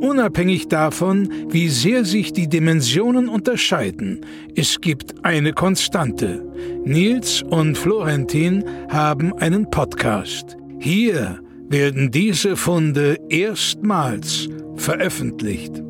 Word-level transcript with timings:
Unabhängig 0.00 0.68
davon, 0.68 1.28
wie 1.50 1.68
sehr 1.68 2.06
sich 2.06 2.32
die 2.32 2.48
Dimensionen 2.48 3.28
unterscheiden, 3.28 4.24
es 4.56 4.80
gibt 4.80 5.22
eine 5.24 5.52
Konstante. 5.52 6.42
Nils 6.84 7.42
und 7.42 7.76
Florentin 7.76 8.64
haben 8.88 9.34
einen 9.34 9.70
Podcast. 9.70 10.56
Hier 10.78 11.40
werden 11.68 12.10
diese 12.10 12.56
Funde 12.56 13.18
erstmals 13.28 14.48
veröffentlicht. 14.76 15.82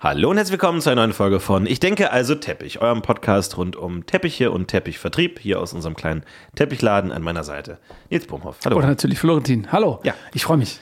Hallo 0.00 0.30
und 0.30 0.38
herzlich 0.38 0.52
willkommen 0.52 0.80
zu 0.80 0.88
einer 0.88 1.02
neuen 1.02 1.12
Folge 1.12 1.40
von 1.40 1.66
Ich 1.66 1.78
denke 1.78 2.10
also 2.10 2.34
Teppich, 2.34 2.80
eurem 2.80 3.02
Podcast 3.02 3.58
rund 3.58 3.76
um 3.76 4.06
Teppiche 4.06 4.50
und 4.50 4.68
Teppichvertrieb 4.68 5.40
hier 5.40 5.60
aus 5.60 5.74
unserem 5.74 5.94
kleinen 5.94 6.24
Teppichladen 6.54 7.12
an 7.12 7.20
meiner 7.20 7.44
Seite. 7.44 7.80
Nils 8.08 8.26
Bumhoff. 8.26 8.56
Hallo. 8.64 8.78
Oder 8.78 8.86
natürlich 8.86 9.18
Florentin. 9.18 9.70
Hallo. 9.72 10.00
Ja. 10.04 10.14
Ich 10.32 10.44
freue 10.44 10.56
mich. 10.56 10.78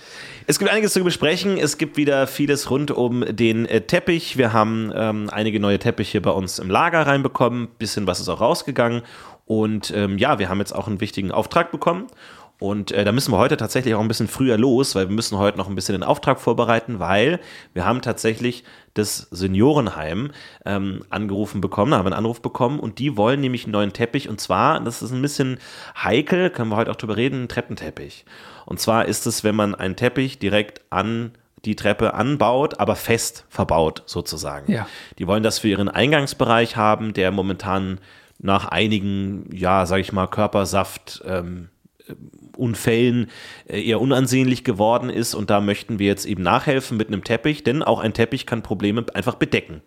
Es 0.47 0.61
gibt 0.61 0.71
einiges 0.71 0.93
zu 0.93 1.03
besprechen. 1.03 1.59
Es 1.59 1.79
gibt 1.79 1.97
wieder 1.97 2.29
vieles 2.29 2.71
rund 2.71 2.93
um 2.93 3.25
den 3.29 3.67
äh, 3.67 3.81
Teppich. 3.81 4.39
Wir 4.39 4.53
haben 4.53 4.93
ähm, 4.95 5.31
einige 5.33 5.59
neue 5.59 5.81
Teppiche 5.81 6.21
bei 6.21 6.31
uns 6.31 6.61
im 6.61 6.71
Lager 6.71 7.05
reinbekommen. 7.05 7.71
Bisschen 7.77 8.07
was 8.07 8.21
ist 8.21 8.29
auch 8.29 8.41
rausgegangen. 8.41 9.03
Und 9.47 9.93
ähm, 9.97 10.17
ja, 10.17 10.39
wir 10.39 10.49
haben 10.49 10.61
jetzt 10.61 10.75
auch 10.77 10.87
einen 10.87 11.01
wichtigen 11.01 11.33
Auftrag 11.33 11.73
bekommen. 11.73 12.07
Und 12.63 12.93
äh, 12.93 13.05
da 13.05 13.11
müssen 13.11 13.33
wir 13.33 13.39
heute 13.39 13.57
tatsächlich 13.57 13.93
auch 13.97 14.01
ein 14.01 14.07
bisschen 14.07 14.29
früher 14.29 14.57
los, 14.57 14.95
weil 14.95 15.09
wir 15.09 15.15
müssen 15.17 15.37
heute 15.37 15.59
noch 15.59 15.69
ein 15.69 15.75
bisschen 15.75 15.95
den 15.95 16.05
Auftrag 16.05 16.41
vorbereiten, 16.41 17.01
weil 17.01 17.41
wir 17.75 17.85
haben 17.85 18.03
tatsächlich 18.03 18.63
das 18.95 19.27
Seniorenheim 19.33 20.31
ähm, 20.65 21.03
angerufen 21.11 21.61
bekommen, 21.61 21.93
haben 21.93 22.07
einen 22.07 22.15
Anruf 22.15 22.41
bekommen 22.41 22.79
und 22.79 23.01
die 23.01 23.17
wollen 23.17 23.41
nämlich 23.41 23.65
einen 23.65 23.73
neuen 23.73 23.93
Teppich 23.93 24.29
und 24.29 24.41
zwar, 24.41 24.79
das 24.79 25.03
ist 25.03 25.11
ein 25.11 25.21
bisschen 25.21 25.59
heikel, 26.01 26.51
können 26.51 26.71
wir 26.71 26.77
heute 26.77 26.93
auch 26.93 26.97
drüber 26.97 27.17
reden, 27.17 27.35
einen 27.35 27.49
Treppenteppich. 27.49 28.25
Und 28.65 28.79
zwar 28.79 29.07
ist 29.07 29.27
es, 29.27 29.43
wenn 29.43 29.57
man 29.57 29.75
einen 29.75 29.97
Teppich 29.97 30.39
direkt 30.39 30.83
an 30.91 31.33
die 31.65 31.75
Treppe 31.75 32.15
anbaut, 32.15 32.79
aber 32.79 32.95
fest 32.95 33.45
verbaut 33.49 34.05
sozusagen. 34.07 34.71
Ja. 34.71 34.87
Die 35.19 35.27
wollen 35.27 35.43
das 35.43 35.59
für 35.59 35.69
ihren 35.69 35.89
Eingangsbereich 35.89 36.77
haben, 36.77 37.13
der 37.13 37.33
momentan 37.33 37.99
nach 38.39 38.67
einigen, 38.67 39.51
ja, 39.53 39.85
sag 39.85 39.99
ich 39.99 40.13
mal, 40.13 40.29
Körpersaft 40.29 41.25
ähm, 41.27 41.69
Unfällen 42.57 43.29
äh, 43.69 43.83
eher 43.83 44.01
unansehnlich 44.01 44.65
geworden 44.65 45.11
ist. 45.11 45.35
Und 45.35 45.51
da 45.51 45.61
möchten 45.61 45.99
wir 45.99 46.07
jetzt 46.07 46.27
eben 46.27 46.43
nachhelfen 46.43 46.97
mit 46.97 47.09
einem 47.09 47.25
Teppich, 47.25 47.65
denn 47.65 47.83
auch 47.83 48.01
ein 48.01 48.15
Teppich 48.15 48.47
kann 48.47 48.63
Probleme 48.63 49.05
einfach 49.15 49.37
bedecken. 49.37 49.81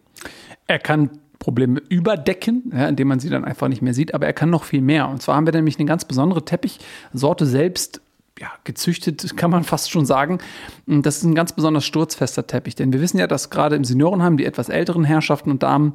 Er 0.67 0.79
kann 0.79 1.11
Probleme 1.39 1.81
überdecken, 1.89 2.71
ja, 2.73 2.87
indem 2.87 3.09
man 3.09 3.19
sie 3.19 3.29
dann 3.29 3.45
einfach 3.45 3.67
nicht 3.67 3.81
mehr 3.81 3.93
sieht, 3.93 4.13
aber 4.13 4.25
er 4.25 4.33
kann 4.33 4.49
noch 4.49 4.63
viel 4.63 4.81
mehr. 4.81 5.07
Und 5.07 5.21
zwar 5.21 5.35
haben 5.35 5.45
wir 5.45 5.53
nämlich 5.53 5.77
eine 5.77 5.85
ganz 5.85 6.05
besondere 6.05 6.43
Teppichsorte 6.43 7.45
selbst 7.45 8.01
ja, 8.39 8.51
gezüchtet, 8.63 9.37
kann 9.37 9.51
man 9.51 9.63
fast 9.63 9.91
schon 9.91 10.05
sagen. 10.05 10.39
Das 10.87 11.17
ist 11.17 11.23
ein 11.23 11.35
ganz 11.35 11.53
besonders 11.53 11.85
sturzfester 11.85 12.47
Teppich, 12.47 12.75
denn 12.75 12.93
wir 12.93 13.01
wissen 13.01 13.17
ja, 13.17 13.27
dass 13.27 13.49
gerade 13.49 13.75
im 13.75 13.83
Seniorenheim 13.83 14.37
die 14.37 14.45
etwas 14.45 14.69
älteren 14.69 15.03
Herrschaften 15.03 15.51
und 15.51 15.63
Damen 15.63 15.93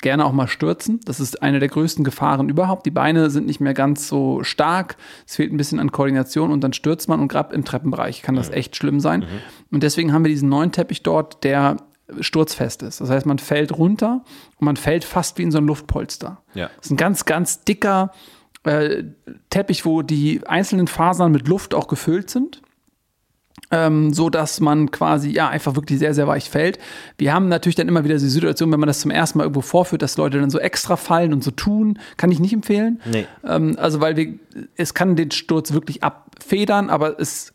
gerne 0.00 0.24
auch 0.24 0.32
mal 0.32 0.48
stürzen. 0.48 1.00
Das 1.04 1.20
ist 1.20 1.42
eine 1.42 1.58
der 1.58 1.68
größten 1.68 2.04
Gefahren 2.04 2.48
überhaupt. 2.48 2.86
Die 2.86 2.90
Beine 2.90 3.30
sind 3.30 3.46
nicht 3.46 3.60
mehr 3.60 3.74
ganz 3.74 4.08
so 4.08 4.42
stark. 4.42 4.96
Es 5.26 5.36
fehlt 5.36 5.52
ein 5.52 5.56
bisschen 5.56 5.78
an 5.78 5.92
Koordination 5.92 6.50
und 6.50 6.62
dann 6.62 6.72
stürzt 6.72 7.08
man 7.08 7.20
und 7.20 7.28
gerade 7.28 7.54
im 7.54 7.64
Treppenbereich 7.64 8.22
kann 8.22 8.34
das 8.34 8.48
mhm. 8.50 8.56
echt 8.56 8.76
schlimm 8.76 9.00
sein. 9.00 9.20
Mhm. 9.20 9.74
Und 9.74 9.82
deswegen 9.82 10.12
haben 10.12 10.24
wir 10.24 10.30
diesen 10.30 10.48
neuen 10.48 10.72
Teppich 10.72 11.02
dort, 11.02 11.44
der 11.44 11.76
sturzfest 12.20 12.82
ist. 12.82 13.00
Das 13.00 13.10
heißt, 13.10 13.26
man 13.26 13.38
fällt 13.38 13.76
runter 13.76 14.22
und 14.58 14.64
man 14.64 14.76
fällt 14.76 15.04
fast 15.04 15.38
wie 15.38 15.42
in 15.42 15.50
so 15.50 15.58
ein 15.58 15.66
Luftpolster. 15.66 16.42
Ja. 16.54 16.70
Das 16.76 16.86
ist 16.86 16.92
ein 16.92 16.96
ganz, 16.96 17.24
ganz 17.24 17.64
dicker 17.64 18.12
äh, 18.64 19.04
Teppich, 19.50 19.84
wo 19.84 20.02
die 20.02 20.46
einzelnen 20.46 20.86
Fasern 20.86 21.32
mit 21.32 21.48
Luft 21.48 21.74
auch 21.74 21.88
gefüllt 21.88 22.30
sind 22.30 22.62
ähm, 23.70 24.12
so 24.12 24.30
dass 24.30 24.60
man 24.60 24.90
quasi 24.90 25.30
ja 25.30 25.48
einfach 25.48 25.74
wirklich 25.74 25.98
sehr, 25.98 26.14
sehr 26.14 26.26
weich 26.26 26.50
fällt. 26.50 26.78
Wir 27.18 27.34
haben 27.34 27.48
natürlich 27.48 27.74
dann 27.74 27.88
immer 27.88 28.04
wieder 28.04 28.16
die 28.16 28.28
Situation, 28.28 28.70
wenn 28.72 28.80
man 28.80 28.86
das 28.86 29.00
zum 29.00 29.10
ersten 29.10 29.38
Mal 29.38 29.44
irgendwo 29.44 29.62
vorführt, 29.62 30.02
dass 30.02 30.16
Leute 30.16 30.38
dann 30.38 30.50
so 30.50 30.58
extra 30.58 30.96
fallen 30.96 31.32
und 31.32 31.42
so 31.42 31.50
tun. 31.50 31.98
Kann 32.16 32.30
ich 32.30 32.38
nicht 32.38 32.52
empfehlen. 32.52 33.00
Nee. 33.04 33.26
Ähm, 33.44 33.76
also, 33.78 34.00
weil 34.00 34.16
wir, 34.16 34.34
es 34.76 34.94
kann 34.94 35.16
den 35.16 35.30
Sturz 35.30 35.72
wirklich 35.72 36.02
abfedern, 36.02 36.90
aber 36.90 37.18
es 37.18 37.52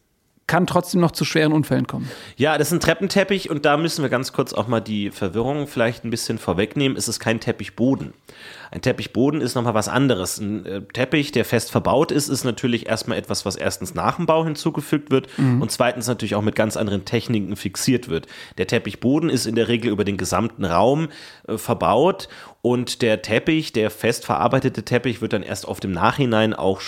kann 0.52 0.68
trotzdem 0.68 1.00
noch 1.00 1.12
zu 1.12 1.24
schweren 1.24 1.54
Unfällen 1.54 1.88
kommen. 1.88 2.12
Ja, 2.36 2.58
das 2.58 2.68
ist 2.68 2.74
ein 2.74 2.80
Treppenteppich 2.82 3.50
und 3.50 3.64
da 3.64 3.78
müssen 3.78 4.02
wir 4.02 4.10
ganz 4.10 4.34
kurz 4.34 4.52
auch 4.52 4.68
mal 4.68 4.82
die 4.82 5.10
Verwirrung 5.10 5.66
vielleicht 5.66 6.04
ein 6.04 6.10
bisschen 6.10 6.38
vorwegnehmen. 6.38 6.98
Es 6.98 7.08
ist 7.08 7.22
kein 7.22 7.40
Teppichboden. 7.40 8.14
Ein 8.70 8.82
Teppichboden 8.82 9.40
ist 9.40 9.56
nochmal 9.56 9.76
was 9.76 9.88
anderes. 9.88 10.40
Ein 10.40 10.66
äh, 10.66 10.82
Teppich, 10.82 11.32
der 11.32 11.46
fest 11.46 11.72
verbaut 11.72 12.12
ist, 12.12 12.28
ist 12.28 12.44
natürlich 12.44 12.88
erstmal 12.88 13.18
etwas, 13.18 13.46
was 13.46 13.56
erstens 13.56 13.96
nach 13.96 14.18
dem 14.18 14.26
Bau 14.26 14.44
hinzugefügt 14.44 15.10
wird 15.10 15.30
mhm. 15.38 15.62
und 15.62 15.72
zweitens 15.72 16.08
natürlich 16.08 16.36
auch 16.36 16.42
mit 16.42 16.56
ganz 16.56 16.76
anderen 16.76 17.06
Techniken 17.06 17.56
fixiert 17.56 18.10
wird. 18.10 18.28
Der 18.58 18.68
Teppichboden 18.68 19.30
ist 19.30 19.46
in 19.46 19.56
der 19.56 19.70
Regel 19.70 19.90
über 19.90 20.04
den 20.04 20.18
gesamten 20.18 20.66
Raum 20.66 21.08
äh, 21.48 21.58
verbaut 21.58 22.28
und 22.62 23.02
der 23.02 23.24
Teppich, 23.24 23.74
der 23.74 23.90
fest 23.90 24.24
verarbeitete 24.26 24.84
Teppich, 24.84 25.20
wird 25.20 25.34
dann 25.34 25.42
erst 25.42 25.66
oft 25.66 25.84
im 25.84 25.92
Nachhinein 25.92 26.54
auch 26.54 26.82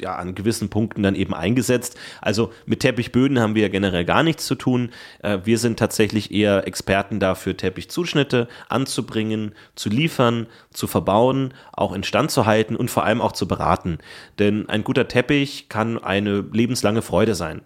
ja, 0.00 0.14
an 0.14 0.36
gewissen 0.36 0.68
Punkten 0.68 1.02
dann 1.02 1.16
eben 1.16 1.34
eingesetzt. 1.34 1.98
Also 2.20 2.52
mit 2.64 2.80
Teppichböden 2.80 3.40
haben 3.40 3.56
wir 3.56 3.62
ja 3.62 3.68
generell 3.68 4.04
gar 4.04 4.22
nichts 4.22 4.46
zu 4.46 4.54
tun. 4.54 4.90
Äh, 5.22 5.40
wir 5.44 5.58
sind 5.58 5.80
tatsächlich 5.80 6.30
eher 6.30 6.68
Experten 6.68 7.18
dafür, 7.18 7.56
Teppichzuschnitte 7.56 8.46
anzubringen, 8.68 9.52
zu 9.74 9.88
liefern, 9.88 10.46
zu 10.72 10.86
verbauen, 10.86 11.54
auch 11.72 11.92
instand 11.92 12.30
zu 12.30 12.46
halten 12.46 12.76
und 12.76 12.90
vor 12.90 13.04
allem 13.04 13.20
auch 13.20 13.32
zu 13.32 13.48
beraten. 13.48 13.98
Denn 14.38 14.68
ein 14.68 14.84
guter 14.84 15.08
Teppich 15.08 15.68
kann 15.68 15.98
eine 15.98 16.44
lebenslange 16.52 17.02
Freude 17.02 17.34
sein. 17.34 17.62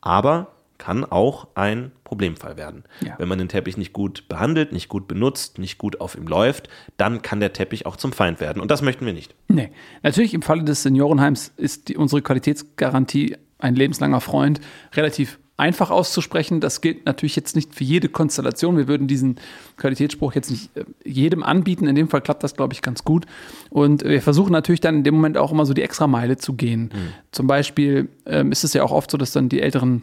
Aber 0.00 0.55
kann 0.78 1.04
auch 1.04 1.48
ein 1.54 1.92
Problemfall 2.04 2.56
werden. 2.56 2.84
Ja. 3.00 3.14
Wenn 3.18 3.28
man 3.28 3.38
den 3.38 3.48
Teppich 3.48 3.76
nicht 3.76 3.92
gut 3.92 4.28
behandelt, 4.28 4.72
nicht 4.72 4.88
gut 4.88 5.08
benutzt, 5.08 5.58
nicht 5.58 5.78
gut 5.78 6.00
auf 6.00 6.16
ihm 6.16 6.26
läuft, 6.26 6.68
dann 6.96 7.22
kann 7.22 7.40
der 7.40 7.52
Teppich 7.52 7.86
auch 7.86 7.96
zum 7.96 8.12
Feind 8.12 8.40
werden. 8.40 8.60
Und 8.60 8.70
das 8.70 8.82
möchten 8.82 9.06
wir 9.06 9.12
nicht. 9.12 9.34
Nee. 9.48 9.70
Natürlich 10.02 10.34
im 10.34 10.42
Falle 10.42 10.64
des 10.64 10.82
Seniorenheims 10.82 11.52
ist 11.56 11.88
die, 11.88 11.96
unsere 11.96 12.22
Qualitätsgarantie 12.22 13.36
ein 13.58 13.74
lebenslanger 13.74 14.20
Freund 14.20 14.60
relativ 14.94 15.38
einfach 15.56 15.90
auszusprechen. 15.90 16.60
Das 16.60 16.80
gilt 16.80 17.06
natürlich 17.06 17.36
jetzt 17.36 17.56
nicht 17.56 17.74
für 17.74 17.84
jede 17.84 18.08
Konstellation. 18.08 18.76
Wir 18.76 18.88
würden 18.88 19.06
diesen 19.06 19.36
Qualitätsspruch 19.76 20.34
jetzt 20.34 20.50
nicht 20.50 20.76
äh, 20.76 20.84
jedem 21.04 21.42
anbieten. 21.42 21.86
In 21.86 21.94
dem 21.94 22.08
Fall 22.08 22.20
klappt 22.20 22.44
das, 22.44 22.54
glaube 22.54 22.74
ich, 22.74 22.82
ganz 22.82 23.04
gut. 23.04 23.26
Und 23.70 24.04
wir 24.04 24.20
versuchen 24.20 24.52
natürlich 24.52 24.80
dann 24.80 24.96
in 24.96 25.04
dem 25.04 25.14
Moment 25.14 25.38
auch 25.38 25.52
immer 25.52 25.66
so 25.66 25.74
die 25.74 25.82
extra 25.82 26.06
Meile 26.06 26.36
zu 26.36 26.54
gehen. 26.54 26.90
Mhm. 26.92 27.12
Zum 27.32 27.46
Beispiel 27.46 28.08
ähm, 28.26 28.52
ist 28.52 28.64
es 28.64 28.74
ja 28.74 28.82
auch 28.82 28.92
oft 28.92 29.10
so, 29.10 29.16
dass 29.16 29.32
dann 29.32 29.48
die 29.48 29.60
älteren 29.60 30.02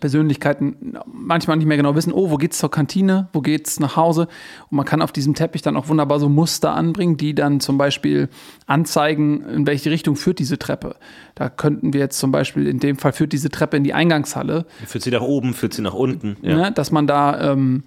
Persönlichkeiten 0.00 0.96
manchmal 1.06 1.56
nicht 1.56 1.66
mehr 1.66 1.76
genau 1.76 1.94
wissen, 1.94 2.12
oh, 2.12 2.30
wo 2.30 2.36
geht's 2.36 2.58
zur 2.58 2.70
Kantine, 2.70 3.28
wo 3.32 3.40
geht's 3.40 3.78
nach 3.78 3.96
Hause? 3.96 4.28
Und 4.70 4.76
man 4.76 4.86
kann 4.86 5.02
auf 5.02 5.12
diesem 5.12 5.34
Teppich 5.34 5.62
dann 5.62 5.76
auch 5.76 5.88
wunderbar 5.88 6.18
so 6.18 6.28
Muster 6.28 6.74
anbringen, 6.74 7.16
die 7.16 7.34
dann 7.34 7.60
zum 7.60 7.78
Beispiel 7.78 8.28
anzeigen, 8.66 9.42
in 9.42 9.66
welche 9.66 9.90
Richtung 9.90 10.16
führt 10.16 10.38
diese 10.38 10.58
Treppe. 10.58 10.96
Da 11.34 11.48
könnten 11.50 11.92
wir 11.92 12.00
jetzt 12.00 12.18
zum 12.18 12.32
Beispiel, 12.32 12.66
in 12.66 12.78
dem 12.78 12.96
Fall 12.96 13.12
führt 13.12 13.32
diese 13.32 13.50
Treppe 13.50 13.76
in 13.76 13.84
die 13.84 13.94
Eingangshalle. 13.94 14.66
Führt 14.86 15.04
sie 15.04 15.10
nach 15.10 15.22
oben, 15.22 15.52
führt 15.52 15.74
sie 15.74 15.82
nach 15.82 15.94
unten. 15.94 16.36
Ja. 16.42 16.56
Ne, 16.56 16.72
dass 16.72 16.90
man 16.90 17.06
da 17.06 17.52
ähm, 17.52 17.84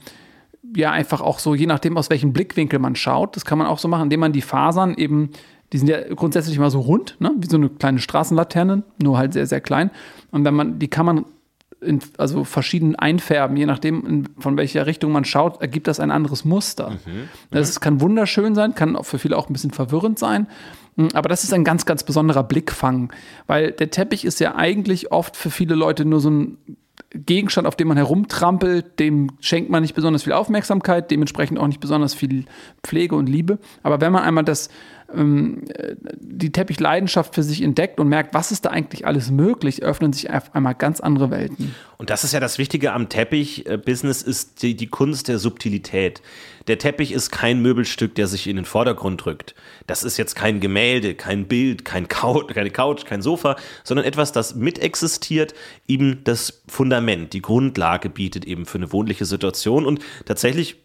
ja 0.76 0.92
einfach 0.92 1.22
auch 1.22 1.40
so, 1.40 1.56
je 1.56 1.66
nachdem, 1.66 1.98
aus 1.98 2.10
welchem 2.10 2.34
Blickwinkel 2.34 2.80
man 2.80 2.96
schaut, 2.96 3.36
das 3.36 3.46
kann 3.46 3.58
man 3.58 3.68
auch 3.68 3.80
so 3.80 3.88
machen, 3.88 4.04
indem 4.04 4.20
man 4.20 4.34
die 4.34 4.42
Fasern 4.42 4.96
eben 4.96 5.32
die 5.74 5.80
sind 5.80 5.90
ja 5.90 5.98
grundsätzlich 6.14 6.56
immer 6.58 6.70
so 6.70 6.80
rund, 6.80 7.18
ne? 7.20 7.34
wie 7.38 7.48
so 7.48 7.58
eine 7.58 7.70
kleine 7.70 8.00
Straßenlaterne, 8.00 8.84
nur 9.02 9.18
halt 9.18 9.34
sehr, 9.34 9.48
sehr 9.48 9.62
klein. 9.62 9.90
Und 10.32 10.46
wenn 10.46 10.54
man, 10.54 10.80
die 10.80 10.88
kann 10.88 11.06
man 11.06 11.26
in, 11.86 12.00
also 12.18 12.44
verschieden 12.44 12.96
einfärben, 12.96 13.56
je 13.58 13.66
nachdem, 13.66 14.06
in, 14.06 14.30
von 14.38 14.58
welcher 14.58 14.86
Richtung 14.86 15.12
man 15.12 15.26
schaut, 15.26 15.62
ergibt 15.62 15.88
das 15.88 16.00
ein 16.00 16.12
anderes 16.12 16.46
Muster. 16.46 16.92
Mhm. 16.92 17.30
Das 17.52 17.80
kann 17.80 18.02
wunderschön 18.02 18.56
sein, 18.56 18.76
kann 18.76 18.96
auch 18.96 19.06
für 19.06 19.20
viele 19.20 19.38
auch 19.38 19.50
ein 19.50 19.54
bisschen 19.54 19.72
verwirrend 19.72 20.20
sein. 20.20 20.48
Hm, 20.98 21.10
aber 21.14 21.30
das 21.30 21.44
ist 21.44 21.54
ein 21.54 21.64
ganz, 21.64 21.86
ganz 21.86 22.04
besonderer 22.04 22.44
Blickfang, 22.44 23.14
weil 23.48 23.72
der 23.72 23.92
Teppich 23.92 24.26
ist 24.26 24.40
ja 24.40 24.56
eigentlich 24.56 25.12
oft 25.12 25.36
für 25.36 25.50
viele 25.50 25.76
Leute 25.76 26.06
nur 26.06 26.20
so 26.20 26.30
ein 26.30 26.58
Gegenstand, 27.12 27.68
auf 27.68 27.76
dem 27.76 27.88
man 27.88 27.98
herumtrampelt, 27.98 29.00
dem 29.00 29.32
schenkt 29.40 29.70
man 29.70 29.82
nicht 29.82 29.96
besonders 29.96 30.24
viel 30.24 30.34
Aufmerksamkeit, 30.34 31.12
dementsprechend 31.12 31.60
auch 31.60 31.68
nicht 31.68 31.80
besonders 31.80 32.14
viel 32.14 32.46
Pflege 32.84 33.16
und 33.16 33.28
Liebe. 33.28 33.58
Aber 33.84 34.02
wenn 34.02 34.12
man 34.12 34.24
einmal 34.24 34.44
das, 34.44 34.70
ähm, 35.14 35.64
die 36.20 36.52
Teppichleidenschaft 36.52 37.36
für 37.36 37.44
sich 37.44 37.62
entdeckt 37.62 38.00
und 38.00 38.08
merkt, 38.08 38.34
was 38.34 38.52
ist 38.52 38.66
da 38.66 38.70
eigentlich 38.70 39.06
alles 39.06 39.32
möglich, 39.32 39.84
öffnen 39.84 40.14
sich 40.14 40.30
auf 40.32 40.54
einmal 40.56 40.76
ganz 40.76 41.00
andere 41.00 41.32
Welten. 41.32 41.76
Und 41.98 42.10
das 42.10 42.24
ist 42.24 42.34
ja 42.34 42.40
das 42.40 42.58
Wichtige 42.58 42.94
am 42.94 43.10
Teppich-Business, 43.10 44.22
ist 44.22 44.62
die, 44.62 44.76
die 44.76 44.88
Kunst 44.88 45.28
der 45.28 45.40
Subtilität. 45.40 46.22
Der 46.68 46.78
Teppich 46.78 47.12
ist 47.12 47.32
kein 47.32 47.62
Möbelstück, 47.62 48.16
der 48.16 48.28
sich 48.28 48.48
in 48.48 48.56
den 48.56 48.66
Vordergrund 48.66 49.24
drückt. 49.24 49.56
Das 49.88 50.04
ist 50.04 50.18
jetzt 50.18 50.36
kein 50.36 50.60
Gemälde, 50.60 51.14
kein 51.14 51.48
Bild, 51.48 51.86
kein 51.86 52.08
Couch, 52.08 52.54
keine 52.54 52.72
Couch, 52.72 53.06
kein 53.06 53.22
Sofa, 53.22 53.56
sondern 53.84 54.06
etwas, 54.06 54.32
das 54.32 54.56
mitexistiert, 54.56 55.54
eben 55.88 56.24
das 56.24 56.64
Fundament, 56.68 57.34
die 57.34 57.42
Grundlage 57.42 58.10
bietet 58.10 58.46
eben 58.46 58.66
für 58.66 58.80
eine 58.80 58.92
wohnliche 58.92 59.26
Situation. 59.26 59.86
Und 59.86 60.02
tatsächlich 60.26 60.78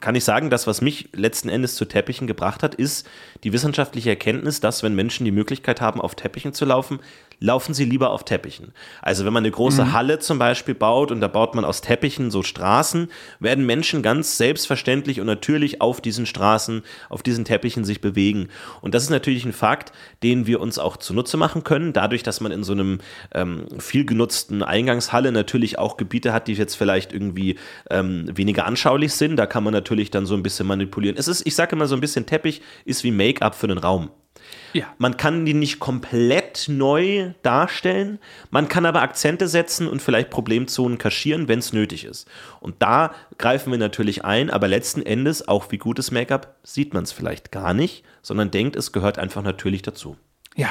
kann 0.00 0.14
ich 0.14 0.24
sagen, 0.24 0.50
das, 0.50 0.66
was 0.66 0.80
mich 0.80 1.08
letzten 1.12 1.48
Endes 1.48 1.74
zu 1.74 1.84
Teppichen 1.84 2.26
gebracht 2.26 2.62
hat, 2.62 2.74
ist 2.74 3.06
die 3.42 3.52
wissenschaftliche 3.52 4.10
Erkenntnis, 4.10 4.60
dass 4.60 4.82
wenn 4.82 4.94
Menschen 4.94 5.24
die 5.24 5.32
Möglichkeit 5.32 5.80
haben, 5.80 6.00
auf 6.00 6.14
Teppichen 6.14 6.52
zu 6.52 6.64
laufen, 6.64 7.00
laufen 7.40 7.74
sie 7.74 7.84
lieber 7.84 8.10
auf 8.10 8.24
Teppichen. 8.24 8.72
Also 9.02 9.24
wenn 9.24 9.32
man 9.32 9.42
eine 9.42 9.50
große 9.50 9.84
mhm. 9.84 9.92
Halle 9.92 10.18
zum 10.18 10.38
Beispiel 10.38 10.74
baut 10.74 11.10
und 11.10 11.20
da 11.20 11.28
baut 11.28 11.54
man 11.54 11.64
aus 11.64 11.80
Teppichen 11.80 12.30
so 12.30 12.42
Straßen, 12.42 13.08
werden 13.40 13.66
Menschen 13.66 14.02
ganz 14.02 14.36
selbstverständlich 14.36 15.20
und 15.20 15.26
natürlich 15.26 15.80
auf 15.80 16.00
diesen 16.00 16.26
Straßen, 16.26 16.82
auf 17.08 17.22
diesen 17.22 17.44
Teppichen 17.44 17.84
sich 17.84 18.00
bewegen. 18.00 18.48
Und 18.80 18.94
das 18.94 19.04
ist 19.04 19.10
natürlich 19.10 19.44
ein 19.44 19.52
Fakt, 19.52 19.92
den 20.22 20.46
wir 20.46 20.60
uns 20.60 20.78
auch 20.78 20.96
zunutze 20.96 21.36
machen 21.36 21.64
können, 21.64 21.92
dadurch, 21.92 22.22
dass 22.22 22.40
man 22.40 22.52
in 22.52 22.64
so 22.64 22.72
einem 22.72 23.00
ähm, 23.32 23.66
viel 23.78 24.04
genutzten 24.04 24.62
Eingangshalle 24.62 25.32
natürlich 25.32 25.78
auch 25.78 25.96
Gebiete 25.96 26.32
hat, 26.32 26.48
die 26.48 26.54
jetzt 26.54 26.74
vielleicht 26.74 27.12
irgendwie 27.12 27.58
ähm, 27.90 28.30
weniger 28.34 28.66
anschaulich 28.66 29.12
sind. 29.12 29.36
Da 29.36 29.46
kann 29.46 29.64
man 29.64 29.72
natürlich 29.72 30.10
dann 30.10 30.26
so 30.26 30.34
ein 30.34 30.42
bisschen 30.42 30.66
manipulieren. 30.66 31.16
Es 31.16 31.28
ist, 31.28 31.46
ich 31.46 31.54
sage 31.54 31.76
immer 31.76 31.86
so 31.86 31.94
ein 31.94 32.00
bisschen 32.00 32.26
Teppich 32.26 32.62
ist 32.84 33.04
wie 33.04 33.10
Make-up 33.10 33.54
für 33.54 33.66
den 33.66 33.78
Raum. 33.78 34.10
Ja. 34.72 34.86
Man 34.98 35.16
kann 35.16 35.46
die 35.46 35.54
nicht 35.54 35.78
komplett 35.78 36.43
neu 36.68 37.32
darstellen, 37.42 38.18
man 38.50 38.68
kann 38.68 38.86
aber 38.86 39.02
Akzente 39.02 39.48
setzen 39.48 39.88
und 39.88 40.02
vielleicht 40.02 40.30
Problemzonen 40.30 40.98
kaschieren, 40.98 41.48
wenn 41.48 41.58
es 41.58 41.72
nötig 41.72 42.04
ist. 42.04 42.28
Und 42.60 42.76
da 42.80 43.12
greifen 43.38 43.70
wir 43.70 43.78
natürlich 43.78 44.24
ein, 44.24 44.50
aber 44.50 44.68
letzten 44.68 45.02
Endes, 45.02 45.46
auch 45.48 45.70
wie 45.70 45.78
gutes 45.78 46.10
Make-up, 46.10 46.56
sieht 46.62 46.94
man 46.94 47.04
es 47.04 47.12
vielleicht 47.12 47.52
gar 47.52 47.74
nicht, 47.74 48.04
sondern 48.22 48.50
denkt, 48.50 48.76
es 48.76 48.92
gehört 48.92 49.18
einfach 49.18 49.42
natürlich 49.42 49.82
dazu. 49.82 50.16
Ja, 50.56 50.68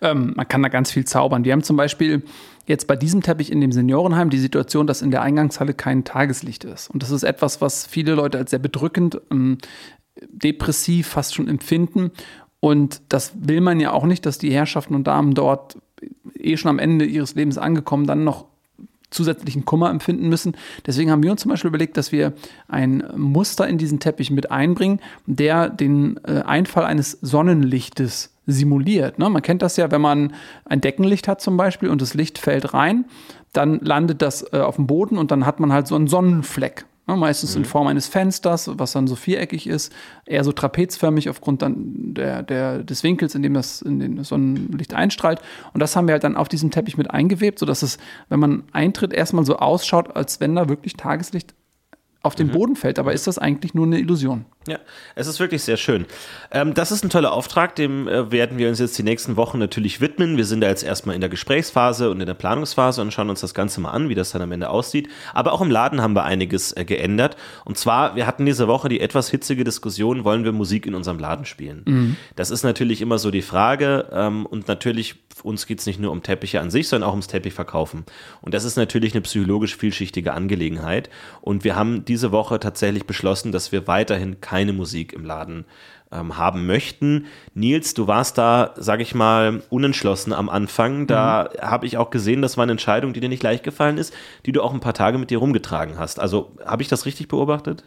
ähm, 0.00 0.32
man 0.36 0.48
kann 0.48 0.62
da 0.62 0.68
ganz 0.68 0.90
viel 0.90 1.04
zaubern. 1.04 1.44
Wir 1.44 1.52
haben 1.52 1.62
zum 1.62 1.76
Beispiel 1.76 2.22
jetzt 2.66 2.86
bei 2.86 2.96
diesem 2.96 3.22
Teppich 3.22 3.52
in 3.52 3.60
dem 3.60 3.72
Seniorenheim 3.72 4.28
die 4.28 4.38
Situation, 4.38 4.86
dass 4.86 5.02
in 5.02 5.10
der 5.10 5.22
Eingangshalle 5.22 5.72
kein 5.72 6.04
Tageslicht 6.04 6.64
ist. 6.64 6.90
Und 6.90 7.02
das 7.02 7.10
ist 7.10 7.22
etwas, 7.22 7.60
was 7.60 7.86
viele 7.86 8.14
Leute 8.14 8.38
als 8.38 8.50
sehr 8.50 8.58
bedrückend, 8.58 9.20
ähm, 9.30 9.58
depressiv 10.28 11.08
fast 11.08 11.34
schon 11.34 11.48
empfinden. 11.48 12.10
Und 12.60 13.00
das 13.08 13.32
will 13.40 13.60
man 13.60 13.80
ja 13.80 13.92
auch 13.92 14.04
nicht, 14.04 14.26
dass 14.26 14.38
die 14.38 14.52
Herrschaften 14.52 14.94
und 14.94 15.06
Damen 15.06 15.34
dort 15.34 15.78
eh 16.38 16.56
schon 16.56 16.70
am 16.70 16.78
Ende 16.78 17.04
ihres 17.04 17.34
Lebens 17.34 17.58
angekommen, 17.58 18.06
dann 18.06 18.24
noch 18.24 18.46
zusätzlichen 19.10 19.64
Kummer 19.64 19.90
empfinden 19.90 20.28
müssen. 20.28 20.56
Deswegen 20.86 21.10
haben 21.10 21.22
wir 21.22 21.32
uns 21.32 21.40
zum 21.40 21.50
Beispiel 21.50 21.68
überlegt, 21.68 21.96
dass 21.96 22.12
wir 22.12 22.32
ein 22.68 23.02
Muster 23.16 23.66
in 23.66 23.76
diesen 23.76 23.98
Teppich 23.98 24.30
mit 24.30 24.50
einbringen, 24.50 25.00
der 25.26 25.68
den 25.68 26.18
äh, 26.24 26.42
Einfall 26.42 26.84
eines 26.84 27.18
Sonnenlichtes 27.20 28.32
simuliert. 28.46 29.18
Ne? 29.18 29.28
Man 29.28 29.42
kennt 29.42 29.62
das 29.62 29.76
ja, 29.76 29.90
wenn 29.90 30.00
man 30.00 30.32
ein 30.64 30.80
Deckenlicht 30.80 31.28
hat 31.28 31.40
zum 31.40 31.56
Beispiel 31.56 31.88
und 31.88 32.00
das 32.00 32.14
Licht 32.14 32.38
fällt 32.38 32.72
rein, 32.72 33.04
dann 33.52 33.80
landet 33.80 34.22
das 34.22 34.52
äh, 34.52 34.58
auf 34.58 34.76
dem 34.76 34.86
Boden 34.86 35.18
und 35.18 35.30
dann 35.30 35.44
hat 35.44 35.60
man 35.60 35.72
halt 35.72 35.86
so 35.86 35.96
einen 35.96 36.06
Sonnenfleck. 36.06 36.84
Ne, 37.10 37.16
meistens 37.16 37.54
mhm. 37.54 37.62
in 37.62 37.64
Form 37.64 37.86
eines 37.88 38.06
Fensters, 38.06 38.70
was 38.74 38.92
dann 38.92 39.08
so 39.08 39.16
viereckig 39.16 39.66
ist, 39.66 39.92
eher 40.26 40.44
so 40.44 40.52
trapezförmig 40.52 41.28
aufgrund 41.28 41.60
dann 41.60 42.14
der, 42.14 42.44
der, 42.44 42.84
des 42.84 43.02
Winkels, 43.02 43.34
in 43.34 43.42
dem 43.42 43.54
das 43.54 43.82
in 43.82 43.98
den 43.98 44.22
Sonnenlicht 44.22 44.94
einstrahlt. 44.94 45.40
Und 45.72 45.80
das 45.80 45.96
haben 45.96 46.06
wir 46.06 46.12
halt 46.12 46.22
dann 46.22 46.36
auf 46.36 46.48
diesem 46.48 46.70
Teppich 46.70 46.96
mit 46.96 47.10
eingewebt, 47.10 47.58
sodass 47.58 47.82
es, 47.82 47.98
wenn 48.28 48.38
man 48.38 48.62
eintritt, 48.72 49.12
erstmal 49.12 49.44
so 49.44 49.56
ausschaut, 49.56 50.14
als 50.14 50.38
wenn 50.38 50.54
da 50.54 50.68
wirklich 50.68 50.94
Tageslicht 50.94 51.54
auf 52.22 52.36
den 52.36 52.48
mhm. 52.48 52.52
Boden 52.52 52.76
fällt. 52.76 53.00
Aber 53.00 53.12
ist 53.12 53.26
das 53.26 53.38
eigentlich 53.38 53.74
nur 53.74 53.86
eine 53.86 53.98
Illusion? 53.98 54.44
Ja, 54.68 54.78
es 55.14 55.26
ist 55.26 55.40
wirklich 55.40 55.62
sehr 55.62 55.78
schön. 55.78 56.04
Ähm, 56.50 56.74
das 56.74 56.92
ist 56.92 57.02
ein 57.02 57.08
toller 57.08 57.32
Auftrag, 57.32 57.76
dem 57.76 58.06
äh, 58.06 58.30
werden 58.30 58.58
wir 58.58 58.68
uns 58.68 58.78
jetzt 58.78 58.98
die 58.98 59.02
nächsten 59.02 59.36
Wochen 59.36 59.58
natürlich 59.58 60.02
widmen. 60.02 60.36
Wir 60.36 60.44
sind 60.44 60.60
da 60.60 60.68
jetzt 60.68 60.82
erstmal 60.82 61.14
in 61.14 61.22
der 61.22 61.30
Gesprächsphase 61.30 62.10
und 62.10 62.20
in 62.20 62.26
der 62.26 62.34
Planungsphase 62.34 63.00
und 63.00 63.10
schauen 63.10 63.30
uns 63.30 63.40
das 63.40 63.54
Ganze 63.54 63.80
mal 63.80 63.92
an, 63.92 64.10
wie 64.10 64.14
das 64.14 64.32
dann 64.32 64.42
am 64.42 64.52
Ende 64.52 64.68
aussieht. 64.68 65.08
Aber 65.32 65.54
auch 65.54 65.62
im 65.62 65.70
Laden 65.70 66.02
haben 66.02 66.12
wir 66.14 66.24
einiges 66.24 66.76
äh, 66.76 66.84
geändert. 66.84 67.38
Und 67.64 67.78
zwar, 67.78 68.16
wir 68.16 68.26
hatten 68.26 68.44
diese 68.44 68.68
Woche 68.68 68.90
die 68.90 69.00
etwas 69.00 69.30
hitzige 69.30 69.64
Diskussion, 69.64 70.24
wollen 70.24 70.44
wir 70.44 70.52
Musik 70.52 70.84
in 70.84 70.94
unserem 70.94 71.18
Laden 71.18 71.46
spielen? 71.46 71.82
Mhm. 71.86 72.16
Das 72.36 72.50
ist 72.50 72.62
natürlich 72.62 73.00
immer 73.00 73.18
so 73.18 73.30
die 73.30 73.40
Frage. 73.40 74.10
Ähm, 74.12 74.44
und 74.44 74.68
natürlich, 74.68 75.14
uns 75.42 75.66
geht 75.66 75.80
es 75.80 75.86
nicht 75.86 75.98
nur 75.98 76.12
um 76.12 76.22
Teppiche 76.22 76.60
an 76.60 76.70
sich, 76.70 76.86
sondern 76.86 77.08
auch 77.08 77.14
ums 77.14 77.28
Teppichverkaufen. 77.28 78.04
Und 78.42 78.52
das 78.52 78.64
ist 78.64 78.76
natürlich 78.76 79.14
eine 79.14 79.22
psychologisch 79.22 79.74
vielschichtige 79.74 80.34
Angelegenheit. 80.34 81.08
Und 81.40 81.64
wir 81.64 81.76
haben 81.76 82.04
diese 82.04 82.30
Woche 82.30 82.60
tatsächlich 82.60 83.06
beschlossen, 83.06 83.52
dass 83.52 83.72
wir 83.72 83.86
weiterhin 83.86 84.42
keine 84.50 84.72
Musik 84.72 85.12
im 85.12 85.24
Laden 85.24 85.64
ähm, 86.10 86.36
haben 86.36 86.66
möchten. 86.66 87.26
Nils, 87.54 87.94
du 87.94 88.08
warst 88.08 88.36
da, 88.36 88.74
sag 88.76 89.00
ich 89.00 89.14
mal, 89.14 89.62
unentschlossen 89.70 90.32
am 90.32 90.48
Anfang. 90.48 91.06
Da 91.06 91.50
mhm. 91.52 91.62
habe 91.62 91.86
ich 91.86 91.98
auch 91.98 92.10
gesehen, 92.10 92.42
das 92.42 92.56
war 92.56 92.64
eine 92.64 92.72
Entscheidung, 92.72 93.12
die 93.12 93.20
dir 93.20 93.28
nicht 93.28 93.44
leicht 93.44 93.62
gefallen 93.62 93.96
ist, 93.96 94.12
die 94.46 94.50
du 94.50 94.60
auch 94.60 94.74
ein 94.74 94.80
paar 94.80 94.92
Tage 94.92 95.18
mit 95.18 95.30
dir 95.30 95.38
rumgetragen 95.38 96.00
hast. 96.00 96.18
Also 96.18 96.50
habe 96.66 96.82
ich 96.82 96.88
das 96.88 97.06
richtig 97.06 97.28
beobachtet? 97.28 97.84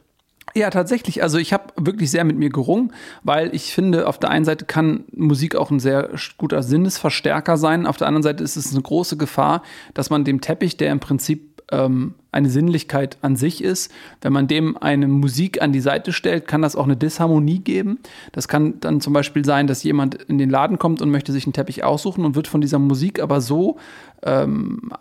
Ja, 0.56 0.70
tatsächlich. 0.70 1.22
Also 1.22 1.38
ich 1.38 1.52
habe 1.52 1.74
wirklich 1.76 2.12
sehr 2.12 2.24
mit 2.24 2.38
mir 2.38 2.50
gerungen, 2.50 2.94
weil 3.24 3.54
ich 3.54 3.74
finde, 3.74 4.08
auf 4.08 4.20
der 4.20 4.30
einen 4.30 4.46
Seite 4.46 4.64
kann 4.64 5.04
Musik 5.12 5.58
auch 5.58 5.70
ein 5.70 5.82
sehr 5.82 6.12
guter 6.38 6.64
Sinnesverstärker 6.64 7.58
sein. 7.58 7.86
Auf 7.86 7.98
der 7.98 8.08
anderen 8.08 8.24
Seite 8.24 8.42
ist 8.42 8.56
es 8.56 8.72
eine 8.72 8.82
große 8.82 9.18
Gefahr, 9.18 9.64
dass 9.94 10.10
man 10.10 10.24
dem 10.24 10.40
Teppich, 10.40 10.78
der 10.78 10.94
im 10.94 11.02
Prinzip 11.02 11.62
ähm, 11.72 12.16
eine 12.34 12.50
Sinnlichkeit 12.50 13.18
an 13.22 13.36
sich 13.36 13.64
ist. 13.64 13.92
Wenn 14.22 14.34
man 14.34 14.48
dem 14.48 14.78
eine 14.78 15.08
Musik 15.08 15.62
an 15.62 15.72
die 15.72 15.80
Seite 15.80 16.12
stellt, 16.12 16.48
kann 16.48 16.62
das 16.62 16.76
auch 16.76 16.86
eine 16.86 16.98
Disharmonie 16.98 17.60
geben. 17.60 18.00
Das 18.32 18.48
kann 18.48 18.80
dann 18.80 19.02
zum 19.02 19.14
Beispiel 19.14 19.46
sein, 19.46 19.68
dass 19.68 19.84
jemand 19.84 20.16
in 20.16 20.38
den 20.38 20.50
Laden 20.50 20.80
kommt 20.80 21.02
und 21.02 21.12
möchte 21.12 21.32
sich 21.32 21.46
einen 21.46 21.54
Teppich 21.54 21.84
aussuchen 21.84 22.26
und 22.26 22.36
wird 22.36 22.48
von 22.48 22.62
dieser 22.62 22.80
Musik 22.80 23.22
aber 23.22 23.40
so 23.42 23.78
ähm, 24.24 24.92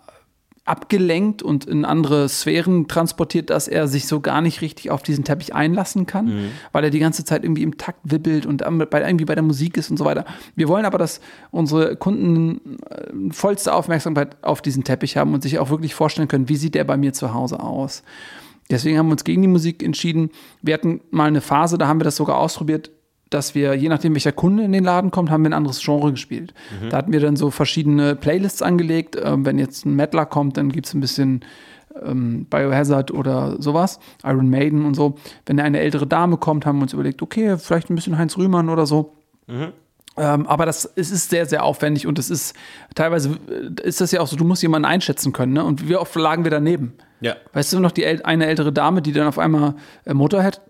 abgelenkt 0.65 1.43
und 1.43 1.65
in 1.65 1.85
andere 1.85 2.29
Sphären 2.29 2.87
transportiert, 2.87 3.51
dass 3.51 3.67
er 3.67 3.89
sich 3.89 4.07
so 4.07 4.21
gar 4.21 4.41
nicht 4.41 4.61
richtig 4.61 4.91
auf 4.93 5.03
diesen 5.03 5.25
Teppich 5.25 5.55
einlassen 5.55 6.07
kann, 6.07 6.27
mhm. 6.27 6.49
weil 6.71 6.85
er 6.85 6.91
die 6.91 7.01
ganze 7.01 7.25
Zeit 7.25 7.43
irgendwie 7.43 7.65
im 7.65 7.79
Takt 7.79 7.99
wibbelt 8.05 8.47
und 8.47 8.63
bei, 8.91 9.03
irgendwie 9.03 9.25
bei 9.25 9.35
der 9.35 9.43
Musik 9.43 9.77
ist 9.77 9.91
und 9.91 9.97
so 9.97 10.05
weiter. 10.05 10.25
Wir 10.55 10.69
wollen 10.69 10.85
aber, 10.85 10.99
dass 10.99 11.21
unsere 11.51 11.97
Kunden 11.97 12.79
äh, 12.89 13.33
vollste 13.33 13.75
Aufmerksamkeit 13.75 14.37
auf 14.43 14.63
diesen 14.63 14.85
Teppich 14.85 15.17
haben 15.17 15.35
und 15.35 15.43
sich 15.43 15.59
auch 15.59 15.71
wirklich 15.71 15.95
vorstellen 15.95 16.29
können, 16.29 16.49
wie 16.49 16.57
sieht 16.57 16.77
der 16.77 16.85
bei 16.85 16.97
mir 16.97 17.13
zu 17.13 17.35
Hause 17.35 17.59
aus. 17.59 18.05
Deswegen 18.71 18.99
haben 18.99 19.09
wir 19.09 19.13
uns 19.13 19.25
gegen 19.25 19.43
die 19.43 19.49
Musik 19.49 19.83
entschieden. 19.83 20.31
Wir 20.63 20.75
hatten 20.75 21.01
mal 21.11 21.27
eine 21.27 21.41
Phase, 21.41 21.77
da 21.77 21.89
haben 21.89 21.99
wir 22.01 22.05
das 22.05 22.17
sogar 22.17 22.39
ausprobiert, 22.39 22.91
dass 23.35 23.55
wir, 23.55 23.75
je 23.75 23.89
nachdem, 23.89 24.15
welcher 24.15 24.33
Kunde 24.33 24.65
in 24.65 24.73
den 24.73 24.85
Laden 24.85 25.11
kommt, 25.11 25.31
haben 25.31 25.43
wir 25.43 25.51
ein 25.51 25.55
anderes 25.55 25.81
Genre 25.83 26.11
gespielt. 26.11 26.55
Mhm. 26.83 26.91
Da 26.91 26.97
hatten 26.99 27.13
wir 27.13 27.21
dann 27.21 27.37
so 27.37 27.51
verschiedene 27.51 28.17
Playlists 28.17 28.63
angelegt. 28.63 29.17
Ähm, 29.23 29.45
wenn 29.45 29.59
jetzt 29.59 29.85
ein 29.87 29.95
Mettler 29.95 30.27
kommt, 30.27 30.57
dann 30.57 30.71
gibt 30.71 30.87
es 30.87 30.95
ein 30.95 31.01
bisschen 31.01 31.45
ähm, 32.03 32.47
Biohazard 32.47 33.11
oder 33.11 33.61
sowas, 33.61 34.01
Iron 34.25 34.49
Maiden 34.49 34.85
und 34.85 34.95
so. 34.95 35.17
Wenn 35.47 35.61
eine 35.61 35.81
ältere 35.81 36.07
Dame 36.07 36.37
kommt, 36.37 36.67
haben 36.67 36.79
wir 36.79 36.83
uns 36.83 36.93
überlegt, 36.93 37.23
okay, 37.23 37.57
vielleicht 37.59 37.91
ein 37.91 37.95
bisschen 37.95 38.19
Heinz 38.19 38.37
Rühmann 38.37 38.69
oder 38.69 38.87
so. 38.87 39.15
Mhm. 39.47 39.73
Ähm, 40.19 40.47
aber 40.47 40.67
das 40.67 40.85
es 40.95 41.11
ist 41.11 41.31
sehr, 41.31 41.47
sehr 41.47 41.65
aufwendig 41.65 42.07
und 42.07 42.19
es 42.19 42.29
ist 42.29 42.55
teilweise 42.95 43.31
äh, 43.49 43.89
ist 43.89 44.01
das 44.03 44.13
ja 44.13 44.21
auch 44.21 44.27
so, 44.27 44.37
du 44.37 44.45
musst 44.45 44.63
jemanden 44.63 44.85
einschätzen 44.85 45.33
können, 45.33 45.55
ne? 45.55 45.65
Und 45.65 45.89
wie 45.89 45.97
oft 45.97 46.15
lagen 46.17 46.45
wir 46.45 46.51
daneben? 46.51 46.93
Ja. 47.23 47.37
Weißt 47.55 47.73
du 47.73 47.81
noch, 47.81 47.93
die 47.93 48.07
eine 48.07 48.47
ältere 48.47 48.73
Dame, 48.73 49.01
die 49.01 49.13
dann 49.13 49.27
auf 49.27 49.39
einmal 49.39 49.75
äh, 50.05 50.13
Motorhead 50.13 50.61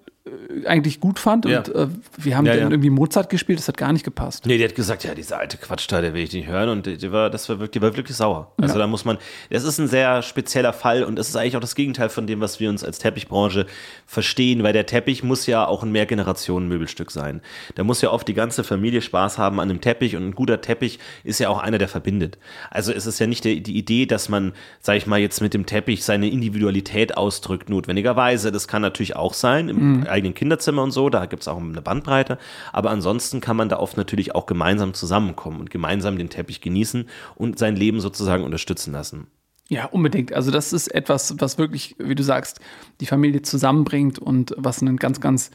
eigentlich 0.67 1.01
gut 1.01 1.19
fand. 1.19 1.45
Ja. 1.45 1.59
Und 1.59 1.75
äh, 1.75 1.89
wir 2.19 2.37
haben 2.37 2.47
ja, 2.47 2.53
dann 2.53 2.63
ja. 2.63 2.71
irgendwie 2.71 2.91
Mozart 2.91 3.31
gespielt, 3.31 3.59
das 3.59 3.69
hat 3.69 3.77
gar 3.77 3.93
nicht 3.93 4.05
gepasst. 4.05 4.47
Nee, 4.47 4.59
die 4.59 4.65
hat 4.65 4.75
gesagt, 4.75 5.05
ja, 5.05 5.15
diese 5.15 5.37
alte 5.37 5.57
Quatsch 5.57 5.87
da, 5.89 6.01
der 6.01 6.15
will 6.15 6.23
ich 6.23 6.33
nicht 6.33 6.49
hören. 6.49 6.69
Und 6.69 6.87
die, 6.87 6.97
die 6.97 7.13
war, 7.13 7.31
das 7.31 7.49
war 7.49 7.59
wirklich, 7.59 7.73
die 7.73 7.83
war 7.83 7.97
wirklich 7.97 8.17
sauer. 8.17 8.53
Also 8.61 8.79
da 8.79 8.87
muss 8.87 9.05
man, 9.05 9.19
das 9.51 9.65
ist 9.65 9.79
ein 9.79 9.89
sehr 9.89 10.23
spezieller 10.23 10.73
Fall 10.73 11.05
und 11.05 11.17
das 11.17 11.29
ist 11.29 11.37
eigentlich 11.37 11.57
auch 11.57 11.61
das 11.61 11.75
Gegenteil 11.75 12.09
von 12.09 12.27
dem, 12.27 12.41
was 12.41 12.61
wir 12.61 12.71
uns 12.71 12.85
als 12.85 12.99
Teppichbranche 12.99 13.67
verstehen, 14.07 14.63
weil 14.63 14.73
der 14.73 14.87
Teppich 14.87 15.23
muss 15.23 15.47
ja 15.47 15.67
auch 15.67 15.83
ein 15.83 15.93
Mehrgenerationen-Möbelstück 15.93 17.11
sein. 17.11 17.41
Da 17.75 17.85
muss 17.85 18.01
ja 18.03 18.11
oft 18.11 18.29
die 18.29 18.35
ganze 18.35 18.65
Familie 18.65 19.03
Spaß 19.03 19.39
haben 19.39 19.61
an 19.61 19.71
einem 19.71 19.81
Teppich 19.81 20.17
und 20.17 20.25
ein 20.25 20.35
guter 20.35 20.61
Teppich 20.61 20.99
ist 21.25 21.41
ja 21.41 21.49
auch 21.49 21.59
einer, 21.59 21.79
der 21.79 21.89
verbindet. 21.89 22.39
Also 22.71 22.93
es 22.93 23.07
ist 23.07 23.19
ja 23.19 23.27
nicht 23.27 23.45
die, 23.45 23.63
die 23.63 23.77
Idee, 23.77 24.07
dass 24.07 24.29
man, 24.29 24.53
sag 24.81 24.97
ich 24.97 25.07
mal, 25.07 25.19
jetzt 25.19 25.41
mit 25.41 25.55
dem 25.55 25.67
Teppich 25.67 26.05
seine 26.05 26.29
Individualität 26.29 27.17
ausdrückt, 27.17 27.69
notwendigerweise. 27.69 28.53
Das 28.53 28.69
kann 28.69 28.83
natürlich 28.83 29.17
auch 29.17 29.35
sein, 29.35 29.69
im 29.69 29.77
mhm 29.77 30.07
eigenen 30.23 30.35
Kinderzimmer 30.35 30.83
und 30.83 30.93
so, 30.93 31.11
da 31.11 31.27
gibt 31.27 31.43
es 31.43 31.49
auch 31.49 31.59
eine 31.59 31.83
Bandbreite. 31.83 32.39
Aber 32.73 32.91
ansonsten 32.91 33.41
kann 33.41 33.57
man 33.57 33.69
da 33.69 33.79
oft 33.79 33.97
natürlich 33.97 34.35
auch 34.35 34.47
gemeinsam 34.47 34.95
zusammenkommen 34.95 35.61
und 35.61 35.71
gemeinsam 35.71 36.17
den 36.17 36.31
Teppich 36.31 36.61
genießen 36.61 37.09
und 37.35 37.59
sein 37.59 37.77
Leben 37.77 38.01
sozusagen 38.01 38.45
unterstützen 38.45 38.93
lassen. 38.93 39.27
Ja, 39.69 39.87
unbedingt. 39.87 40.33
Also 40.33 40.51
das 40.51 40.73
ist 40.73 40.89
etwas, 40.89 41.35
was 41.39 41.57
wirklich, 41.57 41.97
wie 41.99 42.15
du 42.15 42.23
sagst, 42.23 42.61
die 43.01 43.07
Familie 43.07 43.43
zusammenbringt 43.43 44.19
und 44.19 44.55
was 44.59 44.83
ein 44.83 44.97
ganz, 44.97 45.21
ganz 45.21 45.51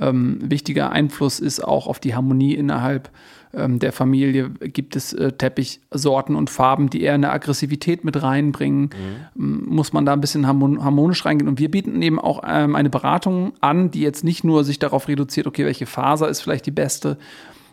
ähm, 0.00 0.38
wichtiger 0.42 0.90
Einfluss 0.90 1.38
ist 1.40 1.62
auch 1.62 1.86
auf 1.86 2.00
die 2.00 2.14
Harmonie 2.14 2.54
innerhalb 2.54 3.10
ähm, 3.58 3.78
der 3.78 3.92
Familie. 3.92 4.50
Gibt 4.50 4.96
es 4.96 5.12
äh, 5.12 5.32
Teppichsorten 5.32 6.36
und 6.36 6.50
Farben, 6.50 6.90
die 6.90 7.02
eher 7.02 7.14
eine 7.14 7.30
Aggressivität 7.30 8.04
mit 8.04 8.22
reinbringen? 8.22 8.90
Mhm. 9.34 9.64
Muss 9.66 9.92
man 9.92 10.06
da 10.06 10.12
ein 10.12 10.20
bisschen 10.20 10.46
harmonisch 10.46 11.24
reingehen? 11.24 11.48
Und 11.48 11.58
wir 11.58 11.70
bieten 11.70 12.00
eben 12.02 12.18
auch 12.18 12.42
ähm, 12.46 12.74
eine 12.76 12.90
Beratung 12.90 13.52
an, 13.60 13.90
die 13.90 14.00
jetzt 14.00 14.24
nicht 14.24 14.44
nur 14.44 14.64
sich 14.64 14.78
darauf 14.78 15.08
reduziert, 15.08 15.46
okay, 15.46 15.64
welche 15.64 15.86
Faser 15.86 16.28
ist 16.28 16.40
vielleicht 16.40 16.66
die 16.66 16.70
beste, 16.70 17.18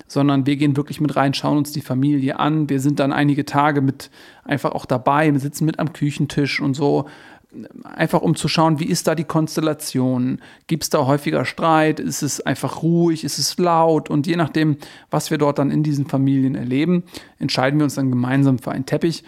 sondern 0.08 0.46
wir 0.46 0.56
gehen 0.56 0.77
wirklich 0.77 1.01
mit 1.01 1.15
rein, 1.15 1.34
schauen 1.34 1.58
uns 1.58 1.72
die 1.72 1.82
Familie 1.82 2.39
an. 2.39 2.70
Wir 2.70 2.80
sind 2.80 3.00
dann 3.00 3.12
einige 3.12 3.46
Tage 3.46 3.82
mit 3.82 4.12
einfach 4.44 4.72
auch 4.72 4.86
dabei, 4.86 5.32
wir 5.32 5.39
sitzen 5.39 5.65
mit 5.65 5.80
am 5.80 5.94
Küchentisch 5.94 6.60
und 6.60 6.75
so. 6.75 7.06
Einfach 7.84 8.22
um 8.22 8.36
zu 8.36 8.48
schauen, 8.48 8.80
wie 8.80 8.86
ist 8.86 9.08
da 9.08 9.16
die 9.16 9.24
Konstellation? 9.24 10.40
Gibt 10.68 10.84
es 10.84 10.90
da 10.90 11.06
häufiger 11.06 11.46
Streit? 11.46 12.00
Ist 12.00 12.22
es 12.22 12.42
einfach 12.42 12.84
ruhig? 12.84 13.24
Ist 13.24 13.38
es 13.38 13.58
laut? 13.58 14.10
Und 14.10 14.28
je 14.28 14.36
nachdem, 14.36 14.78
was 15.10 15.32
wir 15.32 15.38
dort 15.38 15.60
dann 15.60 15.72
in 15.72 15.84
diesen 15.84 16.08
Familien 16.08 16.56
erleben, 16.56 17.04
entscheiden 17.40 17.80
wir 17.80 17.86
uns 17.86 17.96
dann 17.96 18.10
gemeinsam 18.10 18.60
für 18.60 18.72
einen 18.72 18.86
Teppich. 18.86 19.24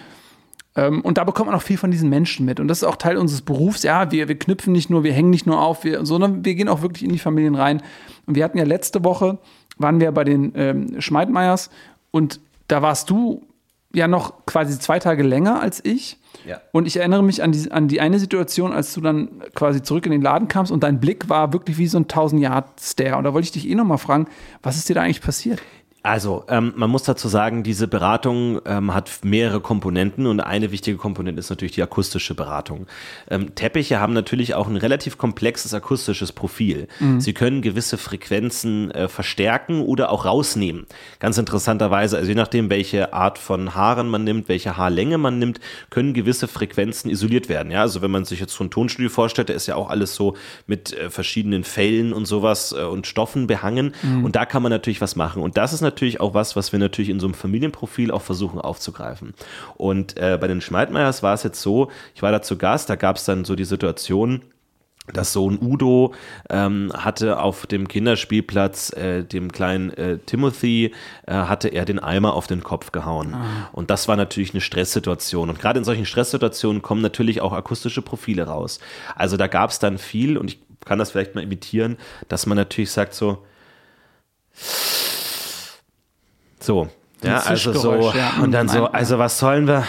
Ähm, 0.75 1.01
und 1.01 1.17
da 1.17 1.23
bekommt 1.23 1.47
man 1.47 1.55
auch 1.55 1.63
viel 1.63 1.77
von 1.77 1.91
diesen 1.91 2.09
Menschen 2.09 2.45
mit. 2.45 2.59
Und 2.59 2.67
das 2.67 2.79
ist 2.79 2.83
auch 2.83 2.97
Teil 2.97 3.17
unseres 3.17 3.41
Berufs. 3.41 3.83
Ja, 3.83 4.11
wir, 4.11 4.27
wir 4.27 4.37
knüpfen 4.37 4.73
nicht 4.73 4.89
nur, 4.89 5.03
wir 5.03 5.13
hängen 5.13 5.29
nicht 5.29 5.45
nur 5.45 5.61
auf, 5.61 5.83
wir, 5.83 6.05
sondern 6.05 6.43
wir 6.43 6.55
gehen 6.55 6.69
auch 6.69 6.81
wirklich 6.81 7.03
in 7.03 7.11
die 7.11 7.19
Familien 7.19 7.55
rein. 7.55 7.81
Und 8.25 8.35
wir 8.35 8.43
hatten 8.43 8.57
ja 8.57 8.65
letzte 8.65 9.03
Woche 9.03 9.39
waren 9.77 9.99
wir 9.99 10.11
bei 10.11 10.23
den 10.23 10.53
ähm, 10.55 11.01
Schmeidmeiers 11.01 11.69
und 12.11 12.39
da 12.67 12.81
warst 12.81 13.09
du 13.09 13.45
ja 13.93 14.07
noch 14.07 14.45
quasi 14.45 14.77
zwei 14.79 14.99
Tage 14.99 15.23
länger 15.23 15.61
als 15.61 15.83
ich. 15.83 16.17
Ja. 16.45 16.61
Und 16.71 16.85
ich 16.85 16.97
erinnere 16.97 17.23
mich 17.23 17.41
an 17.41 17.51
die, 17.51 17.71
an 17.71 17.87
die 17.87 17.99
eine 17.99 18.19
Situation, 18.19 18.71
als 18.71 18.93
du 18.93 19.01
dann 19.01 19.41
quasi 19.55 19.81
zurück 19.81 20.05
in 20.05 20.11
den 20.11 20.21
Laden 20.21 20.47
kamst 20.47 20.71
und 20.71 20.83
dein 20.83 20.99
Blick 20.99 21.29
war 21.29 21.53
wirklich 21.53 21.77
wie 21.77 21.87
so 21.87 21.97
ein 21.97 22.05
1000-Yard-Stare. 22.05 23.17
Und 23.17 23.23
da 23.23 23.33
wollte 23.33 23.45
ich 23.45 23.51
dich 23.51 23.67
eh 23.69 23.75
nochmal 23.75 23.97
fragen, 23.97 24.27
was 24.61 24.77
ist 24.77 24.87
dir 24.89 24.95
da 24.95 25.01
eigentlich 25.01 25.21
passiert? 25.21 25.61
Also, 26.07 26.45
ähm, 26.47 26.71
man 26.77 26.89
muss 26.89 27.03
dazu 27.03 27.27
sagen, 27.27 27.63
diese 27.63 27.85
Beratung 27.85 28.61
ähm, 28.65 28.93
hat 28.93 29.11
mehrere 29.23 29.59
Komponenten 29.59 30.25
und 30.25 30.39
eine 30.39 30.71
wichtige 30.71 30.95
Komponente 30.95 31.41
ist 31.41 31.49
natürlich 31.49 31.73
die 31.73 31.83
akustische 31.83 32.33
Beratung. 32.33 32.87
Ähm, 33.29 33.55
Teppiche 33.55 33.99
haben 33.99 34.13
natürlich 34.13 34.55
auch 34.55 34.69
ein 34.69 34.77
relativ 34.77 35.17
komplexes 35.17 35.73
akustisches 35.73 36.31
Profil. 36.31 36.87
Mhm. 37.01 37.19
Sie 37.19 37.33
können 37.33 37.61
gewisse 37.61 37.97
Frequenzen 37.97 38.89
äh, 38.91 39.09
verstärken 39.09 39.81
oder 39.81 40.09
auch 40.09 40.23
rausnehmen. 40.23 40.85
Ganz 41.19 41.37
interessanterweise, 41.37 42.15
also 42.15 42.29
je 42.29 42.35
nachdem, 42.35 42.69
welche 42.69 43.11
Art 43.11 43.37
von 43.37 43.75
Haaren 43.75 44.07
man 44.07 44.23
nimmt, 44.23 44.47
welche 44.47 44.77
Haarlänge 44.77 45.17
man 45.17 45.39
nimmt, 45.39 45.59
können 45.89 46.13
gewisse 46.13 46.47
Frequenzen 46.47 47.11
isoliert 47.11 47.49
werden. 47.49 47.69
Ja, 47.69 47.81
also 47.81 48.01
wenn 48.01 48.11
man 48.11 48.23
sich 48.23 48.39
jetzt 48.39 48.53
so 48.53 48.63
ein 48.63 48.69
Tonstudio 48.69 49.09
vorstellt, 49.09 49.49
da 49.49 49.53
ist 49.53 49.67
ja 49.67 49.75
auch 49.75 49.89
alles 49.89 50.15
so 50.15 50.37
mit 50.67 50.93
äh, 50.93 51.09
verschiedenen 51.09 51.65
Fällen 51.65 52.13
und 52.13 52.27
sowas 52.27 52.71
äh, 52.71 52.81
und 52.83 53.07
Stoffen 53.07 53.45
behangen 53.45 53.93
mhm. 54.03 54.23
und 54.23 54.37
da 54.37 54.45
kann 54.45 54.63
man 54.63 54.71
natürlich 54.71 55.01
was 55.01 55.17
machen. 55.17 55.43
Und 55.43 55.57
das 55.57 55.73
ist 55.73 55.81
natürlich 55.81 55.96
natürlich 55.97 56.21
auch 56.21 56.35
was, 56.35 56.55
was 56.55 56.71
wir 56.71 56.79
natürlich 56.79 57.09
in 57.09 57.19
so 57.19 57.25
einem 57.25 57.33
Familienprofil 57.33 58.11
auch 58.11 58.21
versuchen 58.21 58.61
aufzugreifen. 58.61 59.33
Und 59.77 60.15
äh, 60.17 60.37
bei 60.39 60.47
den 60.47 60.61
Schmeidmeiers 60.61 61.23
war 61.23 61.33
es 61.33 61.41
jetzt 61.41 61.59
so, 61.59 61.89
ich 62.13 62.21
war 62.21 62.31
da 62.31 62.43
zu 62.43 62.55
Gast, 62.57 62.89
da 62.91 62.95
gab 62.95 63.15
es 63.15 63.25
dann 63.25 63.45
so 63.45 63.55
die 63.55 63.65
Situation, 63.65 64.43
dass 65.11 65.33
Sohn 65.33 65.57
Udo 65.59 66.13
ähm, 66.49 66.91
hatte 66.93 67.39
auf 67.39 67.65
dem 67.65 67.87
Kinderspielplatz 67.87 68.91
äh, 68.93 69.23
dem 69.23 69.51
kleinen 69.51 69.89
äh, 69.91 70.19
Timothy 70.19 70.93
äh, 71.25 71.33
hatte 71.33 71.69
er 71.69 71.85
den 71.85 71.97
Eimer 71.97 72.33
auf 72.33 72.45
den 72.45 72.61
Kopf 72.61 72.91
gehauen 72.91 73.33
ah. 73.33 73.69
und 73.71 73.89
das 73.89 74.09
war 74.09 74.17
natürlich 74.17 74.51
eine 74.51 74.59
Stresssituation 74.59 75.49
und 75.49 75.59
gerade 75.59 75.79
in 75.79 75.85
solchen 75.85 76.05
Stresssituationen 76.05 76.81
kommen 76.81 77.01
natürlich 77.01 77.39
auch 77.39 77.53
akustische 77.53 78.01
Profile 78.01 78.47
raus. 78.47 78.79
Also 79.15 79.37
da 79.37 79.47
gab 79.47 79.69
es 79.69 79.79
dann 79.79 79.97
viel 79.97 80.37
und 80.37 80.51
ich 80.51 80.59
kann 80.83 80.99
das 80.99 81.11
vielleicht 81.11 81.35
mal 81.35 81.41
imitieren, 81.41 81.95
dass 82.27 82.45
man 82.45 82.57
natürlich 82.57 82.91
sagt 82.91 83.13
so 83.13 83.45
so, 86.59 86.89
ja, 87.23 87.39
also 87.39 87.73
so, 87.73 88.11
ja, 88.11 88.33
und 88.41 88.51
dann 88.51 88.67
so, 88.67 88.85
also 88.85 89.17
was 89.17 89.39
sollen 89.39 89.67
wir, 89.67 89.83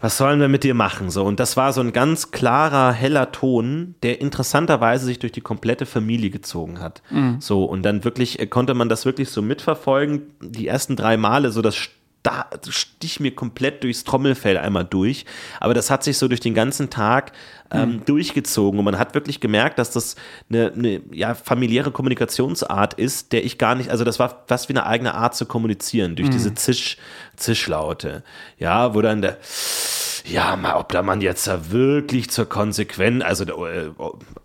was 0.00 0.18
sollen 0.18 0.40
wir 0.40 0.48
mit 0.48 0.64
dir 0.64 0.74
machen? 0.74 1.10
So, 1.10 1.24
und 1.24 1.40
das 1.40 1.56
war 1.56 1.72
so 1.72 1.80
ein 1.80 1.92
ganz 1.92 2.30
klarer, 2.30 2.92
heller 2.92 3.32
Ton, 3.32 3.94
der 4.02 4.20
interessanterweise 4.20 5.06
sich 5.06 5.18
durch 5.18 5.32
die 5.32 5.40
komplette 5.40 5.86
Familie 5.86 6.30
gezogen 6.30 6.80
hat. 6.80 7.02
Mhm. 7.10 7.40
So, 7.40 7.64
und 7.64 7.82
dann 7.82 8.04
wirklich, 8.04 8.38
äh, 8.38 8.46
konnte 8.46 8.74
man 8.74 8.88
das 8.88 9.06
wirklich 9.06 9.30
so 9.30 9.40
mitverfolgen, 9.40 10.22
die 10.40 10.66
ersten 10.66 10.96
drei 10.96 11.16
Male, 11.16 11.50
so 11.52 11.62
das 11.62 11.76
da 12.24 12.46
stich 12.70 13.20
mir 13.20 13.34
komplett 13.34 13.84
durchs 13.84 14.02
Trommelfell 14.02 14.56
einmal 14.56 14.84
durch. 14.84 15.26
Aber 15.60 15.74
das 15.74 15.90
hat 15.90 16.02
sich 16.02 16.16
so 16.18 16.26
durch 16.26 16.40
den 16.40 16.54
ganzen 16.54 16.88
Tag 16.88 17.32
ähm, 17.70 17.90
mhm. 17.90 18.04
durchgezogen 18.06 18.78
und 18.78 18.84
man 18.84 18.98
hat 18.98 19.14
wirklich 19.14 19.40
gemerkt, 19.40 19.78
dass 19.78 19.90
das 19.90 20.16
eine, 20.48 20.72
eine 20.72 21.02
ja, 21.12 21.34
familiäre 21.34 21.90
Kommunikationsart 21.90 22.94
ist, 22.94 23.32
der 23.32 23.44
ich 23.44 23.58
gar 23.58 23.74
nicht, 23.74 23.90
also 23.90 24.04
das 24.04 24.18
war 24.18 24.44
fast 24.46 24.68
wie 24.70 24.72
eine 24.72 24.86
eigene 24.86 25.14
Art 25.14 25.36
zu 25.36 25.44
kommunizieren, 25.44 26.16
durch 26.16 26.28
mhm. 26.28 26.32
diese 26.32 26.54
Zisch, 26.54 26.96
Zischlaute. 27.36 28.24
Ja, 28.58 28.94
wo 28.94 29.02
dann 29.02 29.20
der 29.20 29.38
ja, 30.26 30.56
mal, 30.56 30.76
ob 30.76 30.90
da 30.90 31.02
man 31.02 31.20
jetzt 31.20 31.46
da 31.46 31.70
wirklich 31.70 32.30
zur 32.30 32.48
Konsequenz, 32.48 33.22
also 33.22 33.44
der, 33.44 33.56
äh, 33.56 33.90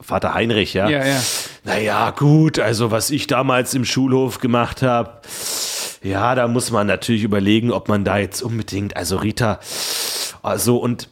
Vater 0.02 0.34
Heinrich, 0.34 0.74
ja. 0.74 0.90
Ja, 0.90 1.06
ja. 1.06 1.22
Naja, 1.64 2.12
gut, 2.12 2.60
also 2.60 2.92
was 2.92 3.12
ich 3.12 3.28
damals 3.28 3.74
im 3.74 3.86
Schulhof 3.86 4.40
gemacht 4.40 4.82
habe, 4.82 5.22
ja, 6.02 6.36
da 6.36 6.48
muss 6.48 6.72
man 6.72 6.88
natürlich 6.88 7.24
überlegen, 7.24 7.72
ob 7.72 7.90
man 7.90 8.04
da 8.04 8.18
jetzt 8.18 8.42
unbedingt, 8.42 8.96
also 8.96 9.18
Rita, 9.18 9.60
also 10.42 10.78
und 10.78 11.10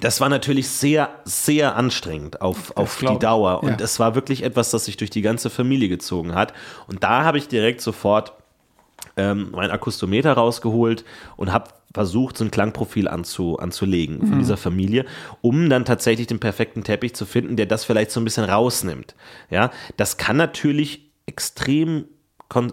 das 0.00 0.20
war 0.20 0.28
natürlich 0.28 0.68
sehr, 0.68 1.10
sehr 1.24 1.76
anstrengend 1.76 2.42
auf, 2.42 2.76
auf 2.76 2.98
die 2.98 3.18
Dauer. 3.18 3.62
Und 3.62 3.80
ja. 3.80 3.84
es 3.84 3.98
war 3.98 4.14
wirklich 4.14 4.42
etwas, 4.42 4.70
das 4.70 4.84
sich 4.84 4.96
durch 4.98 5.10
die 5.10 5.22
ganze 5.22 5.48
Familie 5.48 5.88
gezogen 5.88 6.34
hat. 6.34 6.52
Und 6.86 7.02
da 7.02 7.24
habe 7.24 7.38
ich 7.38 7.48
direkt 7.48 7.80
sofort 7.80 8.34
ähm, 9.16 9.48
mein 9.52 9.70
Akustometer 9.70 10.32
rausgeholt 10.34 11.04
und 11.36 11.52
habe 11.52 11.70
versucht, 11.94 12.36
so 12.36 12.44
ein 12.44 12.50
Klangprofil 12.50 13.08
anzu, 13.08 13.58
anzulegen 13.58 14.18
von 14.20 14.34
mhm. 14.34 14.38
dieser 14.40 14.58
Familie, 14.58 15.06
um 15.40 15.70
dann 15.70 15.86
tatsächlich 15.86 16.26
den 16.26 16.38
perfekten 16.38 16.84
Teppich 16.84 17.14
zu 17.14 17.24
finden, 17.24 17.56
der 17.56 17.66
das 17.66 17.84
vielleicht 17.84 18.10
so 18.10 18.20
ein 18.20 18.24
bisschen 18.24 18.44
rausnimmt. 18.44 19.14
Ja, 19.50 19.70
das 19.96 20.18
kann 20.18 20.36
natürlich 20.36 21.10
extrem 21.26 22.04
kon 22.48 22.72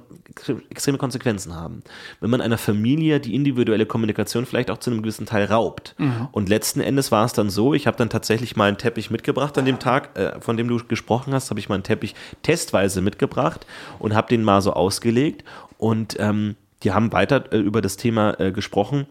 extreme 0.69 0.97
Konsequenzen 0.97 1.53
haben. 1.53 1.83
Wenn 2.21 2.29
man 2.29 2.39
einer 2.39 2.57
Familie 2.57 3.19
die 3.19 3.35
individuelle 3.35 3.85
Kommunikation 3.85 4.45
vielleicht 4.45 4.71
auch 4.71 4.77
zu 4.77 4.89
einem 4.89 5.01
gewissen 5.01 5.25
Teil 5.25 5.45
raubt. 5.45 5.95
Mhm. 5.97 6.29
Und 6.31 6.47
letzten 6.47 6.79
Endes 6.79 7.11
war 7.11 7.25
es 7.25 7.33
dann 7.33 7.49
so, 7.49 7.73
ich 7.73 7.85
habe 7.85 7.97
dann 7.97 8.09
tatsächlich 8.09 8.55
mal 8.55 8.69
einen 8.69 8.77
Teppich 8.77 9.11
mitgebracht 9.11 9.57
an 9.57 9.65
dem 9.65 9.79
Tag, 9.79 10.17
äh, 10.17 10.39
von 10.39 10.55
dem 10.55 10.69
du 10.69 10.77
gesprochen 10.85 11.33
hast, 11.33 11.49
habe 11.49 11.59
ich 11.59 11.67
mal 11.67 11.75
einen 11.75 11.83
Teppich 11.83 12.15
testweise 12.41 13.01
mitgebracht 13.01 13.65
und 13.99 14.15
habe 14.15 14.29
den 14.29 14.43
mal 14.43 14.61
so 14.61 14.71
ausgelegt. 14.71 15.43
Und 15.77 16.15
ähm, 16.19 16.55
die 16.83 16.93
haben 16.93 17.11
weiter 17.11 17.51
äh, 17.51 17.57
über 17.57 17.81
das 17.81 17.97
Thema 17.97 18.39
äh, 18.39 18.51
gesprochen 18.51 19.07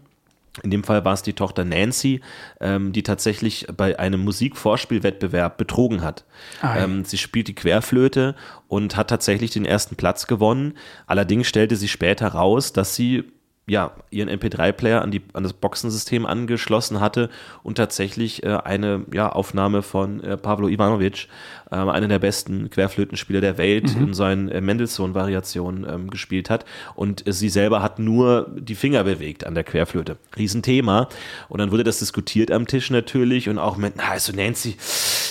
in 0.62 0.70
dem 0.70 0.84
Fall 0.84 1.04
war 1.04 1.14
es 1.14 1.22
die 1.22 1.32
Tochter 1.32 1.64
Nancy, 1.64 2.20
ähm, 2.60 2.92
die 2.92 3.02
tatsächlich 3.02 3.66
bei 3.76 3.98
einem 3.98 4.20
Musikvorspielwettbewerb 4.24 5.56
betrogen 5.56 6.02
hat. 6.02 6.24
Ah, 6.60 6.78
ähm, 6.78 7.04
sie 7.04 7.18
spielt 7.18 7.48
die 7.48 7.54
Querflöte 7.54 8.36
und 8.68 8.96
hat 8.96 9.10
tatsächlich 9.10 9.50
den 9.50 9.64
ersten 9.64 9.96
Platz 9.96 10.26
gewonnen. 10.26 10.74
Allerdings 11.06 11.48
stellte 11.48 11.76
sie 11.76 11.88
später 11.88 12.28
raus, 12.28 12.72
dass 12.72 12.94
sie 12.94 13.24
ja, 13.66 13.92
ihren 14.10 14.28
MP3-Player 14.28 15.00
an, 15.00 15.18
an 15.32 15.42
das 15.42 15.54
Boxensystem 15.54 16.26
angeschlossen 16.26 17.00
hatte 17.00 17.30
und 17.62 17.76
tatsächlich 17.76 18.42
äh, 18.42 18.58
eine 18.62 19.06
ja, 19.12 19.30
Aufnahme 19.30 19.80
von 19.80 20.22
äh, 20.22 20.36
Pavlo 20.36 20.68
Ivanovic, 20.68 21.28
äh, 21.70 21.76
einer 21.76 22.08
der 22.08 22.18
besten 22.18 22.68
Querflötenspieler 22.68 23.40
der 23.40 23.56
Welt, 23.56 23.96
mhm. 23.96 24.08
in 24.08 24.14
seinen 24.14 24.48
äh, 24.50 24.60
Mendelssohn-Variationen 24.60 25.86
ähm, 25.88 26.10
gespielt 26.10 26.50
hat. 26.50 26.66
Und 26.94 27.26
äh, 27.26 27.32
sie 27.32 27.48
selber 27.48 27.82
hat 27.82 27.98
nur 27.98 28.54
die 28.54 28.74
Finger 28.74 29.02
bewegt 29.04 29.46
an 29.46 29.54
der 29.54 29.64
Querflöte. 29.64 30.18
Riesenthema. 30.36 31.08
Und 31.48 31.58
dann 31.58 31.70
wurde 31.70 31.84
das 31.84 32.00
diskutiert 32.00 32.50
am 32.50 32.66
Tisch 32.66 32.90
natürlich 32.90 33.48
und 33.48 33.58
auch 33.58 33.78
mit, 33.78 33.94
na, 33.96 34.10
also 34.10 34.32
Nancy, 34.34 34.76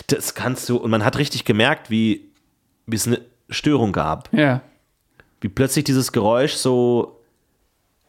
das 0.07 0.33
kannst 0.33 0.67
du. 0.69 0.77
Und 0.77 0.89
man 0.89 1.05
hat 1.05 1.19
richtig 1.19 1.45
gemerkt, 1.45 1.91
wie, 1.91 2.31
wie 2.87 2.95
es 2.95 3.05
eine 3.05 3.21
Störung 3.49 3.91
gab. 3.91 4.33
Ja. 4.33 4.61
Wie 5.39 5.49
plötzlich 5.49 5.83
dieses 5.83 6.11
Geräusch 6.11 6.53
so 6.53 7.19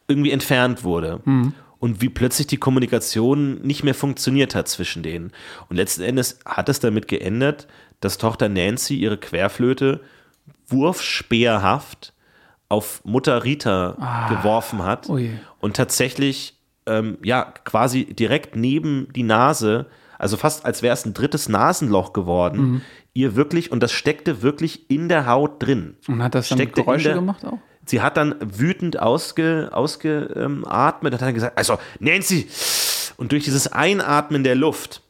irgendwie 0.07 0.31
entfernt 0.31 0.83
wurde. 0.83 1.21
Mhm. 1.25 1.53
Und 1.79 2.01
wie 2.01 2.09
plötzlich 2.09 2.47
die 2.47 2.57
Kommunikation 2.57 3.61
nicht 3.61 3.83
mehr 3.83 3.93
funktioniert 3.93 4.55
hat 4.55 4.67
zwischen 4.67 5.03
denen. 5.03 5.31
Und 5.69 5.75
letzten 5.75 6.01
Endes 6.01 6.39
hat 6.45 6.69
es 6.69 6.79
damit 6.79 7.07
geändert, 7.07 7.67
dass 7.99 8.17
Tochter 8.17 8.49
Nancy 8.49 8.95
ihre 8.95 9.17
Querflöte 9.17 10.01
wurfspeerhaft 10.67 12.13
auf 12.69 13.01
Mutter 13.03 13.43
Rita 13.43 13.95
ah, 13.99 14.29
geworfen 14.29 14.83
hat 14.83 15.09
ui. 15.09 15.31
und 15.59 15.75
tatsächlich 15.75 16.59
ähm, 16.85 17.17
ja 17.23 17.43
quasi 17.63 18.05
direkt 18.05 18.55
neben 18.55 19.07
die 19.13 19.23
Nase, 19.23 19.87
also 20.17 20.37
fast 20.37 20.65
als 20.65 20.81
wäre 20.81 20.93
es 20.93 21.05
ein 21.05 21.13
drittes 21.13 21.49
Nasenloch 21.49 22.13
geworden, 22.13 22.59
mhm. 22.59 22.81
ihr 23.13 23.35
wirklich 23.35 23.71
und 23.71 23.81
das 23.81 23.91
steckte 23.91 24.41
wirklich 24.41 24.89
in 24.89 25.09
der 25.09 25.27
Haut 25.27 25.61
drin. 25.61 25.95
Und 26.07 26.23
hat 26.23 26.35
das 26.35 26.49
dann 26.49 26.57
steckte 26.57 26.81
Geräusche 26.81 27.09
der, 27.09 27.15
gemacht 27.15 27.45
auch? 27.45 27.59
Sie 27.85 28.01
hat 28.01 28.17
dann 28.17 28.35
wütend 28.39 28.99
ausge, 28.99 29.69
ausgeatmet 29.71 31.13
und 31.13 31.13
hat 31.13 31.21
dann 31.21 31.33
gesagt, 31.33 31.57
also 31.57 31.77
Nancy, 31.99 32.47
Und 33.17 33.31
durch 33.31 33.43
dieses 33.45 33.71
Einatmen 33.71 34.43
der 34.43 34.55
Luft 34.55 35.01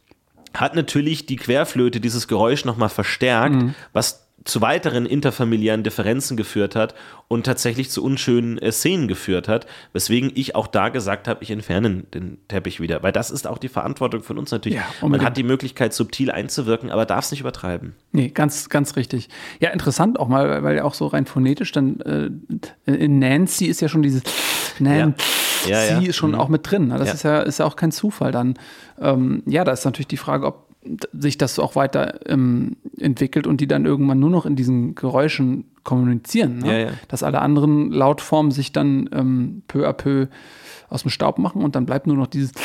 hat 0.54 0.76
natürlich 0.76 1.26
die 1.26 1.36
Querflöte 1.36 2.00
dieses 2.00 2.28
Geräusch 2.28 2.66
nochmal 2.66 2.90
verstärkt, 2.90 3.56
mhm. 3.56 3.76
was 3.94 4.25
zu 4.44 4.62
weiteren 4.62 5.06
interfamiliären 5.08 5.84
Differenzen 5.84 6.38
geführt 6.38 6.76
hat 6.76 6.94
und 7.28 7.46
tatsächlich 7.46 7.90
zu 7.90 8.04
unschönen 8.04 8.60
äh, 8.60 8.72
Szenen 8.72 9.08
geführt 9.08 9.48
hat, 9.48 9.66
weswegen 9.92 10.32
ich 10.36 10.56
auch 10.56 10.68
da 10.68 10.90
gesagt 10.90 11.28
habe, 11.28 11.44
ich 11.44 11.50
entferne 11.50 12.04
den 12.14 12.38
Teppich 12.48 12.80
wieder, 12.80 13.02
weil 13.02 13.12
das 13.12 13.32
ist 13.32 13.48
auch 13.48 13.58
die 13.58 13.70
Verantwortung 13.70 14.22
von 14.22 14.38
uns 14.38 14.52
natürlich. 14.52 14.78
Ja, 14.78 15.08
Man 15.08 15.24
hat 15.24 15.38
die 15.38 15.44
Möglichkeit, 15.44 15.94
subtil 15.94 16.30
einzuwirken, 16.30 16.92
aber 16.92 17.06
darf 17.06 17.26
es 17.26 17.32
nicht 17.32 17.40
übertreiben. 17.40 17.96
Nee, 18.12 18.30
ganz, 18.30 18.70
ganz 18.70 18.96
richtig. 18.96 19.30
Ja, 19.60 19.72
interessant 19.72 20.20
auch 20.20 20.28
mal, 20.28 20.64
weil 20.64 20.76
ja 20.76 20.84
auch 20.84 20.94
so 20.94 21.08
rein 21.08 21.26
phonetisch 21.26 21.72
dann 21.72 22.00
äh, 22.02 22.30
in 22.92 23.20
Nancy 23.20 23.66
ist 23.66 23.82
ja 23.82 23.90
schon 23.90 24.04
dieses 24.04 24.22
Nancy 24.80 25.16
ja. 25.68 25.84
Ja, 25.84 26.00
ist 26.00 26.16
schon 26.16 26.32
mhm. 26.32 26.40
auch 26.40 26.50
mit 26.50 26.70
drin. 26.70 26.90
Das 26.90 27.14
ist 27.14 27.24
ja 27.24 27.40
ist 27.40 27.60
ja 27.60 27.66
auch 27.66 27.76
kein 27.76 27.92
Zufall 27.92 28.32
dann. 28.32 28.56
Ähm, 29.00 29.44
ja, 29.46 29.64
da 29.64 29.72
ist 29.72 29.86
natürlich 29.86 30.08
die 30.08 30.18
Frage, 30.18 30.46
ob 30.46 30.65
sich 31.14 31.38
das 31.38 31.60
auch 31.60 31.76
weiter 31.76 32.20
ähm, 32.30 32.78
entwickelt 33.00 33.48
und 33.48 33.62
die 33.62 33.68
dann 33.68 33.86
irgendwann 33.86 34.20
nur 34.20 34.30
noch 34.30 34.46
in 34.46 34.56
diesen 34.56 34.96
Geräuschen 34.96 35.66
kommunizieren. 35.84 36.60
Ne? 36.60 36.68
Ja, 36.68 36.90
ja. 36.90 36.94
Dass 37.08 37.24
alle 37.24 37.42
anderen 37.42 37.92
Lautformen 37.92 38.52
sich 38.52 38.72
dann 38.72 39.10
ähm, 39.14 39.64
peu 39.68 39.88
à 39.88 39.94
peu 39.94 40.28
aus 40.90 41.02
dem 41.02 41.12
Staub 41.12 41.40
machen 41.40 41.62
und 41.64 41.76
dann 41.76 41.86
bleibt 41.86 42.08
nur 42.08 42.18
noch 42.18 42.28
dieses. 42.28 42.52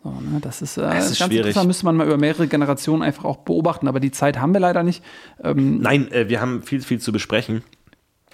So, 0.00 0.10
ne? 0.10 0.38
Das 0.40 0.62
ist, 0.62 0.76
äh, 0.78 0.82
das 0.82 1.10
ist 1.10 1.18
ganz 1.18 1.32
schwierig. 1.32 1.46
interessant, 1.46 1.66
müsste 1.66 1.84
man 1.84 1.96
mal 1.96 2.06
über 2.06 2.18
mehrere 2.18 2.46
Generationen 2.46 3.02
einfach 3.02 3.24
auch 3.24 3.38
beobachten, 3.38 3.88
aber 3.88 3.98
die 3.98 4.12
Zeit 4.12 4.38
haben 4.38 4.52
wir 4.52 4.60
leider 4.60 4.84
nicht. 4.84 5.02
Ähm, 5.42 5.80
Nein, 5.80 6.12
äh, 6.12 6.28
wir 6.28 6.40
haben 6.40 6.62
viel, 6.62 6.82
viel 6.82 7.00
zu 7.00 7.10
besprechen. 7.10 7.64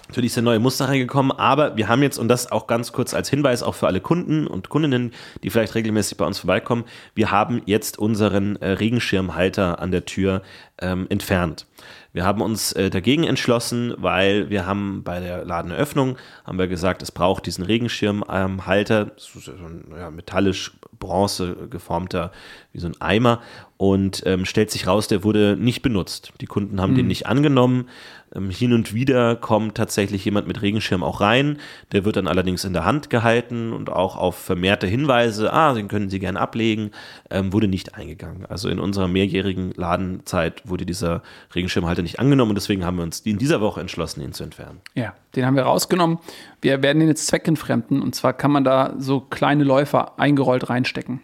Natürlich 0.07 0.33
sind 0.33 0.43
neue 0.43 0.59
Muster 0.59 0.87
reingekommen, 0.87 1.31
aber 1.31 1.77
wir 1.77 1.87
haben 1.87 2.03
jetzt, 2.03 2.19
und 2.19 2.27
das 2.27 2.51
auch 2.51 2.67
ganz 2.67 2.91
kurz 2.91 3.13
als 3.13 3.29
Hinweis 3.29 3.63
auch 3.63 3.73
für 3.73 3.87
alle 3.87 4.01
Kunden 4.01 4.45
und 4.45 4.69
Kundinnen, 4.69 5.11
die 5.43 5.49
vielleicht 5.49 5.73
regelmäßig 5.73 6.17
bei 6.17 6.25
uns 6.25 6.37
vorbeikommen, 6.37 6.85
wir 7.15 7.31
haben 7.31 7.63
jetzt 7.65 7.97
unseren 7.97 8.55
äh, 8.57 8.71
Regenschirmhalter 8.71 9.79
an 9.79 9.91
der 9.91 10.05
Tür 10.05 10.43
ähm, 10.79 11.07
entfernt. 11.09 11.65
Wir 12.13 12.23
haben 12.23 12.41
uns 12.41 12.71
äh, 12.71 12.89
dagegen 12.89 13.25
entschlossen, 13.25 13.93
weil 13.97 14.49
wir 14.49 14.65
haben 14.65 15.03
bei 15.03 15.19
der 15.19 15.43
Ladeneröffnung 15.43 16.17
haben 16.45 16.57
wir 16.57 16.67
gesagt, 16.67 17.01
es 17.01 17.11
braucht 17.11 17.45
diesen 17.45 17.65
Regenschirmhalter, 17.65 19.01
ähm, 19.01 19.11
so 19.17 19.51
ein 19.51 19.85
ja, 19.97 20.09
metallisch 20.11 20.71
Bronze 20.97 21.67
geformter 21.69 22.31
wie 22.71 22.79
so 22.79 22.87
ein 22.87 22.99
Eimer 23.01 23.41
und 23.75 24.23
ähm, 24.25 24.45
stellt 24.45 24.71
sich 24.71 24.87
raus, 24.87 25.09
der 25.09 25.25
wurde 25.25 25.57
nicht 25.59 25.81
benutzt. 25.81 26.31
Die 26.39 26.45
Kunden 26.45 26.79
haben 26.79 26.93
mhm. 26.93 26.97
den 26.97 27.07
nicht 27.07 27.27
angenommen. 27.27 27.89
Ähm, 28.33 28.49
hin 28.49 28.73
und 28.73 28.93
wieder 28.93 29.35
kommt 29.35 29.75
tatsächlich 29.75 30.23
jemand 30.25 30.47
mit 30.47 30.61
Regenschirm 30.61 31.03
auch 31.03 31.21
rein. 31.21 31.57
Der 31.91 32.05
wird 32.05 32.15
dann 32.15 32.27
allerdings 32.27 32.63
in 32.63 32.73
der 32.73 32.85
Hand 32.85 33.09
gehalten 33.09 33.73
und 33.73 33.89
auch 33.89 34.15
auf 34.15 34.35
vermehrte 34.35 34.87
Hinweise, 34.87 35.51
ah, 35.51 35.73
den 35.73 35.87
können 35.87 36.09
Sie 36.09 36.19
gerne 36.19 36.39
ablegen, 36.39 36.91
ähm, 37.29 37.53
wurde 37.53 37.67
nicht 37.67 37.95
eingegangen. 37.95 38.45
Also 38.45 38.69
in 38.69 38.79
unserer 38.79 39.07
mehrjährigen 39.07 39.71
Ladenzeit 39.75 40.61
wurde 40.67 40.85
dieser 40.85 41.21
Regenschirmhalter 41.53 42.01
nicht 42.01 42.19
angenommen 42.19 42.51
und 42.51 42.55
deswegen 42.55 42.85
haben 42.85 42.97
wir 42.97 43.03
uns 43.03 43.19
in 43.21 43.37
dieser 43.37 43.61
Woche 43.61 43.81
entschlossen, 43.81 44.21
ihn 44.21 44.33
zu 44.33 44.43
entfernen. 44.43 44.81
Ja, 44.93 45.13
den 45.35 45.45
haben 45.45 45.55
wir 45.55 45.63
rausgenommen. 45.63 46.19
Wir 46.61 46.81
werden 46.81 46.99
den 46.99 47.09
jetzt 47.09 47.27
zweckentfremden 47.27 48.01
und 48.01 48.15
zwar 48.15 48.33
kann 48.33 48.51
man 48.51 48.63
da 48.63 48.93
so 48.97 49.19
kleine 49.19 49.63
Läufer 49.63 50.19
eingerollt 50.19 50.69
reinstecken. 50.69 51.21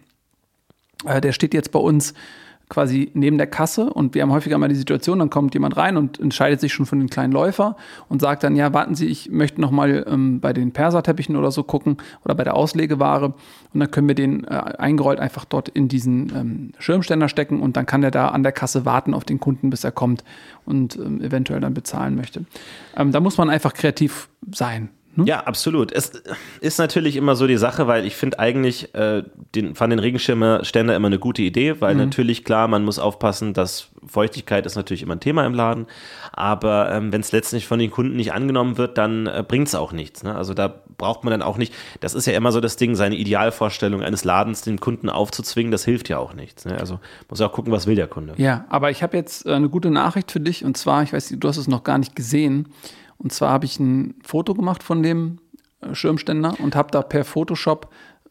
Äh, 1.04 1.20
der 1.20 1.32
steht 1.32 1.54
jetzt 1.54 1.72
bei 1.72 1.78
uns 1.78 2.14
quasi 2.72 3.10
neben 3.12 3.36
der 3.36 3.46
Kasse 3.46 3.92
und 3.92 4.14
wir 4.14 4.22
haben 4.22 4.32
häufiger 4.32 4.56
mal 4.56 4.66
die 4.66 4.74
Situation, 4.74 5.18
dann 5.18 5.28
kommt 5.28 5.52
jemand 5.52 5.76
rein 5.76 5.98
und 5.98 6.18
entscheidet 6.18 6.58
sich 6.58 6.72
schon 6.72 6.86
für 6.86 6.96
den 6.96 7.10
kleinen 7.10 7.30
Läufer 7.30 7.76
und 8.08 8.22
sagt 8.22 8.44
dann, 8.44 8.56
ja, 8.56 8.72
warten 8.72 8.94
Sie, 8.94 9.08
ich 9.08 9.30
möchte 9.30 9.60
noch 9.60 9.70
mal 9.70 10.06
ähm, 10.08 10.40
bei 10.40 10.54
den 10.54 10.72
Perserteppichen 10.72 11.36
oder 11.36 11.50
so 11.50 11.64
gucken 11.64 11.98
oder 12.24 12.34
bei 12.34 12.44
der 12.44 12.56
Auslegeware 12.56 13.34
und 13.74 13.80
dann 13.80 13.90
können 13.90 14.08
wir 14.08 14.14
den 14.14 14.44
äh, 14.44 14.54
eingerollt 14.78 15.20
einfach 15.20 15.44
dort 15.44 15.68
in 15.68 15.88
diesen 15.88 16.32
ähm, 16.34 16.72
Schirmständer 16.78 17.28
stecken 17.28 17.60
und 17.60 17.76
dann 17.76 17.84
kann 17.84 18.00
der 18.00 18.10
da 18.10 18.28
an 18.28 18.42
der 18.42 18.52
Kasse 18.52 18.86
warten 18.86 19.12
auf 19.12 19.24
den 19.24 19.38
Kunden, 19.38 19.68
bis 19.68 19.84
er 19.84 19.92
kommt 19.92 20.24
und 20.64 20.96
ähm, 20.96 21.20
eventuell 21.20 21.60
dann 21.60 21.74
bezahlen 21.74 22.16
möchte. 22.16 22.46
Ähm, 22.96 23.12
da 23.12 23.20
muss 23.20 23.36
man 23.36 23.50
einfach 23.50 23.74
kreativ 23.74 24.30
sein. 24.50 24.88
Hm? 25.14 25.26
Ja, 25.26 25.40
absolut. 25.40 25.92
Es 25.92 26.12
ist 26.60 26.78
natürlich 26.78 27.16
immer 27.16 27.36
so 27.36 27.46
die 27.46 27.58
Sache, 27.58 27.86
weil 27.86 28.06
ich 28.06 28.16
finde 28.16 28.38
eigentlich 28.38 28.94
äh, 28.94 29.22
den, 29.54 29.74
fand 29.74 29.92
den 29.92 29.98
Regenschirmständer 29.98 30.96
immer 30.96 31.08
eine 31.08 31.18
gute 31.18 31.42
Idee, 31.42 31.80
weil 31.80 31.94
mhm. 31.94 32.00
natürlich 32.00 32.44
klar, 32.44 32.66
man 32.68 32.84
muss 32.84 32.98
aufpassen, 32.98 33.52
dass 33.52 33.88
Feuchtigkeit 34.06 34.64
ist 34.66 34.74
natürlich 34.74 35.02
immer 35.02 35.14
ein 35.14 35.20
Thema 35.20 35.44
im 35.44 35.54
Laden, 35.54 35.86
aber 36.32 36.90
ähm, 36.92 37.12
wenn 37.12 37.20
es 37.20 37.30
letztlich 37.32 37.66
von 37.66 37.78
den 37.78 37.90
Kunden 37.90 38.16
nicht 38.16 38.32
angenommen 38.32 38.78
wird, 38.78 38.96
dann 38.98 39.26
äh, 39.26 39.44
bringt 39.46 39.68
es 39.68 39.74
auch 39.74 39.92
nichts. 39.92 40.22
Ne? 40.22 40.34
Also 40.34 40.54
da 40.54 40.74
braucht 40.96 41.24
man 41.24 41.30
dann 41.30 41.42
auch 41.42 41.58
nicht, 41.58 41.74
das 42.00 42.14
ist 42.14 42.26
ja 42.26 42.32
immer 42.32 42.50
so 42.50 42.60
das 42.60 42.76
Ding, 42.76 42.94
seine 42.94 43.16
Idealvorstellung 43.16 44.02
eines 44.02 44.24
Ladens 44.24 44.62
dem 44.62 44.80
Kunden 44.80 45.10
aufzuzwingen, 45.10 45.70
das 45.70 45.84
hilft 45.84 46.08
ja 46.08 46.18
auch 46.18 46.32
nichts. 46.32 46.64
Ne? 46.64 46.78
Also 46.78 47.00
muss 47.28 47.40
auch 47.42 47.52
gucken, 47.52 47.70
was 47.72 47.86
will 47.86 47.96
der 47.96 48.08
Kunde. 48.08 48.34
Ja, 48.38 48.64
aber 48.70 48.90
ich 48.90 49.02
habe 49.02 49.16
jetzt 49.16 49.46
äh, 49.46 49.52
eine 49.52 49.68
gute 49.68 49.90
Nachricht 49.90 50.32
für 50.32 50.40
dich 50.40 50.64
und 50.64 50.76
zwar, 50.76 51.02
ich 51.02 51.12
weiß, 51.12 51.34
du 51.38 51.48
hast 51.48 51.58
es 51.58 51.68
noch 51.68 51.84
gar 51.84 51.98
nicht 51.98 52.16
gesehen, 52.16 52.68
und 53.22 53.32
zwar 53.32 53.50
habe 53.50 53.64
ich 53.64 53.78
ein 53.78 54.14
Foto 54.24 54.54
gemacht 54.54 54.82
von 54.82 55.02
dem 55.02 55.38
äh, 55.80 55.94
Schirmständer 55.94 56.54
und 56.58 56.74
habe 56.74 56.90
da 56.90 57.02
per 57.02 57.24
Photoshop 57.24 57.90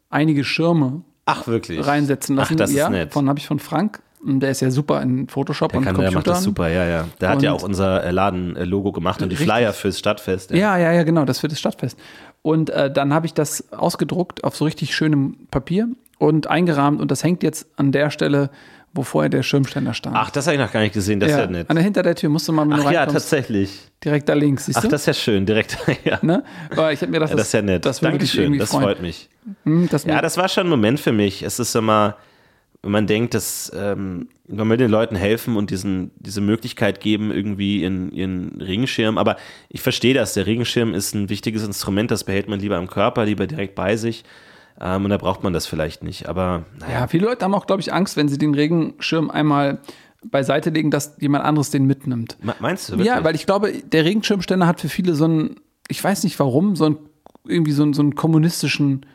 einige 0.09 0.43
Schirme 0.43 1.01
Ach, 1.25 1.47
wirklich? 1.47 1.85
reinsetzen 1.85 2.35
lassen. 2.35 2.53
Ach, 2.53 2.57
das 2.57 2.73
ja, 2.73 2.85
ist 2.85 2.91
nett. 2.91 3.13
Von 3.13 3.29
habe 3.29 3.39
ich 3.39 3.47
von 3.47 3.59
Frank. 3.59 4.01
Der 4.23 4.51
ist 4.51 4.61
ja 4.61 4.69
super 4.69 5.01
in 5.01 5.27
Photoshop 5.27 5.71
der 5.71 5.79
und 5.79 5.85
kann, 5.85 5.95
Computern. 5.95 6.13
Der 6.13 6.19
macht 6.19 6.27
das 6.27 6.43
super, 6.43 6.67
ja, 6.67 6.85
ja. 6.85 7.07
Der 7.19 7.29
und 7.29 7.35
hat 7.35 7.41
ja 7.41 7.53
auch 7.53 7.63
unser 7.63 8.03
äh, 8.03 8.11
Laden-Logo 8.11 8.91
gemacht 8.91 9.21
und 9.23 9.29
die 9.29 9.35
Flyer 9.35 9.73
fürs 9.73 9.97
Stadtfest. 9.97 10.51
Ja. 10.51 10.77
ja, 10.77 10.77
ja, 10.77 10.91
ja, 10.91 11.03
genau, 11.03 11.25
das 11.25 11.39
für 11.39 11.47
das 11.47 11.59
Stadtfest. 11.59 11.97
Und 12.43 12.69
äh, 12.69 12.91
dann 12.91 13.13
habe 13.13 13.25
ich 13.25 13.33
das 13.33 13.71
ausgedruckt 13.71 14.43
auf 14.43 14.55
so 14.55 14.65
richtig 14.65 14.93
schönem 14.93 15.47
Papier 15.49 15.87
und 16.19 16.47
eingerahmt 16.47 17.01
und 17.01 17.09
das 17.09 17.23
hängt 17.23 17.41
jetzt 17.41 17.67
an 17.77 17.91
der 17.91 18.11
Stelle 18.11 18.51
wo 18.93 19.03
vorher 19.03 19.29
der 19.29 19.43
Schirmständer 19.43 19.93
stand. 19.93 20.15
Ach, 20.17 20.29
das 20.31 20.47
habe 20.47 20.55
ich 20.55 20.61
noch 20.61 20.71
gar 20.71 20.81
nicht 20.81 20.93
gesehen, 20.93 21.19
das 21.19 21.31
ja, 21.31 21.37
ist 21.37 21.45
ja 21.45 21.51
nett. 21.51 21.69
An 21.69 21.75
der, 21.75 21.83
hinter 21.83 22.03
der 22.03 22.15
Tür 22.15 22.29
musst 22.29 22.47
du 22.47 22.51
mal 22.51 22.65
mit 22.65 22.79
Ach 22.79 22.91
ja, 22.91 23.05
tatsächlich. 23.05 23.79
Direkt 24.03 24.27
da 24.27 24.33
links, 24.33 24.65
siehst 24.65 24.79
Ach, 24.79 24.81
du? 24.81 24.89
das 24.89 25.01
ist 25.01 25.07
ja 25.07 25.13
schön, 25.13 25.45
direkt, 25.45 25.77
ja. 26.03 26.19
Ne? 26.21 26.43
Aber 26.71 26.91
ich 26.91 27.01
habe 27.01 27.11
mir 27.11 27.19
gedacht, 27.19 27.31
ja, 27.31 27.37
das 27.37 27.47
ist 27.47 27.53
ja 27.53 27.61
nett. 27.61 27.85
Das 27.85 27.99
Dankeschön, 27.99 28.57
das 28.57 28.71
freuen. 28.71 28.83
freut 28.83 29.01
mich. 29.01 29.29
Hm, 29.63 29.87
das 29.89 30.03
ja, 30.03 30.21
das 30.21 30.37
war 30.37 30.49
schon 30.49 30.67
ein 30.67 30.69
Moment 30.69 30.99
für 30.99 31.13
mich. 31.13 31.43
Es 31.43 31.59
ist 31.59 31.75
immer, 31.75 32.17
wenn 32.81 32.91
man 32.91 33.07
denkt, 33.07 33.33
dass 33.33 33.71
ähm, 33.73 34.27
man 34.47 34.69
will 34.69 34.77
den 34.77 34.91
Leuten 34.91 35.15
helfen 35.15 35.55
und 35.55 35.69
diesen, 35.69 36.11
diese 36.17 36.41
Möglichkeit 36.41 36.99
geben, 36.99 37.31
irgendwie 37.31 37.83
in 37.83 38.11
ihren 38.11 38.59
Regenschirm. 38.59 39.17
Aber 39.17 39.37
ich 39.69 39.81
verstehe 39.81 40.13
das. 40.13 40.33
Der 40.33 40.47
Regenschirm 40.47 40.93
ist 40.93 41.13
ein 41.13 41.29
wichtiges 41.29 41.63
Instrument, 41.63 42.11
das 42.11 42.23
behält 42.23 42.49
man 42.49 42.59
lieber 42.59 42.77
im 42.77 42.87
Körper, 42.87 43.25
lieber 43.25 43.47
direkt 43.47 43.75
bei 43.75 43.95
sich. 43.95 44.23
Ähm, 44.81 45.05
und 45.05 45.11
da 45.11 45.17
braucht 45.17 45.43
man 45.43 45.53
das 45.53 45.67
vielleicht 45.67 46.03
nicht. 46.03 46.27
Aber 46.27 46.65
naja. 46.79 47.01
Ja, 47.01 47.07
viele 47.07 47.27
Leute 47.27 47.45
haben 47.45 47.53
auch, 47.53 47.67
glaube 47.67 47.81
ich, 47.81 47.93
Angst, 47.93 48.17
wenn 48.17 48.27
sie 48.27 48.37
den 48.37 48.55
Regenschirm 48.55 49.29
einmal 49.29 49.79
beiseite 50.23 50.69
legen, 50.71 50.91
dass 50.91 51.15
jemand 51.19 51.45
anderes 51.45 51.69
den 51.69 51.85
mitnimmt. 51.85 52.37
Meinst 52.59 52.89
du? 52.89 52.93
Wirklich? 52.93 53.07
Ja, 53.07 53.23
weil 53.23 53.35
ich 53.35 53.45
glaube, 53.45 53.71
der 53.73 54.05
Regenschirmständer 54.05 54.67
hat 54.67 54.81
für 54.81 54.89
viele 54.89 55.15
so 55.15 55.25
einen, 55.25 55.55
ich 55.87 56.03
weiß 56.03 56.23
nicht 56.23 56.39
warum, 56.39 56.75
so 56.75 56.85
einen, 56.85 56.97
irgendwie 57.45 57.71
so 57.71 57.83
einen, 57.83 57.93
so 57.93 58.01
einen 58.01 58.15
kommunistischen 58.15 59.05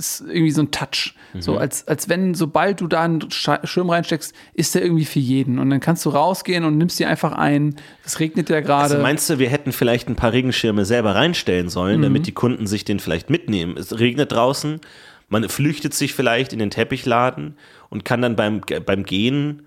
ist 0.00 0.24
irgendwie 0.26 0.50
so 0.50 0.62
ein 0.62 0.70
Touch. 0.70 1.14
Mhm. 1.32 1.42
So 1.42 1.56
als, 1.56 1.86
als 1.86 2.08
wenn, 2.08 2.34
sobald 2.34 2.80
du 2.80 2.86
da 2.86 3.02
einen 3.02 3.20
Schirm 3.30 3.90
reinsteckst, 3.90 4.34
ist 4.54 4.74
der 4.74 4.82
irgendwie 4.82 5.04
für 5.04 5.20
jeden. 5.20 5.58
Und 5.58 5.70
dann 5.70 5.80
kannst 5.80 6.04
du 6.04 6.10
rausgehen 6.10 6.64
und 6.64 6.78
nimmst 6.78 6.98
die 6.98 7.06
einfach 7.06 7.32
ein. 7.32 7.76
Es 8.04 8.18
regnet 8.18 8.50
ja 8.50 8.60
gerade. 8.60 8.82
Also 8.82 8.98
meinst 8.98 9.28
du, 9.30 9.38
wir 9.38 9.48
hätten 9.48 9.72
vielleicht 9.72 10.08
ein 10.08 10.16
paar 10.16 10.32
Regenschirme 10.32 10.84
selber 10.84 11.14
reinstellen 11.14 11.68
sollen, 11.68 11.98
mhm. 11.98 12.02
damit 12.02 12.26
die 12.26 12.32
Kunden 12.32 12.66
sich 12.66 12.84
den 12.84 12.98
vielleicht 12.98 13.30
mitnehmen? 13.30 13.76
Es 13.76 13.98
regnet 13.98 14.32
draußen, 14.32 14.80
man 15.28 15.48
flüchtet 15.48 15.94
sich 15.94 16.14
vielleicht 16.14 16.52
in 16.52 16.58
den 16.58 16.70
Teppichladen 16.70 17.56
und 17.88 18.04
kann 18.04 18.22
dann 18.22 18.34
beim, 18.34 18.62
beim 18.84 19.04
Gehen, 19.04 19.62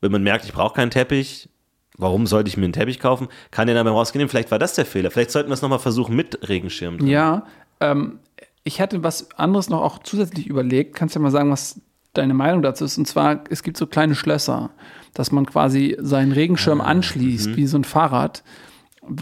wenn 0.00 0.10
man 0.10 0.22
merkt, 0.22 0.44
ich 0.44 0.52
brauche 0.52 0.74
keinen 0.74 0.90
Teppich, 0.90 1.48
Warum 1.96 2.26
sollte 2.26 2.48
ich 2.48 2.56
mir 2.56 2.64
einen 2.64 2.72
Teppich 2.72 2.98
kaufen? 2.98 3.28
Kann 3.52 3.68
der 3.68 3.76
dann 3.76 3.84
beim 3.84 3.94
Rausgehen? 3.94 4.28
Vielleicht 4.28 4.50
war 4.50 4.58
das 4.58 4.74
der 4.74 4.84
Fehler. 4.84 5.12
Vielleicht 5.12 5.30
sollten 5.30 5.48
wir 5.48 5.54
es 5.54 5.62
nochmal 5.62 5.78
versuchen 5.78 6.16
mit 6.16 6.48
Regenschirm. 6.48 6.98
Drin. 6.98 7.06
Ja, 7.06 7.46
ähm, 7.80 8.18
ich 8.64 8.80
hatte 8.80 9.02
was 9.02 9.30
anderes 9.38 9.68
noch 9.68 9.82
auch 9.82 9.98
zusätzlich 10.02 10.46
überlegt. 10.46 10.96
Kannst 10.96 11.14
du 11.14 11.20
ja 11.20 11.22
mal 11.22 11.30
sagen, 11.30 11.50
was 11.50 11.80
deine 12.14 12.34
Meinung 12.34 12.62
dazu 12.62 12.84
ist? 12.84 12.96
Und 12.98 13.06
zwar, 13.06 13.44
es 13.50 13.62
gibt 13.62 13.76
so 13.76 13.86
kleine 13.86 14.14
Schlösser, 14.14 14.70
dass 15.12 15.30
man 15.30 15.46
quasi 15.46 15.96
seinen 16.00 16.32
Regenschirm 16.32 16.80
ah, 16.80 16.84
anschließt, 16.84 17.50
mhm. 17.50 17.56
wie 17.56 17.66
so 17.66 17.78
ein 17.78 17.84
Fahrrad, 17.84 18.42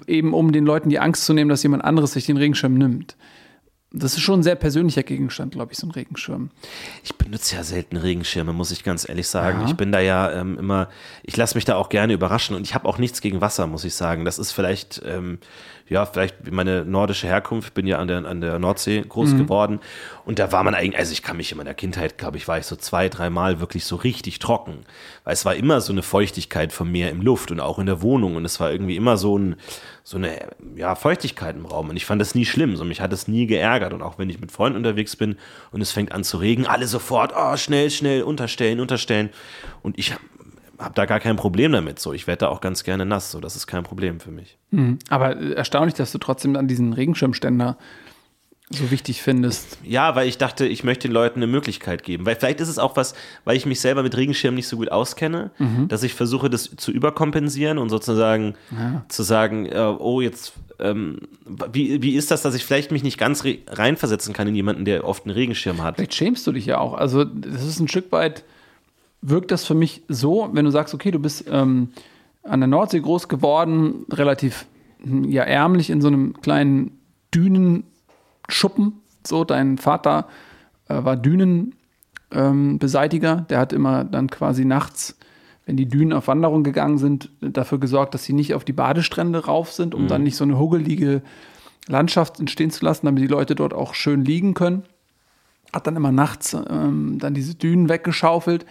eben 0.07 0.33
um 0.33 0.53
den 0.53 0.65
Leuten 0.65 0.89
die 0.89 1.01
Angst 1.01 1.25
zu 1.25 1.33
nehmen, 1.35 1.51
dass 1.51 1.65
jemand 1.65 1.85
anderes 1.85 2.13
sich 2.13 2.25
den 2.25 2.37
Regenschirm 2.37 2.75
nimmt. 2.75 3.17
Das 3.95 4.15
ist 4.15 4.21
schon 4.21 4.41
ein 4.41 4.43
sehr 4.43 4.55
persönlicher 4.55 5.03
Gegenstand, 5.03 5.53
glaube 5.53 5.73
ich, 5.73 5.79
so 5.79 5.87
ein 5.87 5.91
Regenschirm. 5.91 6.51
Ich 7.05 7.15
benutze 7.17 7.57
ja 7.57 7.63
selten 7.63 7.99
Regenschirme, 7.99 8.55
muss 8.55 8.71
ich 8.71 8.85
ganz 8.85 9.07
ehrlich 9.07 9.29
sagen. 9.29 9.61
Ja. 9.61 9.67
Ich 9.67 9.75
bin 9.75 9.93
da 9.93 10.01
ja 10.01 10.33
ähm, 10.33 10.57
immer, 10.57 10.89
ich 11.25 11.37
lasse 11.37 11.57
mich 11.57 11.67
da 11.67 11.77
auch 11.77 11.91
gerne 11.91 12.15
überraschen 12.15 12.57
und 12.57 12.63
ich 12.63 12.75
habe 12.75 12.89
auch 12.89 12.97
nichts 12.97 13.21
gegen 13.21 13.43
Wasser, 13.43 13.67
muss 13.67 13.85
ich 13.85 13.95
sagen. 13.95 14.25
Das 14.25 14.39
ist 14.39 14.53
vielleicht 14.53 15.03
ähm, 15.05 15.41
ja, 15.93 16.07
vielleicht 16.07 16.51
meine 16.51 16.85
nordische 16.85 17.27
Herkunft, 17.27 17.75
bin 17.75 17.87
ja 17.87 17.99
an 17.99 18.09
der, 18.09 18.25
an 18.25 18.41
der 18.41 18.59
Nordsee 18.59 19.05
groß 19.07 19.31
mhm. 19.31 19.39
geworden. 19.39 19.81
Und 20.25 20.39
da 20.39 20.53
war 20.53 20.63
man 20.65 20.75
eigentlich, 20.75 20.99
also 20.99 21.13
ich 21.13 21.23
kann 21.23 21.37
mich 21.37 21.53
in 21.53 21.59
meiner 21.59 21.75
Kindheit, 21.75 22.19
glaube 22.19 22.37
ich, 22.37 22.49
war 22.49 22.59
ich 22.59 22.67
so 22.67 22.77
zwei, 22.77 23.09
dreimal 23.09 23.61
wirklich 23.61 23.85
so 23.85 23.97
richtig 23.97 24.39
trocken. 24.39 24.85
Weil 25.25 25.35
es 25.35 25.45
war 25.45 25.55
immer 25.55 25.81
so 25.81 25.93
eine 25.93 26.03
Feuchtigkeit 26.03 26.73
vom 26.73 26.91
Meer 26.91 27.11
im 27.11 27.21
Luft 27.21 27.51
und 27.51 27.61
auch 27.61 27.79
in 27.79 27.87
der 27.87 28.03
Wohnung. 28.03 28.37
Und 28.37 28.45
es 28.45 28.61
war 28.61 28.71
irgendwie 28.71 28.97
immer 28.97 29.17
so, 29.17 29.37
ein, 29.39 29.57
so 30.03 30.17
eine 30.17 30.49
ja, 30.77 30.95
Feuchtigkeit 30.95 31.57
im 31.57 31.67
Raum. 31.67 31.91
Und 31.91 31.97
ich 31.97 32.07
fand 32.07 32.21
das 32.21 32.35
nie 32.35 32.45
schlimm. 32.45 32.77
So, 32.77 32.85
mich 32.85 33.01
hat 33.01 33.13
es 33.13 33.29
nie 33.29 33.47
geärgert 33.47 33.83
ärgert. 33.83 33.93
Und 33.93 34.03
auch 34.03 34.19
wenn 34.19 34.31
ich 34.31 34.41
mit 34.41 34.53
Freunden 34.53 34.77
unterwegs 34.77 35.17
bin 35.17 35.37
und 35.71 35.81
es 35.81 35.93
fängt 35.93 36.13
an 36.13 36.25
zu 36.25 36.39
regen, 36.39 36.67
alle 36.67 36.87
sofort, 36.87 37.33
oh, 37.37 37.57
schnell, 37.57 37.91
schnell, 37.91 38.23
unterstellen, 38.23 38.81
unterstellen. 38.81 39.31
Und 39.83 39.99
ich 39.99 40.15
habe 40.83 40.93
hab 40.93 40.95
da 40.95 41.07
gar 41.07 41.21
kein 41.21 41.37
Problem 41.37 41.73
damit. 41.73 41.99
So, 41.99 42.13
ich 42.13 42.27
werde 42.27 42.41
da 42.41 42.49
auch 42.49 42.61
ganz 42.61 42.85
gerne 42.85 43.07
nass. 43.07 43.31
So, 43.31 43.41
das 43.41 43.57
ist 43.57 43.67
kein 43.67 43.85
Problem 43.85 44.21
für 44.21 44.31
mich. 44.31 44.59
Aber 45.09 45.37
äh, 45.37 45.53
erstaunlich, 45.53 45.95
dass 45.95 46.13
du 46.13 46.19
trotzdem 46.19 46.57
an 46.57 46.69
diesen 46.69 46.93
Regenschirmständer 46.93 47.79
so 48.71 48.91
wichtig 48.91 49.21
findest. 49.21 49.79
Ja, 49.85 50.15
weil 50.15 50.29
ich 50.29 50.39
dachte, 50.39 50.67
ich 50.67 50.83
möchte 50.83 51.07
den 51.07 51.13
Leuten 51.13 51.41
eine 51.41 51.47
Möglichkeit 51.47 52.03
geben. 52.05 52.25
Weil 52.25 52.37
vielleicht 52.37 52.61
ist 52.61 52.69
es 52.69 52.79
auch 52.79 52.97
was, 52.97 53.15
weil 53.45 53.57
ich 53.57 53.67
mich 53.67 53.81
selber 53.81 54.03
mit 54.03 54.17
Regenschirmen 54.17 54.57
nicht 54.57 54.69
so 54.69 54.79
gut 54.79 54.91
auskenne, 54.91 55.51
dass 55.89 56.03
ich 56.03 56.15
versuche, 56.15 56.49
das 56.49 56.75
zu 56.77 56.91
überkompensieren 56.91 57.77
und 57.77 57.91
sozusagen 57.91 58.55
zu 59.09 59.23
sagen, 59.25 59.67
äh, 59.67 59.79
oh, 59.79 60.23
jetzt, 60.23 60.55
ähm, 60.79 61.19
wie, 61.71 62.03
wie 62.03 62.15
ist 62.15 62.31
das, 62.31 62.41
dass 62.41 62.55
ich 62.55 62.65
vielleicht 62.65 62.93
mich 62.93 63.03
nicht 63.03 63.19
ganz 63.19 63.45
re 63.45 63.59
reinversetzen 63.69 64.33
kann 64.33 64.49
in 64.49 64.55
jemanden, 64.55 64.87
der 64.87 65.07
oft 65.07 65.27
einen 65.27 65.35
Regenschirm 65.35 65.83
hat? 65.83 65.97
Vielleicht 65.97 66.15
schämst 66.15 66.47
du 66.47 66.53
dich 66.53 66.65
ja 66.65 66.79
auch. 66.79 66.95
Also, 66.95 67.25
das 67.25 67.65
ist 67.67 67.79
ein 67.79 67.89
Stück 67.89 68.11
weit, 68.11 68.43
wirkt 69.23 69.51
das 69.51 69.65
für 69.65 69.75
mich 69.75 70.03
so, 70.09 70.51
wenn 70.53 70.65
du 70.65 70.71
sagst, 70.71 70.95
okay, 70.95 71.11
du 71.11 71.19
bist 71.19 71.45
ähm, 71.51 71.89
an 72.43 72.61
der 72.61 72.67
Nordsee 72.67 73.01
groß 73.01 73.29
geworden, 73.29 74.05
relativ 74.11 74.67
hm, 75.03 75.25
ja, 75.25 75.45
ärmlich 75.45 75.91
in 75.91 76.01
so 76.01 76.09
einem 76.09 76.41
kleinen 76.43 76.99
Dünenschuppen. 77.35 78.95
So, 79.25 79.45
dein 79.45 79.79
Vater 79.79 80.27
äh, 80.89 81.05
war 81.05 81.17
Dünenbeseitiger. 81.17 83.39
Ähm, 83.39 83.47
der 83.49 83.59
hat 83.59 83.73
immer 83.73 84.05
dann 84.05 84.29
quasi 84.29 84.65
nachts, 84.65 85.17
wenn 85.65 85.77
die 85.77 85.89
Dünen 85.89 86.13
auf 86.13 86.27
Wanderung 86.27 86.65
gegangen 86.65 86.99
sind, 86.99 87.31
dafür 87.41 87.79
gesorgt, 87.79 88.15
dass 88.15 88.25
sie 88.25 88.33
nicht 88.33 88.55
auf 88.55 88.65
die 88.65 88.73
Badestrände 88.73 89.47
rauf 89.47 89.73
sind, 89.73 89.95
um 89.95 90.09
dann 90.09 90.25
nicht 90.25 90.35
so 90.35 90.43
eine 90.43 90.59
huggelige 90.59 91.23
Landschaft 91.87 92.41
entstehen 92.41 92.73
zu 92.73 92.85
lassen, 92.85 93.07
damit 93.07 93.23
die 93.23 93.29
Leute 93.29 93.55
dort 93.55 93.73
auch 93.73 93.95
schön 93.95 94.25
liegen 94.25 94.55
können 94.55 94.83
hat 95.73 95.87
dann 95.87 95.97
immer 95.97 96.13
nachts 96.13 96.55
ähm, 96.55 97.19
dann 97.19 97.35
diese 97.35 97.55
Dünen 97.55 97.89
weggeschaufelt. 97.89 98.67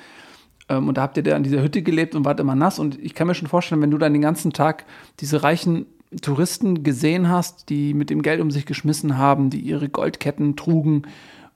Ähm, 0.72 0.88
und 0.88 0.98
da 0.98 1.02
habt 1.02 1.18
ihr 1.18 1.24
da 1.24 1.36
an 1.36 1.44
dieser 1.44 1.62
Hütte 1.62 1.82
gelebt 1.82 2.16
und 2.16 2.26
wart 2.26 2.40
immer 2.40 2.56
nass. 2.56 2.80
Und 2.80 2.98
ich 3.00 3.14
kann 3.14 3.28
mir 3.28 3.36
schon 3.36 3.48
vorstellen, 3.48 3.82
wenn 3.82 3.92
du 3.92 3.98
dann 3.98 4.14
den 4.14 4.22
ganzen 4.22 4.54
Tag 4.54 4.86
diese 5.20 5.44
reichen 5.44 5.86
Touristen 6.22 6.84
gesehen 6.84 7.30
hast, 7.30 7.70
die 7.70 7.94
mit 7.94 8.10
dem 8.10 8.22
Geld 8.22 8.42
um 8.42 8.52
sich 8.52 8.66
geschmissen 8.66 9.18
haben, 9.18 9.50
die 9.50 9.60
ihre 9.60 9.90
Goldketten 9.90 10.56
trugen 10.56 11.04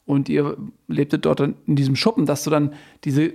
und 0.06 0.30
ihr 0.30 0.58
lebtet 0.88 1.26
dort 1.26 1.40
dann 1.40 1.56
in 1.66 1.76
diesem 1.76 1.96
Schuppen, 1.96 2.26
dass 2.26 2.44
du 2.44 2.50
dann 2.50 2.74
diese, 3.04 3.34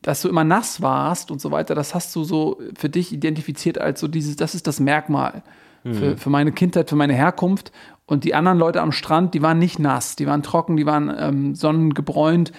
dass 0.00 0.22
du 0.22 0.28
immer 0.28 0.44
nass 0.44 0.80
warst 0.80 1.30
und 1.30 1.42
so 1.42 1.50
weiter, 1.50 1.74
das 1.74 1.94
hast 1.94 2.16
du 2.16 2.24
so 2.24 2.58
für 2.78 2.88
dich 2.88 3.12
identifiziert 3.12 3.78
als 3.78 4.00
so 4.00 4.08
dieses, 4.08 4.36
das 4.36 4.54
ist 4.54 4.66
das 4.66 4.80
Merkmal 4.80 5.42
für, 5.82 6.16
für 6.16 6.30
meine 6.30 6.52
Kindheit, 6.52 6.90
für 6.90 6.96
meine 6.96 7.14
Herkunft. 7.14 7.72
Und 8.06 8.24
die 8.24 8.34
anderen 8.34 8.58
Leute 8.58 8.82
am 8.82 8.92
Strand, 8.92 9.34
die 9.34 9.42
waren 9.42 9.58
nicht 9.58 9.78
nass, 9.78 10.16
die 10.16 10.26
waren 10.26 10.42
trocken, 10.42 10.76
die 10.76 10.86
waren 10.86 11.14
ähm, 11.16 11.54
sonnengebräunt. 11.54 12.52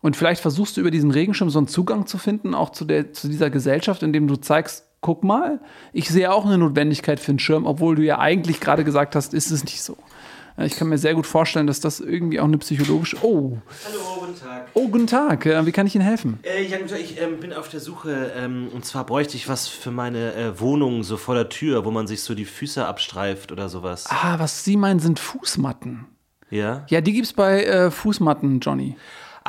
Und 0.00 0.16
vielleicht 0.16 0.40
versuchst 0.40 0.76
du 0.76 0.80
über 0.80 0.90
diesen 0.90 1.10
Regenschirm 1.10 1.50
so 1.50 1.58
einen 1.58 1.68
Zugang 1.68 2.06
zu 2.06 2.18
finden, 2.18 2.54
auch 2.54 2.70
zu, 2.70 2.84
der, 2.84 3.12
zu 3.12 3.28
dieser 3.28 3.50
Gesellschaft, 3.50 4.02
indem 4.02 4.28
du 4.28 4.36
zeigst, 4.36 4.84
guck 5.00 5.24
mal, 5.24 5.60
ich 5.92 6.08
sehe 6.08 6.32
auch 6.32 6.44
eine 6.46 6.58
Notwendigkeit 6.58 7.20
für 7.20 7.32
einen 7.32 7.38
Schirm, 7.38 7.66
obwohl 7.66 7.96
du 7.96 8.02
ja 8.02 8.18
eigentlich 8.18 8.60
gerade 8.60 8.84
gesagt 8.84 9.14
hast, 9.16 9.34
ist 9.34 9.50
es 9.50 9.64
nicht 9.64 9.82
so. 9.82 9.96
Ja, 10.56 10.64
Ich 10.64 10.76
kann 10.76 10.88
mir 10.88 10.98
sehr 10.98 11.14
gut 11.14 11.26
vorstellen, 11.26 11.66
dass 11.66 11.80
das 11.80 12.00
irgendwie 12.00 12.38
auch 12.40 12.44
eine 12.44 12.58
psychologische. 12.58 13.16
Oh, 13.22 13.58
Hallo, 13.86 14.20
guten 14.26 14.38
Tag. 14.38 14.68
oh, 14.74 14.88
guten 14.88 15.06
Tag. 15.06 15.46
Äh, 15.46 15.66
Wie 15.66 15.72
kann 15.72 15.86
ich 15.86 15.94
Ihnen 15.94 16.04
helfen? 16.04 16.38
Äh, 16.42 16.64
Jan, 16.64 16.80
ich 17.00 17.20
ähm, 17.20 17.38
bin 17.40 17.52
auf 17.52 17.68
der 17.68 17.80
Suche 17.80 18.32
ähm, 18.36 18.68
und 18.72 18.84
zwar 18.84 19.04
bräuchte 19.04 19.36
ich 19.36 19.48
was 19.48 19.66
für 19.68 19.90
meine 19.90 20.34
äh, 20.34 20.60
Wohnung 20.60 21.02
so 21.02 21.16
vor 21.16 21.34
der 21.34 21.48
Tür, 21.48 21.84
wo 21.84 21.90
man 21.90 22.06
sich 22.06 22.22
so 22.22 22.34
die 22.34 22.44
Füße 22.44 22.84
abstreift 22.84 23.50
oder 23.52 23.68
sowas. 23.68 24.06
Ah, 24.08 24.38
was 24.38 24.64
Sie 24.64 24.76
meinen, 24.76 25.00
sind 25.00 25.18
Fußmatten. 25.18 26.06
Ja? 26.50 26.84
Ja, 26.88 27.00
die 27.00 27.12
gibt's 27.12 27.32
bei 27.32 27.64
äh, 27.64 27.90
Fußmatten, 27.90 28.60
Johnny. 28.60 28.96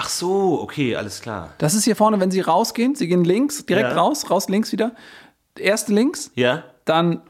Ach 0.02 0.08
so, 0.08 0.62
okay, 0.62 0.96
alles 0.96 1.20
klar. 1.20 1.50
Das 1.58 1.74
ist 1.74 1.84
hier 1.84 1.96
vorne, 1.98 2.22
wenn 2.22 2.32
Sie 2.32 2.40
rausgehen. 2.40 2.96
Sie 2.96 3.08
gehen 3.10 3.26
links, 3.26 3.66
direkt 3.66 3.90
Ja. 3.92 3.98
raus, 3.98 4.30
raus 4.30 4.48
links 4.48 4.72
wieder. 4.72 4.94
Erst 5.58 5.90
links, 5.90 6.32
Ja? 6.36 6.64
dann 6.86 7.22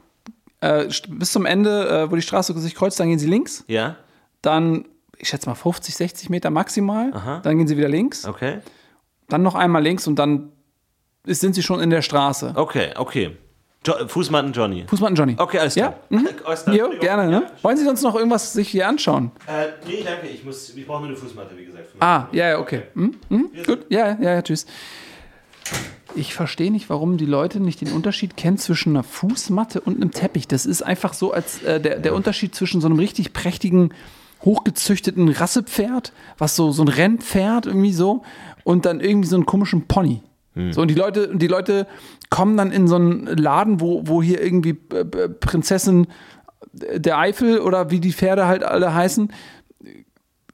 äh, 0.60 0.86
bis 1.08 1.32
zum 1.32 1.46
Ende, 1.46 1.88
äh, 1.88 2.10
wo 2.12 2.14
die 2.14 2.22
Straße 2.22 2.56
sich 2.60 2.76
kreuzt, 2.76 3.00
dann 3.00 3.08
gehen 3.08 3.18
Sie 3.18 3.26
links. 3.26 3.64
Ja? 3.66 3.96
Dann, 4.40 4.84
ich 5.18 5.28
schätze 5.28 5.48
mal 5.48 5.56
50, 5.56 5.96
60 5.96 6.30
Meter 6.30 6.50
maximal. 6.50 7.10
Aha. 7.12 7.40
Dann 7.42 7.58
gehen 7.58 7.66
Sie 7.66 7.76
wieder 7.76 7.88
links. 7.88 8.24
Okay. 8.24 8.60
Dann 9.28 9.42
noch 9.42 9.56
einmal 9.56 9.82
links 9.82 10.06
und 10.06 10.16
dann 10.20 10.52
sind 11.26 11.54
Sie 11.56 11.62
schon 11.64 11.80
in 11.80 11.90
der 11.90 12.02
Straße. 12.02 12.52
Okay, 12.54 12.92
okay. 12.96 13.36
Jo 13.86 13.94
Fußmatten 14.06 14.52
Johnny. 14.52 14.84
Fußmatten 14.88 15.16
Johnny. 15.16 15.34
Okay, 15.38 15.58
alles 15.58 15.74
Ja? 15.74 15.88
klar. 15.88 16.00
Mhm. 16.10 16.28
Alles 16.44 16.64
klar. 16.64 16.76
Jo, 16.76 16.90
gerne, 17.00 17.30
ne? 17.30 17.50
Wollen 17.62 17.76
Sie 17.78 17.84
sonst 17.84 18.02
noch 18.02 18.14
irgendwas 18.14 18.52
sich 18.52 18.68
hier 18.68 18.86
anschauen? 18.86 19.30
Äh, 19.46 19.68
nee, 19.86 20.02
danke. 20.04 20.26
Ich, 20.26 20.44
muss, 20.44 20.74
ich 20.76 20.86
brauche 20.86 21.00
nur 21.00 21.08
eine 21.08 21.16
Fußmatte, 21.16 21.56
wie 21.56 21.64
gesagt. 21.64 21.86
Ah, 21.98 22.26
ja, 22.32 22.48
ja, 22.50 22.58
okay. 22.58 22.82
Hm? 22.94 23.14
Hm? 23.30 23.50
Gut, 23.66 23.86
ja, 23.88 24.18
ja, 24.20 24.34
ja, 24.34 24.42
tschüss. 24.42 24.66
Ich 26.14 26.34
verstehe 26.34 26.70
nicht, 26.70 26.90
warum 26.90 27.16
die 27.16 27.24
Leute 27.24 27.60
nicht 27.60 27.80
den 27.80 27.92
Unterschied 27.92 28.36
kennen 28.36 28.58
zwischen 28.58 28.90
einer 28.90 29.02
Fußmatte 29.04 29.80
und 29.80 29.96
einem 29.96 30.10
Teppich. 30.10 30.46
Das 30.48 30.66
ist 30.66 30.82
einfach 30.82 31.14
so 31.14 31.32
als 31.32 31.62
äh, 31.62 31.80
der, 31.80 32.00
der 32.00 32.14
Unterschied 32.14 32.54
zwischen 32.54 32.80
so 32.82 32.86
einem 32.88 32.98
richtig 32.98 33.32
prächtigen, 33.32 33.94
hochgezüchteten 34.44 35.28
Rassepferd, 35.28 36.12
was 36.36 36.54
so, 36.56 36.72
so 36.72 36.82
ein 36.82 36.88
Rennpferd 36.88 37.66
irgendwie 37.66 37.92
so, 37.92 38.24
und 38.64 38.84
dann 38.84 39.00
irgendwie 39.00 39.28
so 39.28 39.36
einen 39.36 39.46
komischen 39.46 39.86
Pony. 39.86 40.22
So, 40.54 40.82
und 40.82 40.88
die 40.88 40.94
Leute, 40.94 41.36
die 41.36 41.46
Leute 41.46 41.86
kommen 42.28 42.56
dann 42.56 42.72
in 42.72 42.88
so 42.88 42.96
einen 42.96 43.26
Laden, 43.26 43.80
wo, 43.80 44.02
wo 44.06 44.22
hier 44.22 44.42
irgendwie 44.42 44.78
äh, 44.92 45.00
äh, 45.00 45.28
Prinzessin 45.28 46.08
der 46.72 47.18
Eifel 47.18 47.60
oder 47.60 47.90
wie 47.90 48.00
die 48.00 48.12
Pferde 48.12 48.46
halt 48.46 48.64
alle 48.64 48.92
heißen, 48.92 49.32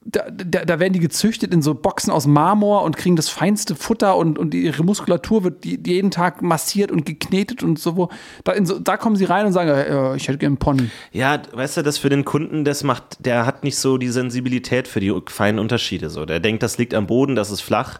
da, 0.09 0.23
da, 0.31 0.63
da 0.63 0.79
werden 0.79 0.93
die 0.93 0.99
gezüchtet 0.99 1.53
in 1.53 1.61
so 1.61 1.73
Boxen 1.73 2.11
aus 2.11 2.27
Marmor 2.27 2.83
und 2.83 2.95
kriegen 2.95 3.17
das 3.17 3.27
feinste 3.27 3.75
Futter 3.75 4.15
und, 4.15 4.39
und 4.39 4.53
ihre 4.53 4.83
Muskulatur 4.83 5.43
wird 5.43 5.65
jeden 5.65 6.11
Tag 6.11 6.41
massiert 6.41 6.91
und 6.91 7.05
geknetet 7.05 7.61
und 7.61 7.77
so. 7.77 8.09
Da, 8.45 8.53
so. 8.63 8.79
da 8.79 8.95
kommen 8.95 9.17
sie 9.17 9.25
rein 9.25 9.45
und 9.45 9.51
sagen, 9.51 9.69
äh, 9.69 10.15
ich 10.15 10.29
hätte 10.29 10.37
gerne 10.37 10.53
einen 10.53 10.57
Pony. 10.59 10.89
Ja, 11.11 11.41
weißt 11.51 11.77
du, 11.77 11.81
das 11.81 11.97
für 11.97 12.09
den 12.09 12.23
Kunden, 12.23 12.63
das 12.63 12.83
macht, 12.83 13.25
der 13.25 13.45
hat 13.45 13.65
nicht 13.65 13.77
so 13.77 13.97
die 13.97 14.07
Sensibilität 14.07 14.87
für 14.87 15.01
die 15.01 15.13
feinen 15.27 15.59
Unterschiede. 15.59 16.09
So, 16.09 16.25
der 16.25 16.39
denkt, 16.39 16.63
das 16.63 16.77
liegt 16.77 16.93
am 16.93 17.05
Boden, 17.05 17.35
das 17.35 17.51
ist 17.51 17.61
flach, 17.61 17.99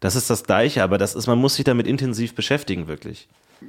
das 0.00 0.16
ist 0.16 0.30
das 0.30 0.44
Gleiche, 0.44 0.82
aber 0.82 0.98
das 0.98 1.14
ist, 1.14 1.26
man 1.26 1.38
muss 1.38 1.56
sich 1.56 1.64
damit 1.64 1.86
intensiv 1.86 2.34
beschäftigen, 2.34 2.86
wirklich. 2.88 3.28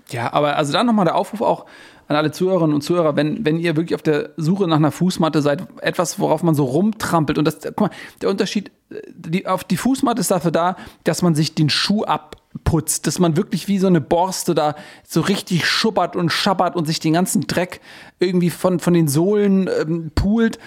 Ja, 0.09 0.33
aber 0.33 0.57
also 0.57 0.73
dann 0.73 0.85
nochmal 0.85 1.05
der 1.05 1.15
Aufruf 1.15 1.41
auch 1.41 1.65
an 2.07 2.15
alle 2.15 2.31
Zuhörerinnen 2.31 2.73
und 2.73 2.81
Zuhörer, 2.81 3.15
wenn, 3.15 3.45
wenn 3.45 3.57
ihr 3.57 3.75
wirklich 3.75 3.95
auf 3.95 4.01
der 4.01 4.31
Suche 4.37 4.67
nach 4.67 4.77
einer 4.77 4.91
Fußmatte 4.91 5.41
seid, 5.41 5.67
etwas, 5.81 6.19
worauf 6.19 6.43
man 6.43 6.55
so 6.55 6.65
rumtrampelt 6.65 7.37
und 7.37 7.45
das, 7.45 7.59
guck 7.61 7.79
mal, 7.81 7.89
der 8.21 8.29
Unterschied, 8.29 8.71
äh, 8.89 9.01
die, 9.07 9.47
auf 9.47 9.63
die 9.63 9.77
Fußmatte 9.77 10.21
ist 10.21 10.31
dafür 10.31 10.51
da, 10.51 10.77
dass 11.03 11.21
man 11.21 11.35
sich 11.35 11.53
den 11.55 11.69
Schuh 11.69 12.03
abputzt, 12.03 13.07
dass 13.07 13.19
man 13.19 13.35
wirklich 13.35 13.67
wie 13.67 13.77
so 13.77 13.87
eine 13.87 14.01
Borste 14.01 14.55
da 14.55 14.75
so 15.05 15.21
richtig 15.21 15.65
schuppert 15.65 16.15
und 16.15 16.31
schabbert 16.31 16.75
und 16.75 16.85
sich 16.85 16.99
den 16.99 17.13
ganzen 17.13 17.47
Dreck 17.47 17.81
irgendwie 18.19 18.49
von, 18.49 18.79
von 18.79 18.93
den 18.93 19.07
Sohlen 19.07 19.69
ähm, 19.81 20.11
poolt, 20.15 20.59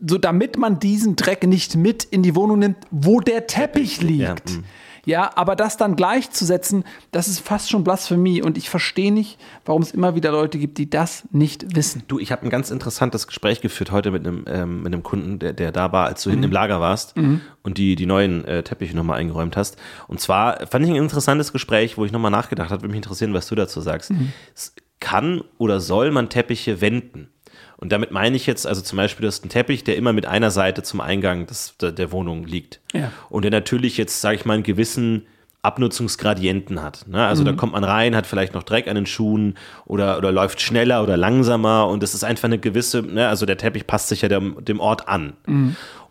so 0.00 0.18
damit 0.18 0.56
man 0.56 0.78
diesen 0.78 1.16
Dreck 1.16 1.46
nicht 1.46 1.76
mit 1.76 2.04
in 2.04 2.22
die 2.22 2.34
Wohnung 2.34 2.58
nimmt, 2.60 2.76
wo 2.90 3.20
der 3.20 3.46
Teppich 3.46 4.00
liegt. 4.02 4.50
Ja, 4.50 4.56
mm. 4.56 4.64
Ja, 5.08 5.30
aber 5.36 5.56
das 5.56 5.78
dann 5.78 5.96
gleichzusetzen, 5.96 6.84
das 7.12 7.28
ist 7.28 7.40
fast 7.40 7.70
schon 7.70 7.82
Blasphemie. 7.82 8.42
Und 8.42 8.58
ich 8.58 8.68
verstehe 8.68 9.10
nicht, 9.10 9.38
warum 9.64 9.80
es 9.80 9.92
immer 9.92 10.14
wieder 10.14 10.32
Leute 10.32 10.58
gibt, 10.58 10.76
die 10.76 10.90
das 10.90 11.24
nicht 11.30 11.74
wissen. 11.74 12.02
Du, 12.08 12.18
ich 12.18 12.30
habe 12.30 12.42
ein 12.42 12.50
ganz 12.50 12.70
interessantes 12.70 13.26
Gespräch 13.26 13.62
geführt 13.62 13.90
heute 13.90 14.10
mit 14.10 14.26
einem, 14.26 14.44
ähm, 14.46 14.82
mit 14.82 14.92
einem 14.92 15.02
Kunden, 15.02 15.38
der, 15.38 15.54
der 15.54 15.72
da 15.72 15.92
war, 15.92 16.04
als 16.08 16.22
du 16.24 16.28
hinten 16.30 16.44
im 16.44 16.52
Lager 16.52 16.80
warst 16.80 17.14
und 17.62 17.78
die, 17.78 17.96
die 17.96 18.04
neuen 18.04 18.44
äh, 18.44 18.62
Teppiche 18.62 18.94
nochmal 18.94 19.18
eingeräumt 19.18 19.56
hast. 19.56 19.78
Und 20.08 20.20
zwar 20.20 20.66
fand 20.66 20.84
ich 20.84 20.90
ein 20.90 20.96
interessantes 20.96 21.54
Gespräch, 21.54 21.96
wo 21.96 22.04
ich 22.04 22.12
nochmal 22.12 22.30
nachgedacht 22.30 22.68
habe, 22.68 22.82
würde 22.82 22.90
mich 22.90 22.98
interessieren, 22.98 23.32
was 23.32 23.46
du 23.46 23.54
dazu 23.54 23.80
sagst. 23.80 24.12
Es 24.54 24.74
kann 25.00 25.42
oder 25.56 25.80
soll 25.80 26.10
man 26.10 26.28
Teppiche 26.28 26.82
wenden? 26.82 27.28
Und 27.80 27.92
damit 27.92 28.10
meine 28.10 28.36
ich 28.36 28.46
jetzt, 28.46 28.66
also 28.66 28.82
zum 28.82 28.96
Beispiel, 28.96 29.22
du 29.22 29.28
hast 29.28 29.44
einen 29.44 29.50
Teppich, 29.50 29.84
der 29.84 29.96
immer 29.96 30.12
mit 30.12 30.26
einer 30.26 30.50
Seite 30.50 30.82
zum 30.82 31.00
Eingang 31.00 31.46
des, 31.46 31.76
der, 31.80 31.92
der 31.92 32.10
Wohnung 32.10 32.44
liegt. 32.44 32.80
Ja. 32.92 33.12
Und 33.30 33.42
der 33.42 33.52
natürlich 33.52 33.96
jetzt, 33.96 34.20
sage 34.20 34.36
ich 34.36 34.44
mal, 34.44 34.54
einen 34.54 34.64
gewissen 34.64 35.26
Abnutzungsgradienten 35.62 36.82
hat. 36.82 37.06
Ne? 37.08 37.26
Also 37.26 37.42
da 37.42 37.52
kommt 37.52 37.72
man 37.72 37.84
rein, 37.84 38.14
hat 38.14 38.26
vielleicht 38.26 38.54
noch 38.54 38.62
Dreck 38.62 38.86
an 38.88 38.94
den 38.94 39.06
Schuhen 39.06 39.54
oder, 39.86 40.16
oder 40.16 40.30
läuft 40.30 40.60
schneller 40.60 41.02
oder 41.02 41.16
langsamer 41.16 41.88
und 41.88 42.02
das 42.02 42.14
ist 42.14 42.22
einfach 42.22 42.44
eine 42.44 42.58
gewisse, 42.58 43.02
ne? 43.02 43.28
also 43.28 43.44
der 43.44 43.58
Teppich 43.58 43.86
passt 43.86 44.08
sich 44.08 44.22
ja 44.22 44.28
dem, 44.28 44.64
dem 44.64 44.78
Ort 44.78 45.08
an. 45.08 45.34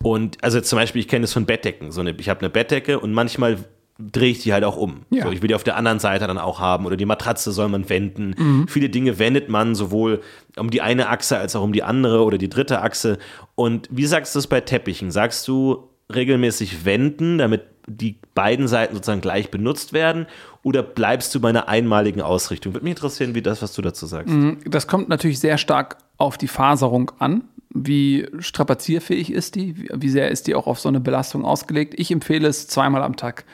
Und 0.03 0.43
also 0.43 0.59
zum 0.59 0.77
Beispiel, 0.77 0.99
ich 0.99 1.07
kenne 1.07 1.23
das 1.23 1.33
von 1.33 1.45
Bettdecken. 1.45 1.91
So 1.91 2.01
eine, 2.01 2.11
ich 2.11 2.27
habe 2.27 2.41
eine 2.41 2.49
Bettdecke 2.49 2.99
und 2.99 3.13
manchmal 3.13 3.57
drehe 3.99 4.29
ich 4.31 4.43
die 4.43 4.53
halt 4.53 4.63
auch 4.63 4.77
um. 4.77 5.01
Ja. 5.09 5.25
So, 5.25 5.31
ich 5.31 5.41
will 5.41 5.47
die 5.47 5.55
auf 5.55 5.63
der 5.63 5.75
anderen 5.75 5.99
Seite 5.99 6.27
dann 6.27 6.37
auch 6.37 6.59
haben 6.59 6.85
oder 6.85 6.97
die 6.97 7.05
Matratze 7.05 7.51
soll 7.51 7.67
man 7.69 7.89
wenden. 7.89 8.65
Viele 8.67 8.89
Dinge 8.89 9.17
wendet 9.19 9.49
man 9.49 9.75
sowohl 9.75 10.21
um 10.57 10.69
die 10.69 10.81
eine 10.81 11.09
Achse 11.09 11.37
als 11.37 11.55
auch 11.55 11.63
um 11.63 11.73
die 11.73 11.83
andere 11.83 12.23
oder 12.23 12.37
die 12.37 12.49
dritte 12.49 12.81
Achse. 12.81 13.17
Und 13.55 13.87
wie 13.91 14.05
sagst 14.05 14.35
du 14.35 14.39
es 14.39 14.47
bei 14.47 14.61
Teppichen? 14.61 15.09
Sagst 15.11 15.47
du 15.47 15.89
regelmäßig 16.13 16.85
wenden, 16.85 17.37
damit 17.39 17.63
die 17.89 18.17
beiden 18.35 18.67
Seiten 18.67 18.93
sozusagen 18.95 19.21
gleich 19.21 19.49
benutzt 19.49 19.93
werden? 19.93 20.27
Oder 20.61 20.83
bleibst 20.83 21.33
du 21.33 21.39
bei 21.39 21.49
einer 21.49 21.67
einmaligen 21.67 22.21
Ausrichtung? 22.21 22.73
Würde 22.73 22.83
mich 22.83 22.91
interessieren, 22.91 23.33
wie 23.33 23.41
das, 23.41 23.61
was 23.61 23.73
du 23.73 23.81
dazu 23.81 24.05
sagst. 24.05 24.35
Das 24.65 24.87
kommt 24.87 25.09
natürlich 25.09 25.39
sehr 25.39 25.57
stark 25.57 25.97
auf 26.17 26.37
die 26.37 26.47
Faserung 26.47 27.11
an. 27.19 27.43
wie 27.69 28.27
strapazierfähig 28.39 29.31
ist 29.31 29.55
die, 29.55 29.87
wie 29.93 30.09
sehr 30.09 30.29
ist 30.31 30.47
die 30.47 30.55
auch 30.55 30.67
auf 30.67 30.79
so 30.79 30.89
eine 30.89 30.99
Belastung 30.99 31.45
ausgelegt. 31.45 31.93
Ich 31.97 32.11
empfehle 32.11 32.47
es 32.47 32.67
zweimal 32.67 33.03
am 33.03 33.15
Tag 33.15 33.45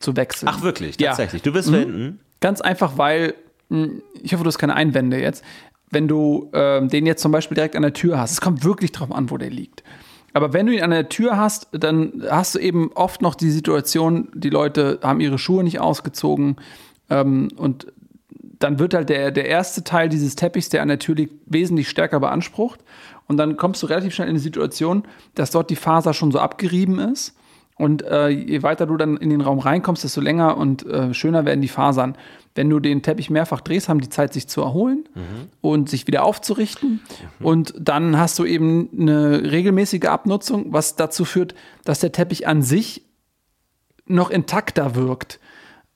zu 0.00 0.16
wechseln. 0.16 0.48
Ach 0.52 0.62
wirklich, 0.62 0.98
Ja. 1.00 1.08
tatsächlich. 1.08 1.42
Du 1.42 1.54
wirst 1.54 1.72
wenden. 1.72 2.20
Ganz 2.40 2.60
einfach, 2.60 2.96
weil, 2.98 3.34
mh, 3.68 3.88
ich 4.22 4.32
hoffe, 4.32 4.44
du 4.44 4.48
hast 4.48 4.58
keine 4.58 4.74
Einwände 4.74 5.20
jetzt, 5.20 5.44
wenn 5.90 6.06
du 6.06 6.50
ähm, 6.52 6.88
den 6.88 7.06
jetzt 7.06 7.22
zum 7.22 7.32
Beispiel 7.32 7.54
direkt 7.54 7.74
an 7.74 7.82
der 7.82 7.92
Tür 7.94 8.18
hast, 8.18 8.32
es 8.32 8.40
kommt 8.40 8.62
wirklich 8.64 8.92
drauf 8.92 9.10
an, 9.10 9.30
wo 9.30 9.38
der 9.38 9.50
liegt. 9.50 9.82
Aber 10.34 10.52
wenn 10.52 10.66
du 10.66 10.74
ihn 10.74 10.82
an 10.82 10.90
der 10.90 11.08
Tür 11.08 11.36
hast, 11.38 11.68
dann 11.72 12.22
hast 12.30 12.54
du 12.54 12.58
eben 12.58 12.92
oft 12.94 13.22
noch 13.22 13.34
die 13.34 13.50
Situation, 13.50 14.28
die 14.34 14.50
Leute 14.50 15.00
haben 15.02 15.20
ihre 15.20 15.38
Schuhe 15.38 15.64
nicht 15.64 15.80
ausgezogen 15.80 16.56
ähm, 17.10 17.48
und 17.56 17.86
dann 18.60 18.78
wird 18.78 18.92
halt 18.92 19.08
der, 19.08 19.30
der 19.30 19.46
erste 19.46 19.84
Teil 19.84 20.08
dieses 20.08 20.34
Teppichs, 20.36 20.68
der 20.68 20.82
an 20.82 20.88
der 20.88 20.98
Tür 20.98 21.14
liegt, 21.14 21.32
wesentlich 21.46 21.88
stärker 21.88 22.18
beansprucht. 22.18 22.80
Und 23.28 23.36
dann 23.36 23.56
kommst 23.56 23.82
du 23.82 23.86
relativ 23.86 24.14
schnell 24.14 24.26
in 24.28 24.34
die 24.34 24.40
Situation, 24.40 25.04
dass 25.36 25.52
dort 25.52 25.70
die 25.70 25.76
Faser 25.76 26.12
schon 26.12 26.32
so 26.32 26.40
abgerieben 26.40 26.98
ist. 26.98 27.34
Und 27.78 28.02
äh, 28.02 28.28
je 28.28 28.62
weiter 28.64 28.86
du 28.86 28.96
dann 28.96 29.16
in 29.16 29.30
den 29.30 29.40
Raum 29.40 29.60
reinkommst, 29.60 30.02
desto 30.02 30.20
länger 30.20 30.56
und 30.56 30.84
äh, 30.86 31.14
schöner 31.14 31.44
werden 31.44 31.62
die 31.62 31.68
Fasern. 31.68 32.16
Wenn 32.56 32.68
du 32.68 32.80
den 32.80 33.02
Teppich 33.02 33.30
mehrfach 33.30 33.60
drehst, 33.60 33.88
haben 33.88 34.00
die 34.00 34.08
Zeit, 34.08 34.32
sich 34.32 34.48
zu 34.48 34.62
erholen 34.62 35.08
und 35.60 35.88
sich 35.88 36.08
wieder 36.08 36.24
aufzurichten. 36.24 37.00
Und 37.38 37.72
dann 37.78 38.18
hast 38.18 38.36
du 38.40 38.44
eben 38.44 38.88
eine 38.98 39.52
regelmäßige 39.52 40.06
Abnutzung, 40.06 40.72
was 40.72 40.96
dazu 40.96 41.24
führt, 41.24 41.54
dass 41.84 42.00
der 42.00 42.10
Teppich 42.10 42.48
an 42.48 42.62
sich 42.62 43.04
noch 44.06 44.30
intakter 44.30 44.96
wirkt. 44.96 45.38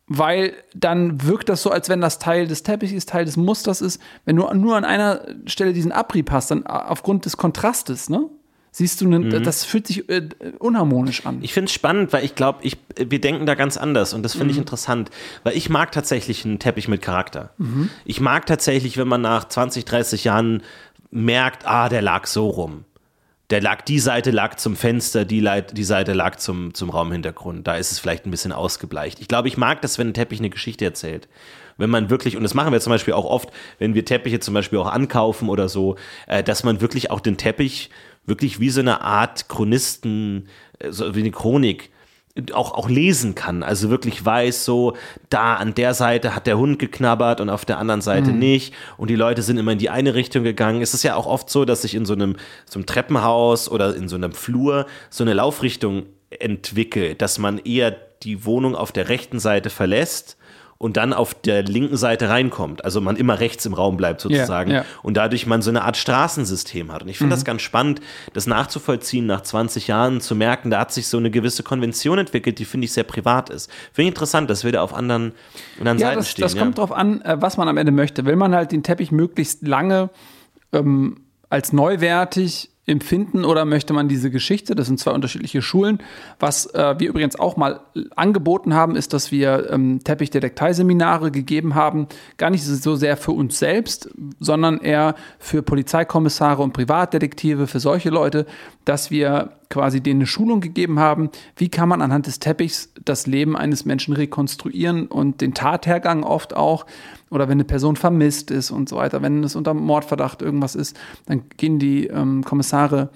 Weil 0.07 0.53
dann 0.75 1.27
wirkt 1.27 1.49
das 1.49 1.63
so, 1.63 1.71
als 1.71 1.89
wenn 1.89 2.01
das 2.01 2.21
Teil 2.21 2.47
des 2.47 2.63
Teppichs 2.63 2.93
ist, 2.93 3.09
Teil 3.09 3.25
des 3.25 3.37
Musters 3.37 3.81
ist. 3.81 4.01
Wenn 4.25 4.37
du 4.37 4.49
nur 4.55 4.77
an 4.77 4.85
einer 4.85 5.27
Stelle 5.47 5.73
diesen 5.73 5.91
Abrieb 5.91 6.31
hast, 6.31 6.53
dann 6.53 6.65
aufgrund 6.65 7.25
des 7.25 7.37
Kontrastes, 7.37 8.09
ne? 8.09 8.29
Siehst 8.75 9.03
du, 9.03 9.07
ne, 9.07 9.43
das 9.43 9.65
fühlt 9.65 9.87
sich 9.87 10.09
äh, 10.09 10.29
unharmonisch 10.59 11.27
an. 11.27 11.41
Ich 11.43 11.53
finde 11.53 11.67
es 11.67 11.75
spannend, 11.75 12.11
weil 12.15 12.25
ich 12.25 12.35
glaube, 12.35 12.61
ich, 12.63 12.79
wir 12.97 13.21
denken 13.21 13.45
da 13.45 13.55
ganz 13.55 13.77
anders 13.77 14.15
und 14.15 14.23
das 14.23 14.33
finde 14.33 14.53
ich 14.53 14.57
interessant, 14.57 15.11
weil 15.43 15.55
ich 15.55 15.69
mag 15.69 15.93
tatsächlich 15.93 16.47
einen 16.47 16.59
Teppich 16.59 16.89
mit 16.89 17.03
Charakter. 17.03 17.51
Ich 18.07 18.21
mag 18.21 18.47
tatsächlich, 18.47 18.97
wenn 18.97 19.09
man 19.09 19.21
nach 19.21 19.47
20, 19.47 19.85
30 19.85 20.25
Jahren 20.25 20.63
merkt, 21.11 21.67
ah, 21.67 21.91
der 21.91 22.01
lag 22.01 22.27
so 22.27 22.49
rum. 22.49 22.85
Der 23.51 23.61
lag, 23.61 23.83
die 23.83 23.99
Seite 23.99 24.31
lag 24.31 24.55
zum 24.55 24.75
Fenster, 24.75 25.27
die, 25.27 25.41
Leit, 25.41 25.77
die 25.77 25.85
Seite 25.85 26.15
lag 26.15 26.37
zum, 26.37 26.73
zum 26.73 26.89
Raumhintergrund. 26.89 27.67
Da 27.67 27.77
ist 27.77 27.93
es 27.93 27.99
vielleicht 27.99 28.25
ein 28.25 28.31
bisschen 28.31 28.53
ausgebleicht. 28.53 29.21
Ich 29.21 29.29
glaube, 29.29 29.49
ich 29.49 29.59
mag 29.59 29.83
das, 29.83 29.99
wenn 29.99 30.09
ein 30.09 30.15
Teppich 30.15 30.39
eine 30.39 30.49
Geschichte 30.49 30.87
erzählt. 30.87 31.29
Wenn 31.77 31.91
man 31.91 32.09
wirklich, 32.09 32.39
und 32.39 32.43
das 32.43 32.55
machen 32.55 32.73
wir 32.73 32.81
zum 32.81 32.93
Beispiel 32.93 33.13
auch 33.13 33.27
oft, 33.27 33.51
wenn 33.79 33.93
wir 33.93 34.07
Teppiche 34.07 34.41
zum 34.41 34.55
Beispiel 34.55 34.79
auch 34.79 34.91
ankaufen 34.91 35.51
oder 35.51 35.69
so, 35.69 35.97
äh, 36.27 36.43
dass 36.43 36.65
man 36.65 36.81
wirklich 36.81 37.11
auch 37.11 37.21
den 37.21 37.37
Teppich 37.37 37.91
wirklich 38.25 38.61
wie 38.61 38.71
so 38.71 38.81
eine 38.81 39.01
Art 39.01 39.49
Chronisten, 39.49 40.49
äh, 40.79 40.91
so 40.91 41.15
wie 41.15 41.21
eine 41.21 41.31
Chronik 41.31 41.91
auch, 42.55 42.73
auch 42.73 42.89
lesen 42.89 43.35
kann. 43.35 43.63
Also 43.63 43.91
wirklich 43.91 44.25
weiß, 44.25 44.65
so, 44.65 44.97
da 45.29 45.57
an 45.57 45.75
der 45.75 45.93
Seite 45.93 46.35
hat 46.35 46.47
der 46.47 46.57
Hund 46.57 46.79
geknabbert 46.79 47.41
und 47.41 47.51
auf 47.51 47.65
der 47.65 47.79
anderen 47.79 48.01
Seite 48.01 48.33
nicht. 48.33 48.73
Und 48.97 49.11
die 49.11 49.17
Leute 49.17 49.43
sind 49.43 49.59
immer 49.59 49.73
in 49.73 49.79
die 49.79 49.91
eine 49.91 50.15
Richtung 50.15 50.43
gegangen. 50.43 50.81
Es 50.81 50.95
ist 50.95 51.03
ja 51.03 51.15
auch 51.15 51.27
oft 51.27 51.51
so, 51.51 51.65
dass 51.65 51.83
sich 51.83 51.95
in 51.95 52.07
so 52.07 52.15
einem, 52.15 52.37
so 52.65 52.79
einem 52.79 52.87
Treppenhaus 52.87 53.71
oder 53.71 53.95
in 53.95 54.09
so 54.09 54.17
einem 54.17 54.33
Flur 54.33 54.87
so 55.11 55.25
eine 55.25 55.35
Laufrichtung 55.35 56.07
entwickelt, 56.31 57.21
dass 57.21 57.39
man 57.39 57.59
eher 57.59 57.91
die 58.23 58.47
Wohnung 58.47 58.75
auf 58.77 58.93
der 58.93 59.11
rechten 59.11 59.39
Seite 59.39 59.69
verlässt 59.69 60.39
und 60.83 60.97
dann 60.97 61.13
auf 61.13 61.33
der 61.33 61.63
linken 61.63 61.97
Seite 61.97 62.29
reinkommt. 62.29 62.85
Also 62.85 63.01
man 63.01 63.15
immer 63.15 63.39
rechts 63.39 63.65
im 63.67 63.73
Raum 63.73 63.97
bleibt 63.97 64.21
sozusagen. 64.21 64.73
Ja, 64.73 64.79
ja. 64.79 64.85
Und 65.05 65.17
dadurch 65.17 65.47
man 65.47 65.63
so 65.63 65.71
eine 65.71 65.85
Art 65.85 65.97
Straßensystem 65.97 66.91
hat. 66.91 67.03
Und 67.03 67.09
ich 67.09 67.19
finde 67.19 67.37
das 67.37 67.45
ganz 67.45 67.63
spannend, 67.63 68.01
das 68.33 68.49
nachzuvollziehen 68.49 69.25
nach 69.25 69.43
20 69.43 69.87
Jahren, 69.87 70.21
zu 70.21 70.35
merken, 70.35 70.71
da 70.71 70.81
hat 70.81 70.93
sich 70.93 71.07
so 71.07 71.19
eine 71.19 71.31
gewisse 71.31 71.63
Konvention 71.63 72.19
entwickelt, 72.19 72.59
die 72.59 72.65
finde 72.65 72.87
ich 72.87 72.93
sehr 72.93 73.05
privat 73.05 73.49
ist. 73.49 73.71
Finde 73.93 74.03
ich 74.03 74.09
interessant, 74.09 74.51
dass 74.51 74.65
wir 74.65 74.73
da 74.73 74.83
auf 74.83 74.93
anderen, 74.93 75.35
anderen 75.79 75.99
Ja, 75.99 76.09
Seiten 76.09 76.19
das, 76.19 76.31
stehen. 76.31 76.43
das 76.43 76.55
ja. 76.55 76.63
kommt 76.63 76.79
drauf 76.79 76.91
an, 76.91 77.23
äh, 77.23 77.41
was 77.41 77.57
man 77.57 77.69
am 77.69 77.77
Ende 77.77 77.93
möchte. 77.93 78.25
Will 78.25 78.35
man 78.35 78.53
halt 78.53 78.73
den 78.73 78.83
Teppich 78.83 79.13
möglichst 79.13 79.65
lange 79.65 80.11
ähm, 80.73 81.21
als 81.49 81.73
neuwertig 81.73 82.71
empfinden 82.85 83.45
oder 83.45 83.65
möchte 83.65 83.93
man 83.93 84.09
diese 84.09 84.31
Geschichte, 84.31 84.75
das 84.75 84.89
sind 84.89 84.99
zwei 84.99 85.13
unterschiedliche 85.13 85.63
Schulen. 85.63 85.99
Was 86.41 86.67
äh, 86.75 86.97
wir 86.99 87.09
übrigens 87.09 87.39
auch 87.39 87.57
mal 87.57 87.81
angeboten 88.17 88.75
haben, 88.75 88.97
ist, 88.97 89.13
dass 89.13 89.31
wir 89.31 89.71
ähm, 89.71 90.01
Teppichdetektivseminare 90.03 91.31
gegeben 91.31 91.77
haben, 91.77 92.09
gar 92.39 92.51
nicht 92.51 92.65
so 92.65 92.97
sehr 92.97 93.17
für 93.17 93.33
uns 93.33 93.61
selbst, 93.61 94.11
sondern 94.41 94.81
eher 94.81 95.15
für 95.39 95.63
Polizeikommissare 95.63 96.61
und 96.61 96.73
Privatdetektive, 96.73 97.69
für 97.69 97.79
solche 97.79 98.11
Leute, 98.11 98.47
dass 98.85 99.13
wir 99.13 99.53
quasi 99.73 100.03
denen 100.03 100.21
eine 100.21 100.27
Schulung 100.27 100.61
gegeben 100.61 101.01
haben, 101.01 101.31
wie 101.57 101.71
kann 101.71 101.89
man 101.89 102.03
anhand 102.03 102.27
des 102.27 102.39
Teppichs 102.39 102.93
das 103.03 103.27
Leben 103.27 103.57
eines 103.57 103.87
Menschen 103.87 104.13
rekonstruieren 104.13 105.07
und 105.07 105.41
den 105.41 105.55
Tathergang 105.55 106.25
oft 106.25 106.55
auch 106.55 106.85
oder 107.31 107.49
wenn 107.49 107.57
eine 107.57 107.65
Person 107.65 107.97
vermisst 107.97 108.51
ist 108.51 108.71
und 108.71 108.91
so 108.91 108.97
weiter, 108.97 109.23
wenn 109.23 109.43
es 109.43 109.57
unter 109.57 109.73
Mordverdacht 109.73 110.43
irgendwas 110.43 110.75
ist, 110.75 110.95
dann 111.25 111.45
gehen 111.57 111.79
die 111.79 112.07
ähm, 112.09 112.45
Kommissare 112.45 113.09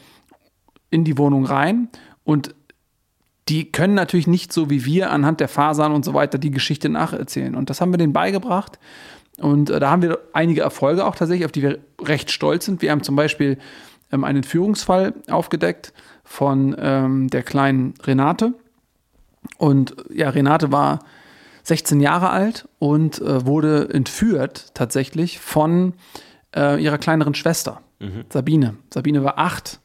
in 0.88 1.04
die 1.04 1.18
Wohnung 1.18 1.44
rein 1.44 1.88
und 2.24 2.54
die 3.48 3.70
können 3.70 3.94
natürlich 3.94 4.26
nicht 4.26 4.50
so 4.50 4.70
wie 4.70 4.86
wir 4.86 5.10
anhand 5.10 5.40
der 5.40 5.48
Fasern 5.48 5.92
und 5.92 6.06
so 6.06 6.14
weiter 6.14 6.38
die 6.38 6.50
Geschichte 6.50 6.88
nacherzählen. 6.88 7.54
Und 7.54 7.70
das 7.70 7.80
haben 7.80 7.92
wir 7.92 7.98
denen 7.98 8.12
beigebracht. 8.12 8.80
Und 9.38 9.70
äh, 9.70 9.78
da 9.78 9.90
haben 9.90 10.02
wir 10.02 10.18
einige 10.32 10.62
Erfolge 10.62 11.04
auch 11.04 11.14
tatsächlich, 11.14 11.44
auf 11.44 11.52
die 11.52 11.62
wir 11.62 11.78
recht 12.02 12.32
stolz 12.32 12.64
sind. 12.64 12.82
Wir 12.82 12.90
haben 12.90 13.04
zum 13.04 13.14
Beispiel 13.14 13.58
ähm, 14.10 14.24
einen 14.24 14.42
Führungsfall 14.42 15.14
aufgedeckt 15.28 15.92
von 16.26 16.76
ähm, 16.78 17.28
der 17.28 17.42
kleinen 17.42 17.94
Renate. 18.02 18.52
Und 19.56 19.96
ja, 20.12 20.28
Renate 20.28 20.72
war 20.72 20.98
16 21.62 22.00
Jahre 22.00 22.30
alt 22.30 22.68
und 22.78 23.20
äh, 23.20 23.46
wurde 23.46 23.88
entführt 23.92 24.74
tatsächlich 24.74 25.38
von 25.38 25.94
äh, 26.54 26.82
ihrer 26.82 26.98
kleineren 26.98 27.34
Schwester, 27.34 27.80
Sabine. 28.30 28.76
Sabine 28.92 29.24
war 29.24 29.38
acht. 29.38 29.80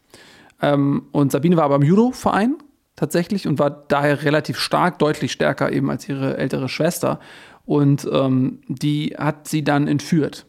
Ähm, 0.62 1.04
und 1.12 1.32
Sabine 1.32 1.58
war 1.58 1.64
aber 1.64 1.76
im 1.76 1.84
Judo-Verein 1.84 2.58
tatsächlich 2.96 3.48
und 3.48 3.60
war 3.60 3.70
daher 3.70 4.24
relativ 4.24 4.60
stark, 4.60 5.00
deutlich 5.00 5.32
stärker 5.32 5.72
eben 5.72 5.90
als 5.90 6.08
ihre 6.10 6.38
ältere 6.38 6.70
Schwester. 6.70 7.20
Und 7.66 8.08
ähm, 8.12 8.60
die 8.68 9.16
hat 9.18 9.48
sie 9.48 9.64
dann 9.64 9.88
entführt. 9.88 10.46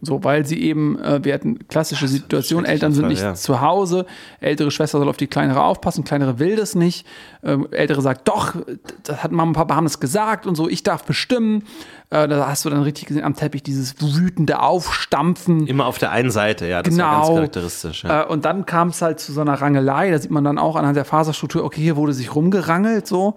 So, 0.00 0.24
weil 0.24 0.46
sie 0.46 0.62
eben, 0.62 0.98
äh, 0.98 1.22
wir 1.22 1.34
hatten 1.34 1.68
klassische 1.68 2.08
Situation, 2.08 2.64
Eltern 2.64 2.94
sind 2.94 3.02
Fall, 3.02 3.10
nicht 3.10 3.22
ja. 3.22 3.34
zu 3.34 3.60
Hause, 3.60 4.06
ältere 4.40 4.70
Schwester 4.70 4.98
soll 4.98 5.10
auf 5.10 5.18
die 5.18 5.26
kleinere 5.26 5.62
aufpassen, 5.62 6.04
kleinere 6.04 6.38
will 6.38 6.56
das 6.56 6.74
nicht, 6.74 7.06
ähm, 7.42 7.68
ältere 7.70 8.00
sagt, 8.00 8.28
doch, 8.28 8.54
das 9.02 9.22
hat 9.22 9.30
Mama 9.30 9.50
und 9.50 9.52
Papa 9.52 9.76
haben 9.76 9.84
das 9.84 10.00
gesagt 10.00 10.46
und 10.46 10.54
so, 10.54 10.70
ich 10.70 10.84
darf 10.84 11.04
bestimmen. 11.04 11.64
Äh, 12.08 12.26
da 12.28 12.48
hast 12.48 12.64
du 12.64 12.70
dann 12.70 12.82
richtig 12.82 13.08
gesehen 13.08 13.24
am 13.24 13.36
Teppich 13.36 13.62
dieses 13.62 13.96
wütende 14.00 14.62
Aufstampfen. 14.62 15.66
Immer 15.66 15.84
auf 15.84 15.98
der 15.98 16.12
einen 16.12 16.30
Seite, 16.30 16.66
ja, 16.66 16.82
das 16.82 16.96
war 16.96 17.04
Genau. 17.10 17.18
ganz 17.18 17.34
charakteristisch. 17.34 18.04
Ja. 18.04 18.22
Äh, 18.22 18.26
und 18.26 18.46
dann 18.46 18.64
kam 18.64 18.88
es 18.88 19.02
halt 19.02 19.20
zu 19.20 19.32
so 19.32 19.42
einer 19.42 19.60
Rangelei. 19.60 20.10
Da 20.10 20.18
sieht 20.18 20.30
man 20.30 20.44
dann 20.44 20.56
auch 20.56 20.76
anhand 20.76 20.96
der 20.96 21.04
Faserstruktur, 21.04 21.62
okay, 21.62 21.82
hier 21.82 21.96
wurde 21.96 22.14
sich 22.14 22.34
rumgerangelt 22.34 23.06
so. 23.06 23.34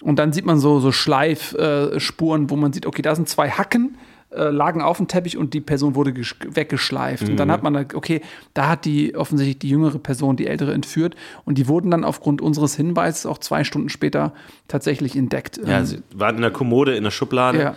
Und 0.00 0.20
dann 0.20 0.32
sieht 0.32 0.44
man 0.46 0.58
so, 0.60 0.78
so 0.78 0.92
Schleifspuren, 0.92 1.98
Spuren, 2.00 2.50
wo 2.50 2.56
man 2.56 2.72
sieht, 2.72 2.86
okay, 2.86 3.02
da 3.02 3.16
sind 3.16 3.28
zwei 3.28 3.50
Hacken, 3.50 3.96
äh, 4.34 4.50
lagen 4.50 4.80
auf 4.82 4.96
dem 4.96 5.08
Teppich 5.08 5.36
und 5.36 5.54
die 5.54 5.60
Person 5.60 5.94
wurde 5.94 6.10
gesch- 6.12 6.34
weggeschleift. 6.48 7.28
Und 7.28 7.36
dann 7.36 7.48
Mhm. 7.48 7.52
hat 7.52 7.62
man, 7.62 7.76
okay, 7.94 8.20
da 8.54 8.68
hat 8.68 8.84
die 8.84 9.14
offensichtlich 9.14 9.58
die 9.58 9.68
jüngere 9.70 9.98
Person 9.98 10.36
die 10.36 10.46
ältere 10.46 10.72
entführt. 10.72 11.14
Und 11.44 11.58
die 11.58 11.68
wurden 11.68 11.90
dann 11.90 12.04
aufgrund 12.04 12.40
unseres 12.40 12.74
Hinweises 12.76 13.26
auch 13.26 13.38
zwei 13.38 13.64
Stunden 13.64 13.88
später 13.88 14.32
tatsächlich 14.68 15.16
entdeckt. 15.16 15.58
Ja, 15.66 15.78
Ähm, 15.80 15.84
sie 15.86 16.02
war 16.14 16.30
in 16.30 16.40
der 16.40 16.50
Kommode, 16.50 16.94
in 16.96 17.04
der 17.04 17.10
Schublade. 17.10 17.58
Ja. 17.60 17.74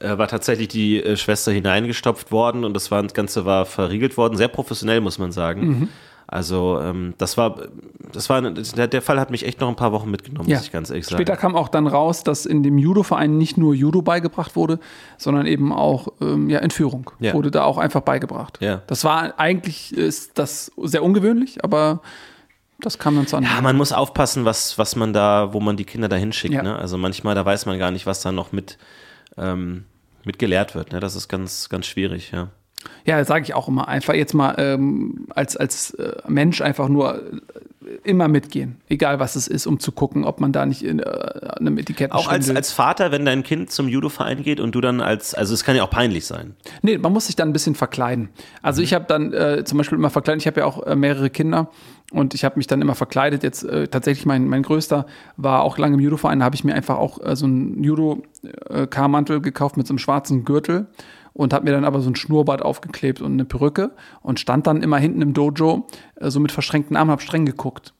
Äh, 0.00 0.16
war 0.16 0.28
tatsächlich 0.28 0.68
die 0.68 1.02
äh, 1.02 1.16
Schwester 1.16 1.50
hineingestopft 1.50 2.30
worden 2.30 2.64
und 2.64 2.72
das, 2.74 2.90
war, 2.92 3.02
das 3.02 3.14
Ganze 3.14 3.44
war 3.44 3.66
verriegelt 3.66 4.16
worden. 4.16 4.36
Sehr 4.36 4.46
professionell, 4.46 5.00
muss 5.00 5.18
man 5.18 5.32
sagen. 5.32 5.66
Mhm. 5.66 5.88
Also, 6.30 6.78
ähm, 6.82 7.14
das 7.16 7.38
war, 7.38 7.56
das 8.12 8.28
war, 8.28 8.42
der, 8.42 9.00
Fall 9.02 9.18
hat 9.18 9.30
mich 9.30 9.46
echt 9.46 9.60
noch 9.60 9.68
ein 9.68 9.76
paar 9.76 9.92
Wochen 9.92 10.10
mitgenommen, 10.10 10.46
Ja. 10.46 10.56
muss 10.58 10.66
ich 10.66 10.72
ganz 10.72 10.90
ehrlich 10.90 11.06
sagen. 11.06 11.16
Später 11.16 11.38
kam 11.38 11.56
auch 11.56 11.68
dann 11.68 11.86
raus, 11.86 12.22
dass 12.22 12.44
in 12.44 12.62
dem 12.62 12.76
Judo-Verein 12.76 13.38
nicht 13.38 13.56
nur 13.56 13.74
Judo 13.74 14.02
beigebracht 14.02 14.54
wurde, 14.54 14.78
sondern 15.16 15.46
eben 15.46 15.72
auch 15.72 16.08
ähm, 16.20 16.50
ja, 16.50 16.58
Entführung 16.58 17.10
Ja. 17.18 17.32
wurde 17.32 17.50
da 17.50 17.64
auch 17.64 17.78
einfach 17.78 18.02
beigebracht. 18.02 18.58
Ja. 18.60 18.82
Das 18.88 19.04
war 19.04 19.40
eigentlich 19.40 19.96
ist 19.96 20.38
das 20.38 20.70
sehr 20.82 21.02
ungewöhnlich, 21.02 21.64
aber 21.64 22.02
das 22.80 22.98
kam 22.98 23.16
dann 23.16 23.26
zu 23.26 23.38
Ja, 23.38 23.62
man 23.62 23.76
muss 23.78 23.92
aufpassen, 23.92 24.44
was, 24.44 24.76
was 24.76 24.96
man 24.96 25.14
da, 25.14 25.54
wo 25.54 25.60
man 25.60 25.78
die 25.78 25.84
Kinder 25.86 26.10
da 26.10 26.16
hinschickt. 26.16 26.52
Ja. 26.52 26.62
Ne? 26.62 26.76
Also 26.76 26.98
manchmal, 26.98 27.34
da 27.36 27.44
weiß 27.46 27.64
man 27.64 27.78
gar 27.78 27.90
nicht, 27.90 28.04
was 28.04 28.20
da 28.20 28.32
noch 28.32 28.52
mit, 28.52 28.76
ähm, 29.38 29.86
mit 30.24 30.38
gelehrt 30.38 30.74
wird. 30.74 30.92
Ne? 30.92 31.00
Das 31.00 31.16
ist 31.16 31.28
ganz, 31.28 31.70
ganz 31.70 31.86
schwierig, 31.86 32.32
ja. 32.32 32.48
Ja, 33.04 33.24
sage 33.24 33.44
ich 33.44 33.54
auch 33.54 33.68
immer. 33.68 33.88
Einfach 33.88 34.14
jetzt 34.14 34.34
mal 34.34 34.54
ähm, 34.58 35.26
als, 35.30 35.56
als 35.56 35.94
äh, 35.94 36.12
Mensch 36.26 36.60
einfach 36.60 36.88
nur 36.88 37.16
äh, 37.16 37.20
immer 38.04 38.28
mitgehen, 38.28 38.76
egal 38.88 39.18
was 39.18 39.36
es 39.36 39.48
ist, 39.48 39.66
um 39.66 39.78
zu 39.80 39.92
gucken, 39.92 40.24
ob 40.24 40.40
man 40.40 40.52
da 40.52 40.66
nicht 40.66 40.82
in 40.82 40.98
äh, 40.98 41.04
einem 41.04 41.78
Etikett 41.78 42.12
Auch 42.12 42.28
als, 42.28 42.50
als 42.50 42.72
Vater, 42.72 43.12
wenn 43.12 43.24
dein 43.24 43.42
Kind 43.42 43.70
zum 43.70 43.88
Judo-Verein 43.88 44.42
geht 44.42 44.60
und 44.60 44.74
du 44.74 44.80
dann 44.80 45.00
als, 45.00 45.34
also 45.34 45.54
es 45.54 45.64
kann 45.64 45.76
ja 45.76 45.84
auch 45.84 45.90
peinlich 45.90 46.26
sein. 46.26 46.54
Nee, 46.82 46.98
man 46.98 47.12
muss 47.12 47.26
sich 47.26 47.36
dann 47.36 47.48
ein 47.48 47.52
bisschen 47.52 47.74
verkleiden. 47.74 48.28
Also 48.62 48.82
ich 48.82 48.94
habe 48.94 49.06
dann 49.08 49.32
äh, 49.32 49.64
zum 49.64 49.78
Beispiel 49.78 49.96
immer 49.96 50.10
verkleidet, 50.10 50.42
ich 50.42 50.46
habe 50.46 50.60
ja 50.60 50.66
auch 50.66 50.86
äh, 50.86 50.96
mehrere 50.96 51.30
Kinder 51.30 51.70
und 52.12 52.34
ich 52.34 52.44
habe 52.44 52.56
mich 52.56 52.66
dann 52.66 52.82
immer 52.82 52.94
verkleidet. 52.94 53.42
Jetzt 53.42 53.64
äh, 53.64 53.88
tatsächlich 53.88 54.26
mein, 54.26 54.48
mein 54.48 54.62
größter 54.62 55.06
war 55.36 55.62
auch 55.62 55.78
lange 55.78 55.94
im 55.94 56.00
Judo-Verein, 56.00 56.40
da 56.40 56.44
habe 56.44 56.56
ich 56.56 56.64
mir 56.64 56.74
einfach 56.74 56.98
auch 56.98 57.24
äh, 57.24 57.36
so 57.36 57.46
einen 57.46 57.82
Judo-K-Mantel 57.82 59.40
gekauft 59.40 59.76
mit 59.76 59.86
so 59.86 59.92
einem 59.92 59.98
schwarzen 59.98 60.44
Gürtel 60.44 60.88
und 61.38 61.52
habe 61.52 61.66
mir 61.66 61.70
dann 61.70 61.84
aber 61.84 62.00
so 62.00 62.10
ein 62.10 62.16
Schnurrbart 62.16 62.62
aufgeklebt 62.62 63.22
und 63.22 63.34
eine 63.34 63.44
Perücke 63.44 63.92
und 64.22 64.40
stand 64.40 64.66
dann 64.66 64.82
immer 64.82 64.98
hinten 64.98 65.22
im 65.22 65.34
Dojo 65.34 65.86
äh, 66.16 66.30
so 66.30 66.40
mit 66.40 66.50
verschränkten 66.50 66.96
Armen, 66.96 67.12
hab 67.12 67.22
streng 67.22 67.46
geguckt. 67.46 67.94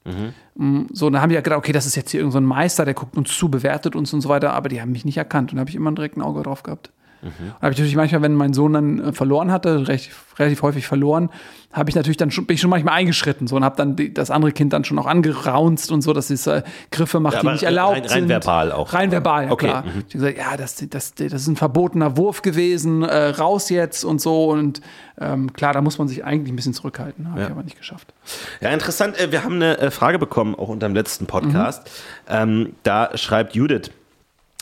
Mm, 0.57 0.87
So, 0.92 1.09
dann 1.09 1.22
haben 1.22 1.29
die 1.29 1.37
ja 1.37 1.40
gedacht, 1.40 1.61
okay, 1.61 1.70
das 1.70 1.87
ist 1.87 1.94
jetzt 1.94 2.11
hier 2.11 2.18
irgendein 2.18 2.33
so 2.33 2.44
ein 2.44 2.48
Meister, 2.59 2.85
der 2.85 2.94
guckt 2.94 3.16
uns 3.16 3.38
zu, 3.38 3.48
bewertet 3.48 3.94
uns 3.94 4.12
und 4.12 4.22
so 4.22 4.29
weiter, 4.29 4.55
aber 4.55 4.68
die 4.68 4.81
haben 4.81 4.90
mich 4.90 5.05
nicht 5.05 5.18
erkannt 5.18 5.53
und 5.53 5.57
da 5.57 5.61
habe 5.61 5.70
ich 5.70 5.77
immer 5.77 5.92
direkt 5.92 6.16
ein 6.16 6.22
Auge 6.22 6.42
drauf 6.42 6.64
gehabt. 6.64 6.90
Und 7.22 7.33
habe 7.61 7.72
ich 7.72 7.78
natürlich 7.78 7.96
manchmal, 7.96 8.22
wenn 8.22 8.35
mein 8.35 8.52
Sohn 8.54 8.72
dann 8.72 8.98
äh, 9.00 9.12
verloren 9.12 9.50
hatte, 9.50 9.88
recht, 9.88 10.11
relativ 10.38 10.62
häufig 10.62 10.87
verloren, 10.87 11.31
habe 11.72 11.90
ich 11.90 11.96
natürlich 11.96 12.16
dann 12.16 12.31
schon, 12.31 12.46
bin 12.46 12.54
ich 12.54 12.61
schon 12.61 12.70
manchmal 12.70 12.94
eingeschritten 12.94 13.46
so 13.46 13.57
und 13.57 13.64
habe 13.64 13.76
dann 13.76 13.94
die, 13.96 14.14
das 14.14 14.31
andere 14.31 14.52
Kind 14.52 14.72
dann 14.72 14.85
schon 14.85 14.98
auch 14.98 15.07
angeraunzt 15.07 15.92
und 15.92 16.00
so, 16.00 16.12
dass 16.12 16.31
es 16.31 16.46
äh, 16.46 16.62
Griffe 16.90 17.20
macht, 17.20 17.35
Ja, 17.35 17.40
die 17.42 17.48
nicht 17.48 17.62
erlaubt 17.62 17.96
rein- 17.96 18.02
rein 18.07 18.09
sind. 18.20 18.28
verbal 18.28 18.72
auch. 18.72 18.92
Rein 18.94 19.11
verbal, 19.11 19.46
ja 19.46 19.50
Okay, 19.52 19.66
klar. 19.68 19.83
mhm. 19.85 20.04
Ich 20.07 20.12
gesagt, 20.14 20.38
ja, 20.38 20.57
das, 20.57 20.76
das, 20.88 21.14
das 21.14 21.33
ist 21.33 21.46
ein 21.48 21.57
verbotener 21.57 22.16
Wurf 22.16 22.40
gewesen, 22.42 23.02
äh, 23.02 23.28
raus 23.31 23.68
jetzt 23.68 24.04
und 24.04 24.20
so 24.20 24.50
und 24.50 24.81
ähm, 25.20 25.52
klar, 25.52 25.72
da 25.72 25.81
muss 25.83 25.98
man 25.98 26.09
sich 26.09 26.24
eigentlich 26.24 26.52
ein 26.52 26.57
bisschen 26.57 26.74
zurückhalten, 26.74 27.31
habe 27.31 27.42
ich 27.42 27.50
aber 27.50 27.62
nicht 27.64 27.76
geschafft. 27.76 28.14
Ja, 28.61 28.70
interessant. 28.70 29.18
äh, 29.20 29.31
Wir 29.33 29.42
haben 29.44 29.57
eine 29.57 29.76
äh, 29.78 29.90
Frage 29.90 30.18
bekommen, 30.18 30.54
auch 30.54 30.68
unter 30.68 30.88
dem 30.88 30.94
letzten 30.94 31.26
Podcast. 31.26 31.90
Ähm, 32.28 32.74
da 32.85 33.11
schreibt 33.16 33.54
Judith, 33.57 33.90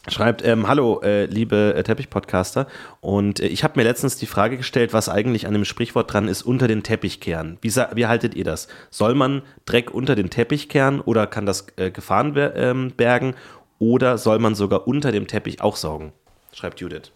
schreibt, 0.09 0.45
ähm, 0.45 0.69
hallo, 0.69 1.01
äh, 1.03 1.27
liebe 1.27 1.75
äh, 1.75 1.83
Teppich-Podcaster. 1.83 2.67
Und 3.01 3.41
äh, 3.41 3.47
ich 3.47 3.65
habe 3.65 3.79
mir 3.79 3.85
letztens 3.85 4.17
die 4.17 4.27
Frage 4.27 4.57
gestellt, 4.57 4.93
was 4.93 5.09
eigentlich 5.09 5.47
an 5.47 5.55
dem 5.55 5.65
Sprichwort 5.65 6.13
dran 6.13 6.29
ist, 6.29 6.43
unter 6.43 6.69
den 6.69 6.83
Teppich 6.83 7.21
kehren. 7.21 7.59
Wie, 7.61 7.71
wie 7.71 8.07
haltet 8.07 8.35
ihr 8.35 8.45
das? 8.45 8.69
Soll 8.91 9.15
man 9.15 9.43
Dreck 9.65 9.93
unter 9.93 10.15
den 10.15 10.31
Teppich 10.31 10.69
kehren 10.69 11.01
oder 11.01 11.27
kann 11.27 11.47
das 11.47 11.67
äh, 11.77 11.91
Gefahren 11.91 12.35
ähm, 12.37 12.93
bergen? 12.97 13.35
Oder 13.79 14.19
soll 14.19 14.39
man 14.39 14.55
sogar 14.55 14.87
unter 14.87 15.13
dem 15.13 15.27
Teppich 15.27 15.61
auch 15.61 15.77
saugen? 15.77 16.13
Schreibt 16.53 16.81
Judith. 16.81 17.13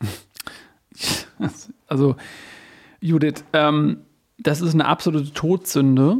Also, 1.86 2.16
Judith, 3.00 3.44
ähm, 3.52 4.00
das 4.38 4.60
ist 4.60 4.74
eine 4.74 4.86
absolute 4.86 5.32
Todsünde, 5.32 6.18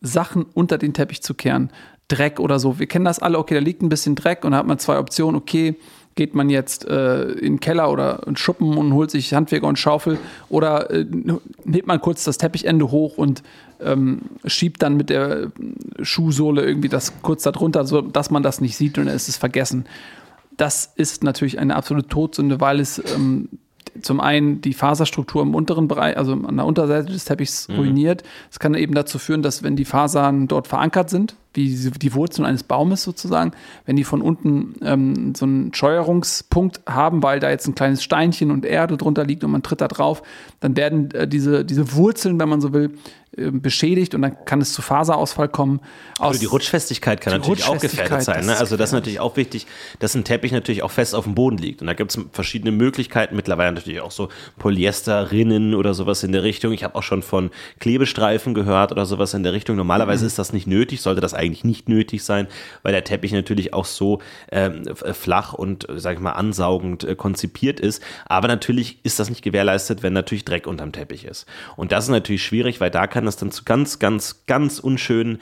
Sachen 0.00 0.44
unter 0.44 0.78
den 0.78 0.94
Teppich 0.94 1.22
zu 1.22 1.34
kehren. 1.34 1.72
Dreck 2.08 2.40
oder 2.40 2.58
so. 2.58 2.78
Wir 2.78 2.86
kennen 2.86 3.04
das 3.04 3.18
alle, 3.18 3.38
okay, 3.38 3.54
da 3.54 3.60
liegt 3.60 3.82
ein 3.82 3.88
bisschen 3.88 4.14
Dreck 4.14 4.44
und 4.44 4.52
da 4.52 4.58
hat 4.58 4.66
man 4.66 4.78
zwei 4.78 4.98
Optionen, 4.98 5.36
okay, 5.36 5.76
geht 6.14 6.34
man 6.34 6.50
jetzt 6.50 6.84
äh, 6.84 7.30
in 7.30 7.54
den 7.54 7.60
Keller 7.60 7.92
oder 7.92 8.20
in 8.26 8.32
den 8.32 8.36
Schuppen 8.36 8.76
und 8.76 8.92
holt 8.92 9.10
sich 9.10 9.32
Handwerker 9.32 9.68
und 9.68 9.78
Schaufel 9.78 10.18
oder 10.48 10.90
äh, 10.90 11.06
hebt 11.70 11.86
man 11.86 12.00
kurz 12.00 12.24
das 12.24 12.38
Teppichende 12.38 12.90
hoch 12.90 13.18
und 13.18 13.44
ähm, 13.80 14.22
schiebt 14.44 14.82
dann 14.82 14.96
mit 14.96 15.10
der 15.10 15.52
Schuhsohle 16.02 16.64
irgendwie 16.64 16.88
das 16.88 17.12
kurz 17.22 17.44
darunter, 17.44 17.84
so 17.86 18.00
dass 18.00 18.32
man 18.32 18.42
das 18.42 18.60
nicht 18.60 18.76
sieht 18.76 18.98
und 18.98 19.06
dann 19.06 19.14
ist 19.14 19.28
es 19.28 19.36
vergessen. 19.36 19.84
Das 20.56 20.92
ist 20.96 21.22
natürlich 21.22 21.60
eine 21.60 21.76
absolute 21.76 22.08
Todsünde, 22.08 22.60
weil 22.60 22.80
es 22.80 23.00
ähm, 23.14 23.48
zum 24.02 24.20
einen 24.20 24.60
die 24.60 24.74
Faserstruktur 24.74 25.42
im 25.42 25.54
unteren 25.54 25.86
Bereich, 25.86 26.16
also 26.16 26.32
an 26.32 26.56
der 26.56 26.66
Unterseite 26.66 27.12
des 27.12 27.26
Teppichs 27.26 27.68
ruiniert. 27.68 28.22
Es 28.50 28.58
kann 28.58 28.74
eben 28.74 28.94
dazu 28.94 29.18
führen, 29.18 29.42
dass 29.42 29.62
wenn 29.62 29.76
die 29.76 29.84
Fasern 29.84 30.48
dort 30.48 30.66
verankert 30.66 31.10
sind, 31.10 31.36
wie 31.54 31.90
die 31.90 32.14
Wurzeln 32.14 32.46
eines 32.46 32.62
Baumes 32.62 33.02
sozusagen, 33.02 33.52
wenn 33.86 33.96
die 33.96 34.04
von 34.04 34.22
unten 34.22 34.74
ähm, 34.82 35.34
so 35.34 35.46
einen 35.46 35.72
Scheuerungspunkt 35.74 36.82
haben, 36.86 37.22
weil 37.22 37.40
da 37.40 37.50
jetzt 37.50 37.66
ein 37.66 37.74
kleines 37.74 38.02
Steinchen 38.02 38.50
und 38.50 38.64
Erde 38.64 38.96
drunter 38.96 39.24
liegt 39.24 39.44
und 39.44 39.50
man 39.50 39.62
tritt 39.62 39.80
da 39.80 39.88
drauf, 39.88 40.22
dann 40.60 40.76
werden 40.76 41.10
äh, 41.12 41.26
diese, 41.26 41.64
diese 41.64 41.94
Wurzeln, 41.94 42.38
wenn 42.38 42.48
man 42.48 42.60
so 42.60 42.72
will, 42.72 42.92
beschädigt 43.52 44.14
und 44.14 44.22
dann 44.22 44.44
kann 44.44 44.60
es 44.60 44.72
zu 44.72 44.82
Faserausfall 44.82 45.48
kommen. 45.48 45.80
Aus, 46.18 46.28
Also 46.28 46.40
die 46.40 46.46
Rutschfestigkeit 46.46 47.20
kann 47.20 47.32
Die 47.34 47.38
natürlich 47.38 47.64
auch 47.64 47.78
gefährdet 47.78 48.12
Rutschfestigkeit, 48.12 48.24
sein. 48.24 48.46
Ne? 48.46 48.56
Also 48.58 48.76
das 48.76 48.90
ist 48.90 48.94
natürlich 48.94 49.20
auch 49.20 49.36
wichtig, 49.36 49.66
dass 50.00 50.14
ein 50.14 50.24
Teppich 50.24 50.52
natürlich 50.52 50.82
auch 50.82 50.90
fest 50.90 51.14
auf 51.14 51.24
dem 51.24 51.34
Boden 51.34 51.58
liegt. 51.58 51.80
Und 51.80 51.86
da 51.86 51.94
gibt 51.94 52.10
es 52.10 52.20
verschiedene 52.32 52.72
Möglichkeiten. 52.72 53.36
Mittlerweile 53.36 53.72
natürlich 53.72 54.00
auch 54.00 54.10
so 54.10 54.28
Polyesterrinnen 54.58 55.74
oder 55.74 55.94
sowas 55.94 56.22
in 56.24 56.32
der 56.32 56.42
Richtung. 56.42 56.72
Ich 56.72 56.84
habe 56.84 56.94
auch 56.94 57.02
schon 57.02 57.22
von 57.22 57.50
Klebestreifen 57.80 58.54
gehört 58.54 58.92
oder 58.92 59.06
sowas 59.06 59.34
in 59.34 59.42
der 59.42 59.52
Richtung. 59.52 59.76
Normalerweise 59.76 60.26
ist 60.26 60.38
das 60.38 60.52
nicht 60.52 60.66
nötig, 60.66 61.00
sollte 61.02 61.20
das 61.20 61.34
eigentlich 61.34 61.64
nicht 61.64 61.88
nötig 61.88 62.24
sein, 62.24 62.46
weil 62.82 62.92
der 62.92 63.04
Teppich 63.04 63.32
natürlich 63.32 63.74
auch 63.74 63.84
so 63.84 64.20
ähm, 64.50 64.82
f- 64.86 65.16
flach 65.16 65.52
und, 65.52 65.88
äh, 65.88 65.98
sag 65.98 66.14
ich 66.14 66.20
mal, 66.20 66.32
ansaugend 66.32 67.04
äh, 67.04 67.14
konzipiert 67.14 67.80
ist. 67.80 68.02
Aber 68.26 68.48
natürlich 68.48 68.98
ist 69.04 69.18
das 69.18 69.28
nicht 69.28 69.42
gewährleistet, 69.42 70.02
wenn 70.02 70.12
natürlich 70.12 70.44
Dreck 70.44 70.66
unterm 70.66 70.92
Teppich 70.92 71.24
ist. 71.24 71.46
Und 71.76 71.92
das 71.92 72.04
ist 72.04 72.10
natürlich 72.10 72.42
schwierig, 72.44 72.80
weil 72.80 72.90
da 72.90 73.06
kann 73.06 73.24
es 73.28 73.36
dann 73.36 73.50
zu 73.50 73.64
ganz, 73.64 73.98
ganz, 73.98 74.44
ganz 74.46 74.78
unschönen 74.78 75.38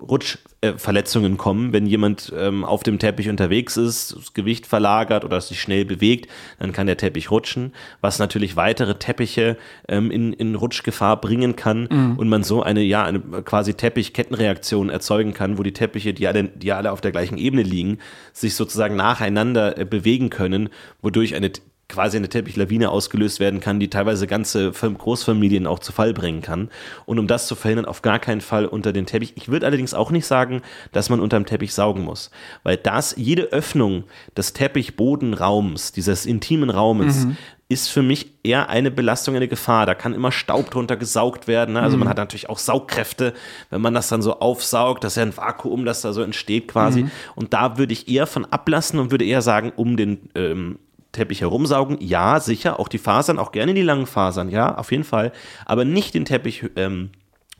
Rutschverletzungen 0.00 1.36
kommen, 1.36 1.72
wenn 1.72 1.86
jemand 1.86 2.32
ähm, 2.36 2.64
auf 2.64 2.82
dem 2.82 2.98
Teppich 2.98 3.28
unterwegs 3.28 3.76
ist, 3.76 4.16
das 4.16 4.34
Gewicht 4.34 4.66
verlagert 4.66 5.24
oder 5.24 5.40
sich 5.40 5.60
schnell 5.60 5.84
bewegt, 5.84 6.28
dann 6.58 6.72
kann 6.72 6.86
der 6.86 6.96
Teppich 6.96 7.30
rutschen, 7.30 7.72
was 8.00 8.18
natürlich 8.18 8.56
weitere 8.56 8.96
Teppiche 8.96 9.56
ähm, 9.88 10.10
in, 10.10 10.32
in 10.32 10.54
Rutschgefahr 10.54 11.20
bringen 11.20 11.56
kann 11.56 11.86
und 12.16 12.28
man 12.28 12.42
so 12.42 12.62
eine, 12.62 12.82
ja, 12.82 13.04
eine 13.04 13.20
quasi 13.20 13.74
Teppichkettenreaktion 13.74 14.90
erzeugen 14.90 15.34
kann, 15.34 15.58
wo 15.58 15.62
die 15.62 15.72
Teppiche, 15.72 16.14
die 16.14 16.26
alle, 16.26 16.44
die 16.44 16.72
alle 16.72 16.92
auf 16.92 17.00
der 17.00 17.12
gleichen 17.12 17.38
Ebene 17.38 17.62
liegen, 17.62 17.98
sich 18.32 18.54
sozusagen 18.54 18.96
nacheinander 18.96 19.78
äh, 19.78 19.84
bewegen 19.84 20.30
können, 20.30 20.70
wodurch 21.02 21.34
eine 21.34 21.52
quasi 21.90 22.16
eine 22.16 22.28
Teppichlawine 22.28 22.90
ausgelöst 22.90 23.40
werden 23.40 23.60
kann, 23.60 23.80
die 23.80 23.90
teilweise 23.90 24.26
ganze 24.26 24.72
Fam- 24.72 24.96
Großfamilien 24.96 25.66
auch 25.66 25.80
zu 25.80 25.92
Fall 25.92 26.14
bringen 26.14 26.40
kann. 26.40 26.70
Und 27.04 27.18
um 27.18 27.26
das 27.26 27.46
zu 27.46 27.54
verhindern, 27.54 27.84
auf 27.84 28.00
gar 28.00 28.18
keinen 28.18 28.40
Fall 28.40 28.64
unter 28.64 28.92
den 28.92 29.04
Teppich. 29.06 29.32
Ich 29.36 29.48
würde 29.48 29.66
allerdings 29.66 29.92
auch 29.92 30.10
nicht 30.10 30.26
sagen, 30.26 30.62
dass 30.92 31.10
man 31.10 31.20
unter 31.20 31.38
dem 31.38 31.46
Teppich 31.46 31.74
saugen 31.74 32.04
muss, 32.04 32.30
weil 32.62 32.76
das, 32.76 33.14
jede 33.18 33.52
Öffnung 33.52 34.04
des 34.36 34.52
Teppichbodenraums, 34.54 35.92
dieses 35.92 36.24
intimen 36.26 36.70
Raumes, 36.70 37.26
ist 37.68 37.88
für 37.88 38.02
mich 38.02 38.32
eher 38.42 38.68
eine 38.68 38.90
Belastung, 38.90 39.36
eine 39.36 39.46
Gefahr. 39.46 39.86
Da 39.86 39.94
kann 39.94 40.12
immer 40.12 40.32
Staub 40.32 40.72
drunter 40.72 40.96
gesaugt 40.96 41.46
werden. 41.46 41.74
Ne? 41.74 41.80
Also 41.80 41.96
man 41.96 42.08
hat 42.08 42.16
natürlich 42.16 42.48
auch 42.50 42.58
Saugkräfte, 42.58 43.32
wenn 43.70 43.80
man 43.80 43.94
das 43.94 44.08
dann 44.08 44.22
so 44.22 44.40
aufsaugt. 44.40 45.04
Das 45.04 45.12
ist 45.12 45.16
ja 45.16 45.22
ein 45.22 45.36
Vakuum, 45.36 45.84
das 45.84 46.00
da 46.00 46.12
so 46.12 46.22
entsteht 46.22 46.66
quasi. 46.66 47.02
Und 47.36 47.52
da 47.52 47.78
würde 47.78 47.92
ich 47.92 48.08
eher 48.08 48.26
von 48.26 48.44
ablassen 48.44 48.98
und 48.98 49.12
würde 49.12 49.24
eher 49.24 49.40
sagen, 49.40 49.72
um 49.76 49.96
den 49.96 50.30
ähm, 50.34 50.80
Teppich 51.12 51.40
herumsaugen, 51.40 51.98
ja, 52.00 52.40
sicher, 52.40 52.78
auch 52.78 52.88
die 52.88 52.98
Fasern, 52.98 53.38
auch 53.38 53.52
gerne 53.52 53.74
die 53.74 53.82
langen 53.82 54.06
Fasern, 54.06 54.48
ja, 54.48 54.76
auf 54.76 54.92
jeden 54.92 55.04
Fall, 55.04 55.32
aber 55.66 55.84
nicht 55.84 56.14
den 56.14 56.24
Teppich 56.24 56.64
ähm, 56.76 57.10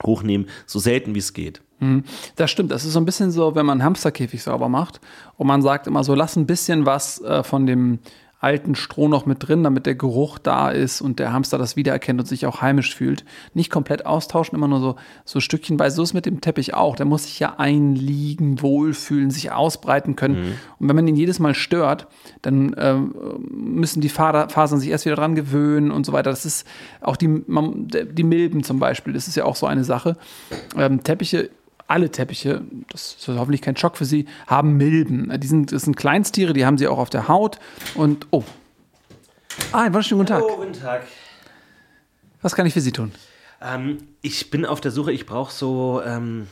hochnehmen, 0.05 0.49
so 0.67 0.79
selten 0.79 1.15
wie 1.15 1.19
es 1.19 1.33
geht. 1.33 1.61
Das 2.37 2.51
stimmt. 2.51 2.71
Das 2.71 2.85
ist 2.85 2.93
so 2.93 3.01
ein 3.01 3.07
bisschen 3.07 3.31
so, 3.31 3.55
wenn 3.55 3.65
man 3.65 3.81
einen 3.81 3.85
Hamsterkäfig 3.85 4.43
sauber 4.43 4.69
macht 4.69 5.01
und 5.39 5.47
man 5.47 5.63
sagt 5.63 5.87
immer 5.87 6.05
so, 6.05 6.15
lass 6.15 6.37
ein 6.37 6.47
bisschen 6.47 6.85
was 6.85 7.23
äh, 7.23 7.43
von 7.43 7.67
dem 7.67 8.01
alten 8.41 8.75
Stroh 8.75 9.07
noch 9.07 9.27
mit 9.27 9.47
drin, 9.47 9.63
damit 9.63 9.85
der 9.85 9.95
Geruch 9.95 10.39
da 10.39 10.71
ist 10.71 11.03
und 11.03 11.19
der 11.19 11.33
Hamster 11.33 11.59
das 11.59 11.77
wiedererkennt 11.77 12.21
und 12.21 12.27
sich 12.27 12.47
auch 12.47 12.63
heimisch 12.63 12.95
fühlt. 12.95 13.25
Nicht 13.53 13.71
komplett 13.71 14.07
austauschen, 14.07 14.57
immer 14.57 14.67
nur 14.67 14.81
so, 14.81 14.97
so 15.27 15.41
stückchenweise. 15.41 15.97
So 15.97 16.03
ist 16.03 16.15
mit 16.15 16.25
dem 16.25 16.41
Teppich 16.41 16.73
auch. 16.73 16.97
Der 16.97 17.05
muss 17.05 17.25
sich 17.25 17.39
ja 17.39 17.57
einliegen, 17.59 18.63
wohlfühlen, 18.63 19.31
sich 19.31 19.53
ausbreiten 19.53 20.17
können. 20.17 20.59
Und 20.79 20.89
wenn 20.89 20.97
man 20.97 21.07
ihn 21.07 21.17
jedes 21.17 21.39
Mal 21.39 21.55
stört, 21.55 22.07
dann 22.41 22.75
ähm, 22.79 23.15
müssen 23.51 24.01
die 24.01 24.09
Fasern 24.09 24.81
sich 24.81 24.89
erst 24.89 25.05
wieder 25.05 25.17
dran 25.17 25.35
gewöhnen 25.35 25.91
und 25.91 26.07
so 26.07 26.13
weiter. 26.15 26.31
Das 26.31 26.47
ist 26.47 26.67
auch 27.03 27.17
die, 27.17 27.29
man, 27.29 27.89
die 27.89 28.25
Milben 28.25 28.63
zum 28.63 28.79
Beispiel, 28.79 29.13
das 29.13 29.29
ist 29.29 29.37
ja 29.37 29.45
auch 29.45 29.57
so 29.57 29.67
eine 29.67 29.85
Sache. 29.85 30.17
Ähm, 30.77 31.05
Teppiche 31.05 31.51
alle 31.91 32.11
Teppiche, 32.11 32.63
das 32.91 33.17
ist 33.19 33.29
hoffentlich 33.29 33.63
kein 33.63 33.77
Schock 33.77 33.97
für 33.97 34.05
Sie, 34.05 34.27
haben 34.47 34.77
Milben. 34.77 35.33
Die 35.41 35.47
sind, 35.47 35.73
das 35.73 35.83
sind 35.83 35.97
Kleinsttiere, 35.97 36.53
die 36.53 36.65
haben 36.65 36.79
sie 36.79 36.87
auch 36.89 36.99
auf 36.99 37.11
der 37.11 37.29
Haut. 37.29 37.59
Und, 37.95 38.27
oh. 38.31 38.45
Ah, 39.73 39.83
einen 39.83 39.95
wunderschönen 39.95 40.21
guten 40.21 40.33
Tag. 40.33 40.43
guten 40.57 40.73
Tag. 40.73 41.03
Was 42.43 42.55
kann 42.55 42.65
ich 42.67 42.73
für 42.73 42.81
Sie 42.81 42.93
tun? 42.93 43.13
Ähm, 43.61 43.99
ich 44.23 44.51
bin 44.51 44.65
auf 44.65 44.81
der 44.81 44.91
Suche, 44.91 45.13
ich 45.13 45.27
brauche 45.27 45.53
so, 45.53 46.01
ähm, 46.05 46.47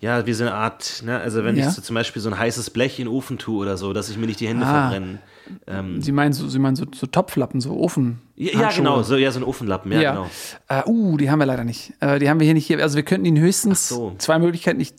ja, 0.00 0.26
wie 0.26 0.34
so 0.34 0.44
eine 0.44 0.52
Art, 0.54 1.02
ne, 1.04 1.18
also 1.18 1.44
wenn 1.44 1.56
Ja. 1.56 1.68
ich 1.68 1.72
so 1.74 1.80
zum 1.80 1.94
Beispiel 1.94 2.20
so 2.20 2.28
ein 2.28 2.38
heißes 2.38 2.70
Blech 2.70 2.98
in 2.98 3.06
den 3.06 3.14
Ofen 3.14 3.38
tue 3.38 3.62
oder 3.62 3.76
so, 3.78 3.92
dass 3.94 4.10
ich 4.10 4.18
mir 4.18 4.26
nicht 4.26 4.40
die 4.40 4.48
Hände 4.48 4.66
Ah. 4.66 4.88
verbrennen. 4.90 5.18
Ähm, 5.66 6.02
Sie 6.02 6.12
meinen 6.12 6.32
so, 6.34 6.48
Sie 6.48 6.58
meinen 6.58 6.76
so, 6.76 6.84
so 6.94 7.06
Topflappen, 7.06 7.60
so 7.62 7.74
Ofen. 7.76 8.20
Ja, 8.36 8.60
ja, 8.60 8.70
genau, 8.70 9.02
so, 9.02 9.16
ja, 9.16 9.30
so 9.30 9.38
ein 9.38 9.44
Ofenlappen, 9.44 9.92
ja, 9.92 10.00
Ja, 10.00 10.12
genau. 10.12 10.26
Äh, 10.68 10.82
uh, 10.86 11.16
die 11.16 11.30
haben 11.30 11.38
wir 11.38 11.46
leider 11.46 11.64
nicht. 11.64 11.92
Äh, 12.00 12.18
die 12.18 12.28
haben 12.28 12.40
wir 12.40 12.44
hier 12.44 12.54
nicht 12.54 12.66
hier. 12.66 12.82
Also 12.82 12.96
wir 12.96 13.04
könnten 13.04 13.26
Ihnen 13.26 13.38
höchstens 13.38 13.88
so. 13.88 14.14
zwei 14.18 14.38
Möglichkeiten. 14.38 14.80
Ich 14.80 14.92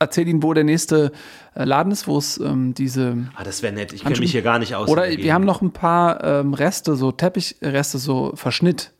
erzähle 0.00 0.30
Ihnen, 0.30 0.42
wo 0.42 0.52
der 0.52 0.64
nächste 0.64 1.12
äh, 1.54 1.64
Laden 1.64 1.92
ist, 1.92 2.08
wo 2.08 2.18
es 2.18 2.38
ähm, 2.38 2.74
diese 2.74 3.28
Ah, 3.36 3.44
das 3.44 3.62
wäre 3.62 3.72
nett, 3.72 3.92
ich 3.92 4.02
kenne 4.02 4.18
mich 4.18 4.32
hier 4.32 4.42
gar 4.42 4.58
nicht 4.58 4.74
aus. 4.74 4.88
Oder 4.88 5.08
wir 5.08 5.32
haben 5.32 5.44
noch 5.44 5.62
ein 5.62 5.72
paar 5.72 6.24
ähm, 6.24 6.54
Reste, 6.54 6.96
so 6.96 7.12
Teppichreste, 7.12 7.98
so 7.98 8.32
Verschnitt. 8.34 8.92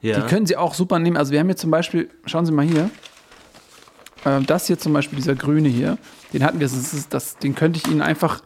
ja. 0.00 0.20
Die 0.20 0.26
können 0.26 0.46
Sie 0.46 0.56
auch 0.56 0.74
super 0.74 0.98
nehmen. 0.98 1.16
Also 1.16 1.32
wir 1.32 1.40
haben 1.40 1.48
hier 1.48 1.56
zum 1.56 1.70
Beispiel, 1.70 2.08
schauen 2.24 2.46
Sie 2.46 2.52
mal 2.52 2.64
hier, 2.64 2.90
äh, 4.24 4.40
das 4.42 4.66
hier 4.66 4.78
zum 4.78 4.92
Beispiel, 4.92 5.16
dieser 5.16 5.34
grüne 5.34 5.68
hier, 5.68 5.98
den 6.32 6.44
hatten 6.44 6.60
wir, 6.60 6.66
das 6.66 6.94
ist, 6.94 7.12
das, 7.12 7.36
den 7.36 7.54
könnte 7.54 7.78
ich 7.78 7.90
Ihnen 7.90 8.00
einfach 8.00 8.40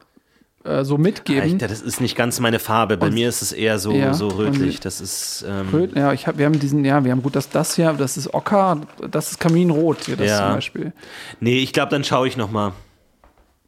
äh, 0.65 0.85
so 0.85 0.99
mitgeben. 0.99 1.43
Alter, 1.53 1.69
das 1.69 1.81
ist 1.81 2.01
nicht 2.01 2.17
ganz 2.17 2.39
meine 2.41 2.59
Farbe. 2.59 2.97
Bei 2.97 3.07
Und- 3.07 3.15
mir 3.15 3.29
ist 3.29 3.41
es 3.43 3.53
eher 3.53 3.79
so, 3.79 3.93
Ja, 3.93 4.13
so 4.15 4.29
rötlich. 4.29 4.77
und- 4.77 4.85
Das 4.85 5.01
ist. 5.01 5.45
Ähm, 5.49 5.69
Röt- 5.73 5.97
Ja, 5.97 6.13
ich 6.13 6.27
hab, 6.27 6.37
wir 6.39 6.47
haben 6.47 6.59
diesen, 6.59 6.85
ja, 6.85 7.03
wir 7.05 7.13
haben 7.13 7.23
gut, 7.23 7.35
das, 7.37 7.49
das 7.49 7.77
hier, 7.77 7.93
das 7.95 8.17
ist 8.17 8.33
Ocker, 8.35 8.81
das 9.11 9.31
ist 9.33 9.41
Kaminrot 9.41 10.05
hier, 10.05 10.17
das 10.17 10.29
Ja. 10.29 10.39
zum 10.47 10.55
Beispiel. 10.57 10.93
nee, 11.41 11.59
ich 11.61 11.73
glaube, 11.73 11.91
dann 11.91 12.05
schaue 12.05 12.29
ich 12.29 12.37
nochmal. 12.37 12.73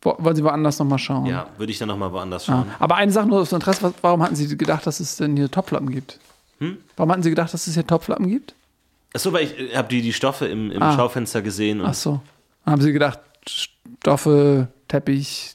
Wo, 0.03 0.17
wollen 0.19 0.35
Sie 0.37 0.43
woanders 0.45 0.79
nochmal 0.81 0.99
schauen? 0.99 1.27
Ja, 1.27 1.47
würde 1.59 1.71
ich 1.73 1.79
dann 1.79 1.89
nochmal 1.89 2.13
woanders 2.13 2.43
Ah, 2.49 2.53
schauen. 2.53 2.67
aber 2.81 2.97
eine 2.97 3.13
Sache 3.13 3.27
nur 3.29 3.41
aus 3.41 3.53
Interesse, 3.53 3.95
warum 4.03 4.23
hatten 4.23 4.35
Sie 4.35 4.57
gedacht, 4.57 4.85
dass 4.87 4.99
es 5.01 5.17
denn 5.17 5.37
hier 5.37 5.51
Topflappen 5.51 5.91
gibt? 5.91 6.19
Hm? 6.59 6.77
Warum 6.97 7.13
hatten 7.13 7.23
Sie 7.23 7.31
gedacht, 7.31 7.55
dass 7.55 7.67
es 7.69 7.75
hier 7.75 7.87
Topflappen 7.87 8.29
gibt? 8.29 8.55
Achso, 9.15 9.33
weil 9.33 9.45
ich 9.45 9.77
habe 9.77 9.89
die, 9.89 10.03
die 10.03 10.13
Stoffe 10.13 10.47
im, 10.47 10.71
im 10.73 10.83
Ah. 10.83 10.95
Schaufenster 10.95 11.41
gesehen. 11.43 11.81
Und 11.81 11.87
Ach 11.87 11.95
so. 11.95 12.21
Haben 12.67 12.81
Sie 12.83 12.93
gedacht, 12.93 13.19
Stoffe, 14.01 14.69
Teppich, 14.89 15.55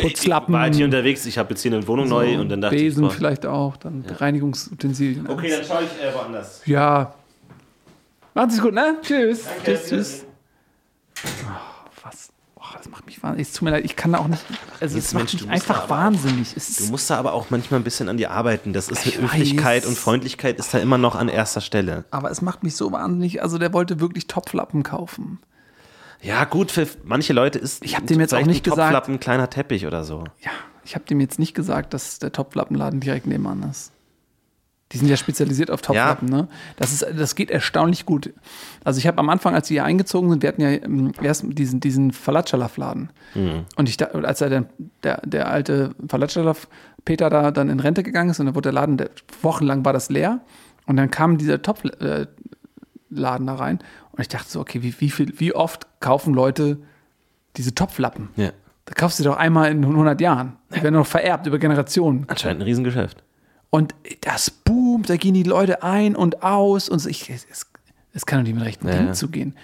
Putzlappen. 0.00 0.52
Ich 0.54 0.56
war 0.56 0.60
halt 0.62 0.74
hier 0.74 0.84
unterwegs. 0.84 1.26
Ich 1.26 1.38
habe 1.38 1.50
jetzt 1.50 1.62
hier 1.62 1.72
eine 1.72 1.86
Wohnung 1.86 2.08
neu 2.08 2.38
und 2.40 2.48
dann 2.48 2.60
dachte 2.60 2.76
Besen 2.76 3.04
ich. 3.04 3.10
boah, 3.10 3.14
vielleicht 3.16 3.46
auch, 3.46 3.76
dann 3.76 4.04
Reinigungsutensilien. 4.06 5.28
Okay, 5.28 5.50
dann 5.50 5.64
schaue 5.64 5.82
ich 5.84 6.02
äh, 6.02 6.14
woanders. 6.14 6.62
Ja. 6.66 7.14
Es 8.34 8.60
gut, 8.60 8.74
ne? 8.74 8.96
Tschüss. 9.02 9.44
Danke, 9.44 9.64
tschüss, 9.80 9.88
tschüss. 9.88 10.24
Oh, 11.24 11.98
was? 12.02 12.28
Oh, 12.56 12.60
das 12.76 12.88
macht 12.90 13.06
mich 13.06 13.22
wahnsinnig. 13.22 13.48
Es 13.48 13.54
tut 13.54 13.62
mir 13.62 13.70
leid, 13.70 13.84
ich 13.84 13.96
kann 13.96 14.12
da 14.12 14.18
auch 14.18 14.28
nicht. 14.28 14.44
Also, 14.80 14.98
es 14.98 15.14
macht 15.14 15.24
Mensch, 15.32 15.42
mich 15.42 15.50
einfach 15.50 15.84
auch- 15.84 15.90
wahnsinnig. 15.90 16.54
Es 16.56 16.68
ist, 16.68 16.80
Du 16.80 16.90
musst 16.90 17.08
da 17.08 17.16
aber 17.16 17.32
auch 17.32 17.46
manchmal 17.50 17.80
ein 17.80 17.84
bisschen 17.84 18.08
an 18.10 18.18
dir 18.18 18.30
arbeiten. 18.32 18.72
Das 18.74 18.88
ist 18.88 19.06
mit 19.06 19.18
Höflichkeit 19.20 19.82
weiß. 19.84 19.88
und 19.88 19.96
Freundlichkeit 19.98 20.58
ist 20.58 20.74
da 20.74 20.78
immer 20.78 20.98
noch 20.98 21.14
an 21.14 21.28
erster 21.28 21.60
Stelle. 21.62 22.04
aber 22.10 22.30
es 22.30 22.42
macht 22.42 22.62
mich 22.62 22.76
so 22.76 22.92
wahnsinnig. 22.92 23.42
Also, 23.42 23.56
der 23.58 23.72
wollte 23.72 24.00
wirklich 24.00 24.26
Topflappen 24.26 24.82
kaufen. 24.82 25.38
Ja, 26.22 26.44
gut, 26.44 26.70
für 26.70 26.86
manche 27.04 27.32
Leute 27.32 27.58
ist 27.58 27.84
Ich 27.84 27.96
hab 27.96 28.06
dem 28.06 28.20
jetzt 28.20 28.34
auch 28.34 28.38
nicht 28.44 28.60
ein 28.60 28.70
gesagt- 28.70 28.78
Topflappen 28.80 29.14
ein 29.14 29.20
kleiner 29.20 29.50
Teppich 29.50 29.86
oder 29.86 30.04
so. 30.04 30.24
Ja, 30.40 30.50
ich 30.84 30.94
habe 30.94 31.04
dem 31.04 31.20
jetzt 31.20 31.38
nicht 31.38 31.54
gesagt, 31.54 31.94
dass 31.94 32.18
der 32.18 32.32
Topflappenladen 32.32 33.00
direkt 33.00 33.26
nebenan 33.26 33.62
ist. 33.70 33.92
Die 34.92 34.98
sind 34.98 35.08
ja 35.08 35.16
spezialisiert 35.16 35.72
auf 35.72 35.82
Topflappen, 35.82 36.28
ne? 36.28 36.46
Das, 36.76 36.92
ist, 36.92 37.04
das 37.18 37.34
geht 37.34 37.50
erstaunlich 37.50 38.06
gut. 38.06 38.32
Also 38.84 38.98
ich 38.98 39.08
habe 39.08 39.18
am 39.18 39.28
Anfang, 39.28 39.52
als 39.52 39.68
wir 39.68 39.74
hier 39.74 39.84
eingezogen 39.84 40.30
sind, 40.30 40.42
wir 40.44 40.48
hatten 40.48 40.60
ja 40.62 40.70
ähm, 40.70 41.10
erst 41.20 41.44
diesen, 41.44 41.80
diesen 41.80 42.12
Falacalaf-Laden. 42.12 43.10
Und 43.76 43.88
ich 43.88 43.96
da, 43.96 44.06
als 44.06 44.40
er 44.40 44.48
dann, 44.48 44.66
der, 45.02 45.20
der 45.24 45.48
alte 45.50 45.96
Falacalaf 46.08 46.68
Peter 47.04 47.30
da 47.30 47.50
dann 47.50 47.68
in 47.68 47.80
Rente 47.80 48.04
gegangen 48.04 48.30
ist 48.30 48.38
und 48.38 48.46
dann 48.46 48.54
wurde 48.54 48.68
der 48.68 48.74
Laden, 48.74 48.96
der, 48.96 49.10
wochenlang 49.42 49.84
war 49.84 49.92
das 49.92 50.08
leer. 50.08 50.38
Und 50.86 50.96
dann 50.96 51.10
kam 51.10 51.36
dieser 51.36 51.62
Topfladen 51.62 52.28
da 53.10 53.54
rein 53.56 53.80
und 54.16 54.22
ich 54.22 54.28
dachte 54.28 54.50
so, 54.50 54.60
okay, 54.60 54.82
wie, 54.82 54.94
wie, 55.00 55.10
viel, 55.10 55.38
wie 55.38 55.54
oft 55.54 55.86
kaufen 56.00 56.32
Leute 56.34 56.78
diese 57.56 57.74
Topflappen? 57.74 58.30
Ja. 58.36 58.50
Da 58.86 58.94
kaufst 58.94 59.18
du 59.18 59.24
doch 59.24 59.36
einmal 59.36 59.70
in 59.70 59.84
100 59.84 60.20
Jahren. 60.20 60.56
Die 60.74 60.82
werden 60.82 60.94
noch 60.94 61.06
vererbt 61.06 61.46
über 61.46 61.58
Generationen. 61.58 62.24
Anscheinend 62.28 62.62
ein 62.62 62.66
Riesengeschäft. 62.66 63.22
Und 63.70 63.94
das 64.22 64.50
boomt, 64.50 65.10
da 65.10 65.16
gehen 65.16 65.34
die 65.34 65.42
Leute 65.42 65.82
ein 65.82 66.14
und 66.16 66.42
aus 66.42 66.88
und 66.88 67.00
so. 67.00 67.08
Ich, 67.08 67.28
es, 67.28 67.46
es, 68.12 68.26
kann 68.26 68.38
doch 68.38 68.44
nicht 68.44 68.54
mit 68.54 68.64
rechten 68.64 68.86
Ja, 68.86 68.94
Dingen 68.94 69.08
ja. 69.08 69.12
zugehen. 69.12 69.54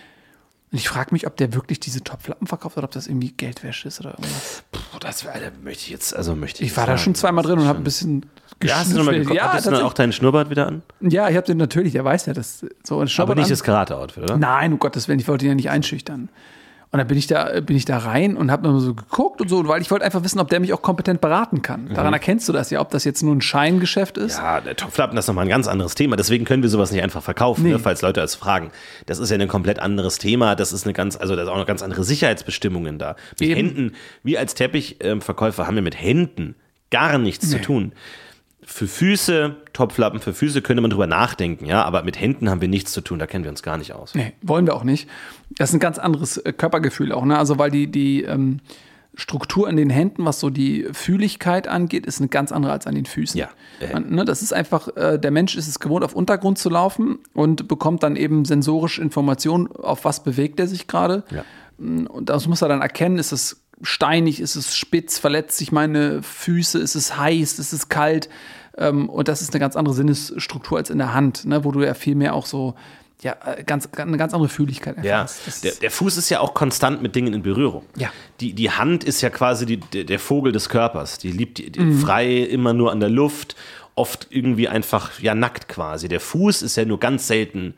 Und 0.72 0.78
ich 0.78 0.88
frage 0.88 1.10
mich, 1.12 1.26
ob 1.26 1.36
der 1.36 1.52
wirklich 1.54 1.80
diese 1.80 2.02
Topflappen 2.02 2.46
verkauft 2.46 2.78
oder 2.78 2.84
ob 2.86 2.90
das 2.92 3.06
irgendwie 3.06 3.32
Geldwäsche 3.32 3.88
ist 3.88 4.00
oder 4.00 4.10
irgendwas. 4.12 4.64
Puh, 4.72 4.80
das 5.00 5.26
Alter, 5.26 5.50
möchte 5.62 5.82
ich 5.84 5.90
jetzt, 5.90 6.16
also 6.16 6.34
möchte 6.34 6.62
ich 6.64 6.70
Ich 6.70 6.76
war 6.76 6.86
da 6.86 6.92
sagen, 6.92 7.04
schon 7.04 7.14
zweimal 7.14 7.44
drin 7.44 7.58
und 7.58 7.66
habe 7.66 7.78
ein 7.78 7.84
bisschen 7.84 8.24
Ja, 8.62 8.76
hast 8.78 8.92
du 8.92 8.96
nochmal 8.96 9.14
geguckt? 9.18 9.36
Ja, 9.36 9.52
Hattest 9.52 9.66
du 9.66 9.70
dann 9.72 9.82
auch 9.82 9.92
deinen 9.92 10.12
Schnurrbart 10.12 10.48
wieder 10.48 10.66
an? 10.66 10.82
ja, 11.00 11.28
ich 11.28 11.36
habe 11.36 11.46
den 11.46 11.58
natürlich, 11.58 11.92
der 11.92 12.04
weiß 12.06 12.24
ja, 12.26 12.32
das 12.32 12.60
so 12.84 12.94
ein 12.94 13.00
Aber 13.02 13.06
Schnurrbart 13.08 13.36
nicht 13.38 13.44
an. 13.46 13.50
das 13.50 13.62
Karate-Outfit, 13.64 14.22
oder? 14.24 14.38
Nein, 14.38 14.72
um 14.72 14.78
Gottes 14.78 15.08
Willen, 15.08 15.18
ich 15.18 15.28
wollte 15.28 15.44
ihn 15.44 15.50
ja 15.50 15.54
nicht 15.56 15.68
einschüchtern. 15.70 16.30
Und 16.92 16.98
dann 16.98 17.06
bin 17.08 17.16
ich 17.16 17.26
da, 17.26 17.58
bin 17.62 17.74
ich 17.74 17.86
da 17.86 17.96
rein 17.96 18.36
und 18.36 18.50
habe 18.50 18.68
mir 18.70 18.78
so 18.78 18.92
geguckt 18.94 19.40
und 19.40 19.48
so, 19.48 19.66
weil 19.66 19.80
ich 19.80 19.90
wollte 19.90 20.04
einfach 20.04 20.22
wissen, 20.24 20.38
ob 20.38 20.50
der 20.50 20.60
mich 20.60 20.74
auch 20.74 20.82
kompetent 20.82 21.22
beraten 21.22 21.62
kann. 21.62 21.88
Daran 21.94 22.12
erkennst 22.12 22.46
du 22.50 22.52
das 22.52 22.68
ja, 22.68 22.82
ob 22.82 22.90
das 22.90 23.04
jetzt 23.04 23.22
nur 23.22 23.34
ein 23.34 23.40
Scheingeschäft 23.40 24.18
ist. 24.18 24.36
Mhm. 24.38 24.44
Ja, 24.44 24.60
der 24.60 24.76
Topflappen, 24.76 25.16
das 25.16 25.24
ist 25.24 25.28
nochmal 25.28 25.46
ein 25.46 25.48
ganz 25.48 25.68
anderes 25.68 25.94
Thema. 25.94 26.16
Deswegen 26.16 26.44
können 26.44 26.62
wir 26.62 26.68
sowas 26.68 26.92
nicht 26.92 27.02
einfach 27.02 27.22
verkaufen, 27.22 27.64
Nee. 27.64 27.70
ne, 27.70 27.78
falls 27.78 28.02
Leute 28.02 28.20
es 28.20 28.34
fragen. 28.34 28.70
Das 29.06 29.18
ist 29.18 29.30
ja 29.30 29.38
ein 29.38 29.48
komplett 29.48 29.78
anderes 29.78 30.18
Thema. 30.18 30.54
Das 30.54 30.74
ist 30.74 30.84
eine 30.84 30.92
ganz, 30.92 31.16
also 31.16 31.34
da 31.34 31.44
sind 31.46 31.54
auch 31.54 31.56
noch 31.56 31.66
ganz 31.66 31.82
andere 31.82 32.04
Sicherheitsbestimmungen 32.04 32.98
da. 32.98 33.16
Mit 33.40 33.48
Eben. 33.48 33.54
Händen, 33.54 33.92
wir 34.22 34.38
als 34.38 34.52
Teppichverkäufer 34.54 35.66
haben 35.66 35.76
wir 35.76 35.82
mit 35.82 35.98
Händen 35.98 36.56
gar 36.90 37.16
nichts 37.16 37.48
zu 37.48 37.58
tun. 37.58 37.92
Für 38.64 38.86
Füße, 38.86 39.56
Topflappen 39.72 40.20
für 40.20 40.32
Füße 40.32 40.62
könnte 40.62 40.82
man 40.82 40.90
drüber 40.90 41.08
nachdenken, 41.08 41.66
ja, 41.66 41.82
aber 41.82 42.04
mit 42.04 42.20
Händen 42.20 42.48
haben 42.48 42.60
wir 42.60 42.68
nichts 42.68 42.92
zu 42.92 43.00
tun, 43.00 43.18
da 43.18 43.26
kennen 43.26 43.44
wir 43.44 43.50
uns 43.50 43.62
gar 43.62 43.76
nicht 43.76 43.92
aus. 43.92 44.14
Nee, 44.14 44.32
wollen 44.40 44.66
wir 44.66 44.74
auch 44.74 44.84
nicht. 44.84 45.08
Das 45.50 45.70
ist 45.70 45.74
ein 45.74 45.80
ganz 45.80 45.98
anderes 45.98 46.36
äh, 46.38 46.52
Körpergefühl 46.52 47.12
auch, 47.12 47.24
ne? 47.24 47.36
Also 47.36 47.58
weil 47.58 47.70
die, 47.70 47.90
die 47.90 48.22
ähm, 48.22 48.60
Struktur 49.14 49.68
in 49.68 49.76
den 49.76 49.90
Händen, 49.90 50.24
was 50.24 50.40
so 50.40 50.48
die 50.48 50.86
Fühligkeit 50.92 51.68
angeht, 51.68 52.06
ist 52.06 52.20
eine 52.20 52.28
ganz 52.28 52.50
andere 52.50 52.72
als 52.72 52.86
an 52.86 52.94
den 52.94 53.04
Füßen. 53.04 53.38
Ja. 53.38 53.50
Äh. 53.80 53.92
Man, 53.92 54.10
ne, 54.10 54.24
das 54.24 54.42
ist 54.42 54.52
einfach, 54.52 54.88
äh, 54.96 55.18
der 55.18 55.30
Mensch 55.30 55.56
ist 55.56 55.68
es 55.68 55.80
gewohnt, 55.80 56.04
auf 56.04 56.14
Untergrund 56.14 56.58
zu 56.58 56.70
laufen 56.70 57.18
und 57.34 57.68
bekommt 57.68 58.02
dann 58.02 58.16
eben 58.16 58.44
sensorisch 58.44 58.98
Informationen, 58.98 59.66
auf 59.66 60.04
was 60.04 60.22
bewegt 60.22 60.60
er 60.60 60.66
sich 60.66 60.86
gerade. 60.86 61.24
Ja. 61.30 61.44
Und 61.78 62.28
das 62.28 62.46
muss 62.46 62.62
er 62.62 62.68
dann 62.68 62.80
erkennen, 62.80 63.18
ist 63.18 63.32
es 63.32 63.61
steinig, 63.82 64.40
ist 64.40 64.56
es 64.56 64.76
spitz, 64.76 65.18
verletzt 65.18 65.58
sich 65.58 65.72
meine 65.72 66.22
Füße, 66.22 66.78
ist 66.78 66.94
es 66.94 67.16
heiß, 67.16 67.58
ist 67.58 67.72
es 67.72 67.88
kalt. 67.88 68.28
Ähm, 68.78 69.08
und 69.08 69.28
das 69.28 69.42
ist 69.42 69.52
eine 69.52 69.60
ganz 69.60 69.76
andere 69.76 69.94
Sinnesstruktur 69.94 70.78
als 70.78 70.90
in 70.90 70.98
der 70.98 71.12
Hand, 71.14 71.44
ne, 71.44 71.64
wo 71.64 71.72
du 71.72 71.82
ja 71.82 71.94
viel 71.94 72.14
mehr 72.14 72.34
auch 72.34 72.46
so, 72.46 72.74
ja, 73.22 73.36
äh, 73.44 73.62
ganz, 73.64 73.88
eine 73.96 74.16
ganz 74.16 74.32
andere 74.34 74.48
Fühligkeit 74.48 74.96
Ja, 75.04 75.20
erfährst. 75.22 75.46
Das 75.46 75.60
der, 75.60 75.72
der 75.74 75.90
Fuß 75.90 76.16
ist 76.16 76.28
ja 76.30 76.40
auch 76.40 76.54
konstant 76.54 77.02
mit 77.02 77.14
Dingen 77.14 77.34
in 77.34 77.42
Berührung. 77.42 77.84
Ja. 77.96 78.10
Die, 78.40 78.52
die 78.54 78.70
Hand 78.70 79.04
ist 79.04 79.20
ja 79.20 79.30
quasi 79.30 79.66
die, 79.66 79.76
der, 79.76 80.04
der 80.04 80.18
Vogel 80.18 80.52
des 80.52 80.68
Körpers. 80.68 81.18
Die 81.18 81.30
liebt 81.30 81.58
die, 81.58 81.70
die 81.70 81.80
Mhm. 81.80 81.98
frei, 81.98 82.38
immer 82.38 82.72
nur 82.72 82.90
an 82.90 83.00
der 83.00 83.10
Luft, 83.10 83.56
oft 83.94 84.28
irgendwie 84.30 84.68
einfach, 84.68 85.20
ja, 85.20 85.34
nackt 85.34 85.68
quasi. 85.68 86.08
Der 86.08 86.20
Fuß 86.20 86.62
ist 86.62 86.76
ja 86.76 86.84
nur 86.84 86.98
ganz 86.98 87.26
selten. 87.26 87.74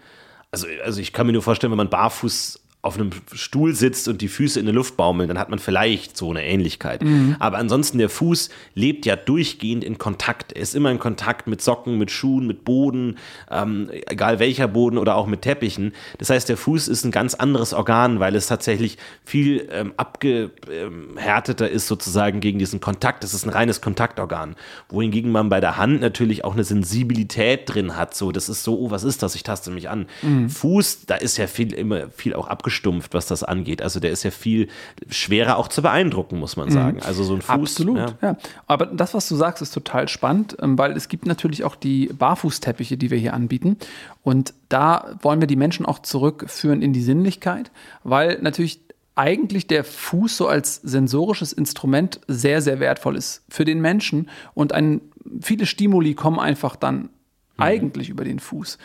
Also, 0.52 0.66
also 0.84 1.00
ich 1.00 1.12
kann 1.12 1.26
mir 1.26 1.32
nur 1.32 1.42
vorstellen, 1.42 1.72
wenn 1.72 1.76
man 1.78 1.90
barfuß 1.90 2.60
auf 2.84 2.96
einem 2.96 3.10
Stuhl 3.32 3.74
sitzt 3.74 4.08
und 4.08 4.20
die 4.20 4.28
Füße 4.28 4.60
in 4.60 4.66
der 4.66 4.74
Luft 4.74 4.96
baumeln, 4.96 5.28
dann 5.28 5.38
hat 5.38 5.48
man 5.48 5.58
vielleicht 5.58 6.18
so 6.18 6.30
eine 6.30 6.44
Ähnlichkeit. 6.44 7.02
Mhm. 7.02 7.36
Aber 7.38 7.56
ansonsten, 7.56 7.96
der 7.96 8.10
Fuß 8.10 8.50
lebt 8.74 9.06
ja 9.06 9.16
durchgehend 9.16 9.82
in 9.84 9.96
Kontakt. 9.96 10.52
Er 10.52 10.60
ist 10.60 10.74
immer 10.74 10.90
in 10.90 10.98
Kontakt 10.98 11.46
mit 11.46 11.62
Socken, 11.62 11.96
mit 11.96 12.10
Schuhen, 12.10 12.46
mit 12.46 12.64
Boden, 12.64 13.16
ähm, 13.50 13.88
egal 14.06 14.38
welcher 14.38 14.68
Boden 14.68 14.98
oder 14.98 15.16
auch 15.16 15.26
mit 15.26 15.42
Teppichen. 15.42 15.94
Das 16.18 16.28
heißt, 16.28 16.48
der 16.50 16.58
Fuß 16.58 16.88
ist 16.88 17.04
ein 17.04 17.10
ganz 17.10 17.32
anderes 17.32 17.72
Organ, 17.72 18.20
weil 18.20 18.36
es 18.36 18.48
tatsächlich 18.48 18.98
viel 19.24 19.66
ähm, 19.72 19.94
abgehärteter 19.96 21.70
ist 21.70 21.86
sozusagen 21.86 22.40
gegen 22.40 22.58
diesen 22.58 22.80
Kontakt. 22.80 23.24
Es 23.24 23.32
ist 23.32 23.46
ein 23.46 23.50
reines 23.50 23.80
Kontaktorgan. 23.80 24.56
Wohingegen 24.90 25.32
man 25.32 25.48
bei 25.48 25.60
der 25.60 25.78
Hand 25.78 26.02
natürlich 26.02 26.44
auch 26.44 26.52
eine 26.52 26.64
Sensibilität 26.64 27.62
drin 27.66 27.96
hat. 27.96 28.14
So, 28.14 28.30
das 28.30 28.50
ist 28.50 28.62
so, 28.62 28.78
oh, 28.78 28.90
was 28.90 29.04
ist 29.04 29.22
das? 29.22 29.34
Ich 29.34 29.42
taste 29.42 29.70
mich 29.70 29.88
an. 29.88 30.06
Fuß, 30.50 31.06
da 31.06 31.14
ist 31.14 31.38
ja 31.38 31.46
viel, 31.46 31.72
immer 31.72 32.10
viel 32.10 32.34
auch 32.34 32.48
abgestumpft, 32.74 33.14
was 33.14 33.26
das 33.26 33.42
angeht. 33.42 33.82
Also 33.82 34.00
der 34.00 34.10
ist 34.10 34.24
ja 34.24 34.30
viel 34.30 34.68
schwerer 35.08 35.56
auch 35.56 35.68
zu 35.68 35.82
beeindrucken, 35.82 36.38
muss 36.38 36.56
man 36.56 36.70
sagen. 36.70 37.00
Also 37.02 37.22
so 37.22 37.34
ein 37.34 37.42
Fuß. 37.42 37.50
Absolut, 37.50 37.98
Ja. 37.98 38.14
ja. 38.20 38.36
Aber 38.66 38.86
das, 38.86 39.14
was 39.14 39.28
du 39.28 39.36
sagst, 39.36 39.62
ist 39.62 39.72
total 39.72 40.08
spannend, 40.08 40.56
ähm, 40.60 40.76
weil 40.76 40.92
es 40.92 41.08
gibt 41.08 41.26
natürlich 41.26 41.64
auch 41.64 41.76
die 41.76 42.06
Barfußteppiche, 42.06 42.96
die 42.96 43.10
wir 43.10 43.18
hier 43.18 43.34
anbieten. 43.34 43.76
Und 44.22 44.54
da 44.68 45.16
wollen 45.22 45.40
wir 45.40 45.46
die 45.46 45.56
Menschen 45.56 45.86
auch 45.86 46.00
zurückführen 46.00 46.82
in 46.82 46.92
die 46.92 47.02
Sinnlichkeit, 47.02 47.70
weil 48.02 48.38
natürlich 48.42 48.80
eigentlich 49.14 49.68
der 49.68 49.84
Fuß 49.84 50.36
so 50.36 50.48
als 50.48 50.76
sensorisches 50.76 51.52
Instrument 51.52 52.20
sehr, 52.26 52.60
sehr 52.60 52.80
wertvoll 52.80 53.16
ist 53.16 53.44
für 53.48 53.64
den 53.64 53.80
Menschen. 53.80 54.28
Und 54.54 54.72
ein, 54.72 55.00
viele 55.40 55.66
Stimuli 55.66 56.14
kommen 56.14 56.40
einfach 56.40 56.74
dann 56.74 57.10
eigentlich 57.56 58.08
über 58.08 58.24
den 58.24 58.40
Fuß. 58.40 58.78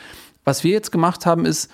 Was 0.44 0.64
wir 0.64 0.72
jetzt 0.72 0.92
gemacht 0.92 1.26
haben, 1.26 1.46
ist, 1.46 1.72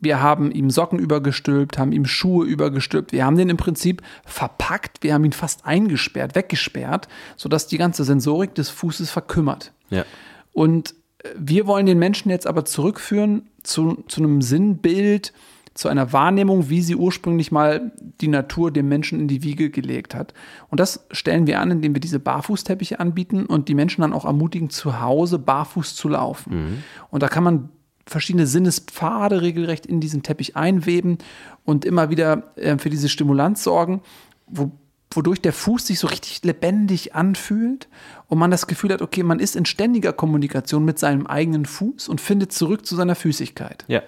wir 0.00 0.20
haben 0.20 0.50
ihm 0.50 0.70
Socken 0.70 0.98
übergestülpt, 0.98 1.78
haben 1.78 1.92
ihm 1.92 2.04
Schuhe 2.04 2.46
übergestülpt. 2.46 3.12
Wir 3.12 3.24
haben 3.24 3.36
den 3.36 3.48
im 3.48 3.56
Prinzip 3.56 4.02
verpackt, 4.24 5.02
wir 5.02 5.14
haben 5.14 5.24
ihn 5.24 5.32
fast 5.32 5.64
eingesperrt, 5.64 6.34
weggesperrt, 6.34 7.08
sodass 7.36 7.66
die 7.66 7.78
ganze 7.78 8.04
Sensorik 8.04 8.54
des 8.54 8.70
Fußes 8.70 9.10
verkümmert. 9.10 9.72
Ja. 9.90 10.04
Und 10.52 10.94
äh, 11.22 11.30
wir 11.36 11.66
wollen 11.66 11.86
den 11.86 11.98
Menschen 11.98 12.30
jetzt 12.30 12.46
aber 12.46 12.64
zurückführen 12.64 13.48
zu, 13.62 14.04
zu 14.08 14.22
einem 14.22 14.42
Sinnbild, 14.42 15.32
zu 15.74 15.88
einer 15.88 16.12
Wahrnehmung, 16.12 16.68
wie 16.70 16.82
sie 16.82 16.94
ursprünglich 16.94 17.50
mal 17.50 17.90
die 18.20 18.28
Natur 18.28 18.70
dem 18.70 18.88
Menschen 18.88 19.18
in 19.18 19.26
die 19.26 19.42
Wiege 19.42 19.70
gelegt 19.70 20.14
hat. 20.14 20.32
Und 20.68 20.78
das 20.78 21.06
stellen 21.10 21.48
wir 21.48 21.60
an, 21.60 21.72
indem 21.72 21.94
wir 21.94 22.00
diese 22.00 22.20
Barfußteppiche 22.20 23.00
anbieten 23.00 23.46
und 23.46 23.68
die 23.68 23.74
Menschen 23.74 24.02
dann 24.02 24.12
auch 24.12 24.24
ermutigen, 24.24 24.70
zu 24.70 25.00
Hause 25.00 25.40
barfuß 25.40 25.96
zu 25.96 26.08
laufen. 26.10 26.84
Und 27.10 27.24
da 27.24 27.28
kann 27.28 27.42
man 27.42 27.70
verschiedene 28.06 28.46
Sinnespfade 28.46 29.42
regelrecht 29.42 29.86
in 29.86 30.00
diesen 30.00 30.22
Teppich 30.22 30.56
einweben 30.56 31.18
und 31.64 31.84
immer 31.84 32.10
wieder 32.10 32.54
äh, 32.56 32.78
für 32.78 32.90
diese 32.90 33.08
Stimulanz 33.08 33.64
sorgen, 33.64 34.02
wo, 34.46 34.72
wodurch 35.10 35.40
der 35.40 35.52
Fuß 35.52 35.86
sich 35.86 35.98
so 35.98 36.06
richtig 36.06 36.42
lebendig 36.44 37.14
anfühlt 37.14 37.88
und 38.28 38.38
man 38.38 38.50
das 38.50 38.66
Gefühl 38.66 38.92
hat, 38.92 39.02
okay, 39.02 39.22
man 39.22 39.40
ist 39.40 39.56
in 39.56 39.64
ständiger 39.64 40.12
Kommunikation 40.12 40.84
mit 40.84 40.98
seinem 40.98 41.26
eigenen 41.26 41.66
Fuß 41.66 42.08
und 42.08 42.20
findet 42.20 42.52
zurück 42.52 42.84
zu 42.86 42.96
seiner 42.96 43.14
Füßigkeit. 43.14 43.84
Ja. 43.88 44.02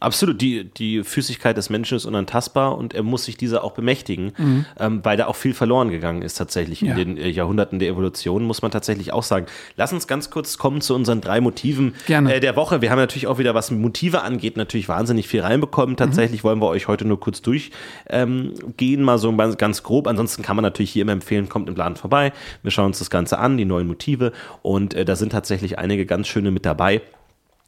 Absolut, 0.00 0.40
die, 0.40 0.64
die 0.64 1.02
Physigkeit 1.02 1.56
des 1.56 1.70
Menschen 1.70 1.96
ist 1.96 2.04
unantastbar 2.04 2.78
und 2.78 2.94
er 2.94 3.02
muss 3.02 3.24
sich 3.24 3.36
dieser 3.36 3.64
auch 3.64 3.72
bemächtigen, 3.72 4.32
Mhm. 4.38 4.64
ähm, 4.78 5.00
weil 5.04 5.16
da 5.16 5.26
auch 5.26 5.34
viel 5.34 5.54
verloren 5.54 5.90
gegangen 5.90 6.22
ist 6.22 6.34
tatsächlich 6.34 6.80
Ja. 6.82 6.92
in 6.92 6.96
den 6.96 7.18
äh, 7.18 7.28
Jahrhunderten 7.28 7.80
der 7.80 7.88
Evolution, 7.88 8.44
muss 8.44 8.62
man 8.62 8.70
tatsächlich 8.70 9.12
auch 9.12 9.24
sagen. 9.24 9.46
Lass 9.76 9.92
uns 9.92 10.06
ganz 10.06 10.30
kurz 10.30 10.56
kommen 10.56 10.80
zu 10.80 10.94
unseren 10.94 11.20
drei 11.20 11.40
Motiven. 11.40 11.94
Äh, 12.28 12.38
der 12.40 12.54
Woche. 12.54 12.80
Wir 12.80 12.90
haben 12.92 12.98
natürlich 12.98 13.26
auch 13.26 13.38
wieder, 13.38 13.54
was 13.54 13.70
Motive 13.72 14.22
angeht, 14.22 14.56
natürlich 14.56 14.88
wahnsinnig 14.88 15.26
viel 15.26 15.40
reinbekommen. 15.40 15.96
Tatsächlich 15.96 16.44
wollen 16.44 16.60
wir 16.60 16.68
euch 16.68 16.86
heute 16.86 17.04
nur 17.04 17.18
kurz 17.18 17.42
durchgehen, 17.42 17.72
ähm, 18.08 19.04
mal 19.04 19.18
so 19.18 19.34
ganz, 19.34 19.56
ganz 19.56 19.82
grob. 19.82 20.06
Ansonsten 20.06 20.42
kann 20.42 20.54
man 20.56 20.62
natürlich 20.62 20.90
hier 20.92 21.02
immer 21.02 21.12
empfehlen, 21.12 21.48
kommt 21.48 21.68
im 21.68 21.74
Laden 21.76 21.96
vorbei. 21.96 22.32
Wir 22.62 22.70
schauen 22.70 22.86
uns 22.86 22.98
das 23.00 23.10
Ganze 23.10 23.38
an, 23.38 23.56
die 23.56 23.64
neuen 23.64 23.86
Motive 23.88 24.32
und 24.62 24.94
äh, 24.94 25.04
da 25.04 25.16
sind 25.16 25.30
tatsächlich 25.32 25.78
einige 25.78 26.06
ganz 26.06 26.28
schöne 26.28 26.50
mit 26.50 26.64
dabei. 26.64 27.00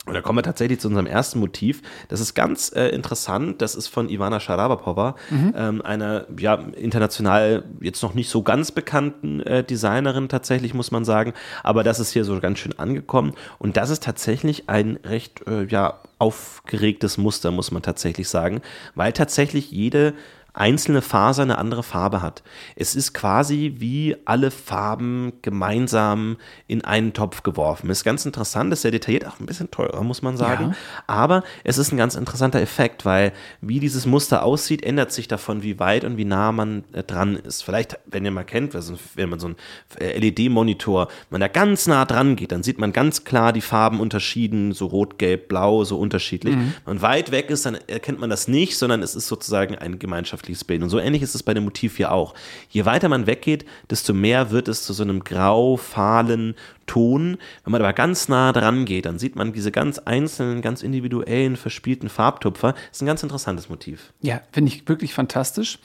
Und 0.07 0.15
da 0.15 0.23
kommen 0.23 0.39
wir 0.39 0.43
tatsächlich 0.43 0.81
zu 0.81 0.89
unserem 0.89 1.07
ersten 1.07 1.39
Motiv. 1.41 1.83
Das 2.09 2.21
ist 2.21 2.35
ganz 2.35 2.73
äh, 2.75 2.89
interessant. 2.89 3.61
Das 3.61 3.75
ist 3.75 3.89
von 3.89 4.09
Ivana 4.09 4.41
Sharapova, 4.41 5.15
ähm, 5.55 5.83
einer 5.83 6.27
ja, 6.39 6.55
international 6.55 7.65
jetzt 7.81 8.03
noch 8.03 8.15
nicht 8.15 8.31
so 8.31 8.43
ganz 8.43 8.73
bekannten 8.73 9.41
äh, 9.41 9.63
Designerin 9.63 10.31
tatsächlich, 10.31 10.73
muss 10.73 10.91
man 10.91 11.05
sagen. 11.05 11.35
Aber 11.63 11.85
das 11.85 12.01
ist 12.01 12.13
hier 12.13 12.25
so 12.25 12.41
ganz 12.41 12.61
schön 12.61 12.79
angekommen. 12.79 13.35
Und 13.59 13.77
das 13.77 13.91
ist 13.91 14.03
tatsächlich 14.03 14.71
ein 14.71 14.99
recht 15.05 15.47
äh, 15.47 15.65
ja, 15.67 16.01
aufgeregtes 16.19 17.19
Muster, 17.19 17.51
muss 17.51 17.71
man 17.71 17.83
tatsächlich 17.83 18.29
sagen, 18.29 18.63
weil 18.95 19.13
tatsächlich 19.13 19.71
jede 19.71 20.15
einzelne 20.53 21.03
Faser 21.03 21.43
eine 21.43 21.59
andere 21.59 21.83
Farbe 21.83 22.23
hat. 22.23 22.43
Es 22.77 22.95
ist 22.95 23.13
quasi 23.13 23.75
wie 23.79 24.17
alle 24.25 24.51
Farben 24.51 25.33
gemeinsam 25.43 26.37
in 26.67 26.85
einen 26.85 27.13
Topf 27.13 27.43
geworfen. 27.43 27.91
Ist 27.91 28.05
ganz 28.05 28.25
interessant, 28.27 28.73
ist 28.73 28.83
sehr 28.83 28.91
detailliert, 28.91 29.27
auch 29.27 29.41
ein 29.41 29.47
bisschen 29.47 29.71
teurer, 29.71 30.03
muss 30.03 30.23
man 30.23 30.37
sagen. 30.37 30.71
Ja. 30.71 30.77
Aber 31.07 31.45
es 31.65 31.79
ist 31.79 31.93
ein 31.93 31.97
ganz 31.97 32.15
interessanter 32.15 32.61
Effekt, 32.61 33.05
weil 33.05 33.33
wie 33.61 33.81
dieses 33.81 34.07
Muster 34.07 34.43
aussieht, 34.43 34.83
ändert 34.83 35.13
sich 35.13 35.29
davon, 35.29 35.63
wie 35.63 35.79
weit 35.79 36.05
und 36.05 36.17
wie 36.17 36.25
nah 36.25 36.53
man 36.53 36.85
äh, 36.93 37.03
dran 37.03 37.37
ist. 37.37 37.63
Vielleicht, 37.63 37.99
wenn 38.07 38.25
ihr 38.25 38.31
mal 38.31 38.45
kennt, 38.45 38.75
wenn 38.75 39.29
man 39.29 39.39
so 39.39 39.49
ein 39.49 39.57
äh, 39.99 40.19
LED-Monitor, 40.19 41.09
man 41.31 41.41
da 41.41 41.49
ganz 41.49 41.87
nah 41.87 42.05
dran 42.05 42.37
geht, 42.37 42.53
dann 42.53 42.63
sieht 42.63 42.79
man 42.79 42.93
ganz 42.93 43.25
klar 43.25 43.53
die 43.53 43.61
Farben 43.61 44.01
unterschieden, 44.01 44.73
so 44.73 44.87
rot, 44.87 45.19
gelb, 45.19 45.49
blau, 45.49 45.85
so 45.85 45.99
unterschiedlich. 45.99 46.55
Wenn 46.55 46.75
man 46.87 47.03
weit 47.03 47.31
weg 47.31 47.51
ist, 47.51 47.67
dann 47.67 47.79
erkennt 47.87 48.21
man 48.21 48.31
das 48.31 48.49
nicht, 48.49 48.77
sondern 48.77 49.03
es 49.03 49.15
ist 49.15 49.29
sozusagen 49.29 49.77
ein 49.77 49.99
gemeinschaftliches 50.41 50.65
Bild. 50.65 50.83
Und 50.83 50.89
so 50.89 50.99
ähnlich 50.99 51.23
ist 51.23 51.35
es 51.35 51.43
bei 51.43 51.55
dem 51.55 51.65
Motiv 51.65 51.97
hier 51.97 52.13
auch. 52.13 52.35
Je 52.69 52.85
weiter 52.85 53.09
man 53.09 53.27
weggeht, 53.27 53.65
desto 53.89 54.13
mehr 54.13 54.51
wird 54.51 54.69
es 54.69 54.85
zu 54.85 54.93
so 54.93 55.03
einem 55.03 55.23
grau-fahlen 55.25 56.55
Ton. 56.87 57.39
Wenn 57.65 57.73
man 57.73 57.83
aber 57.83 57.93
ganz 57.93 58.29
nah 58.29 58.53
dran 58.53 58.85
geht, 58.85 59.07
dann 59.07 59.19
sieht 59.19 59.37
man 59.37 59.53
diese 59.53 59.71
ganz 59.71 59.99
einzelnen, 59.99 60.61
ganz 60.61 60.83
individuellen, 60.83 61.57
verspielten 61.57 62.09
Farbtupfer. 62.09 62.73
Das 62.73 62.97
ist 62.97 63.03
ein 63.03 63.07
ganz 63.07 63.23
interessantes 63.23 63.69
Motiv. 63.69 64.13
Ja, 64.21 64.41
finde 64.51 64.73
ich 64.73 64.89
wirklich 64.89 65.15
fantastisch. 65.15 65.79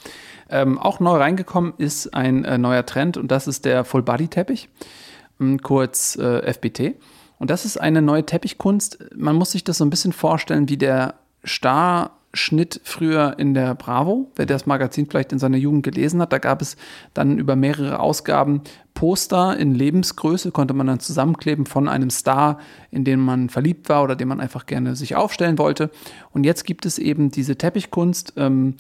Ähm, 0.49 0.79
auch 0.79 0.99
neu 0.99 1.17
reingekommen 1.17 1.73
ist 1.77 2.13
ein 2.13 2.43
äh, 2.45 2.57
neuer 2.57 2.85
Trend 2.85 3.17
und 3.17 3.29
das 3.29 3.47
ist 3.47 3.65
der 3.65 3.83
Full-Body-Teppich, 3.83 4.69
ähm, 5.39 5.61
kurz 5.61 6.15
äh, 6.15 6.51
FBT. 6.51 6.95
Und 7.37 7.49
das 7.49 7.65
ist 7.65 7.77
eine 7.77 8.01
neue 8.01 8.25
Teppichkunst. 8.25 8.97
Man 9.15 9.35
muss 9.35 9.51
sich 9.51 9.63
das 9.63 9.77
so 9.77 9.85
ein 9.85 9.89
bisschen 9.89 10.13
vorstellen 10.13 10.69
wie 10.69 10.77
der 10.77 11.15
Starschnitt 12.36 12.81
früher 12.83 13.36
in 13.38 13.53
der 13.53 13.73
Bravo. 13.75 14.29
Wer 14.36 14.45
das 14.45 14.65
Magazin 14.65 15.07
vielleicht 15.07 15.31
in 15.31 15.39
seiner 15.39 15.57
Jugend 15.57 15.83
gelesen 15.83 16.21
hat, 16.21 16.33
da 16.33 16.38
gab 16.38 16.61
es 16.61 16.75
dann 17.13 17.38
über 17.38 17.55
mehrere 17.55 17.99
Ausgaben 17.99 18.61
Poster 18.93 19.57
in 19.57 19.73
Lebensgröße, 19.73 20.51
konnte 20.51 20.73
man 20.73 20.88
dann 20.88 20.99
zusammenkleben 20.99 21.65
von 21.65 21.88
einem 21.88 22.09
Star, 22.09 22.59
in 22.91 23.05
den 23.05 23.19
man 23.19 23.49
verliebt 23.49 23.88
war 23.89 24.03
oder 24.03 24.15
den 24.15 24.27
man 24.27 24.41
einfach 24.41 24.65
gerne 24.65 24.95
sich 24.95 25.15
aufstellen 25.15 25.57
wollte. 25.57 25.89
Und 26.31 26.45
jetzt 26.45 26.65
gibt 26.65 26.86
es 26.86 26.99
eben 26.99 27.31
diese 27.31 27.57
Teppichkunst, 27.57 28.33
ähm, 28.36 28.75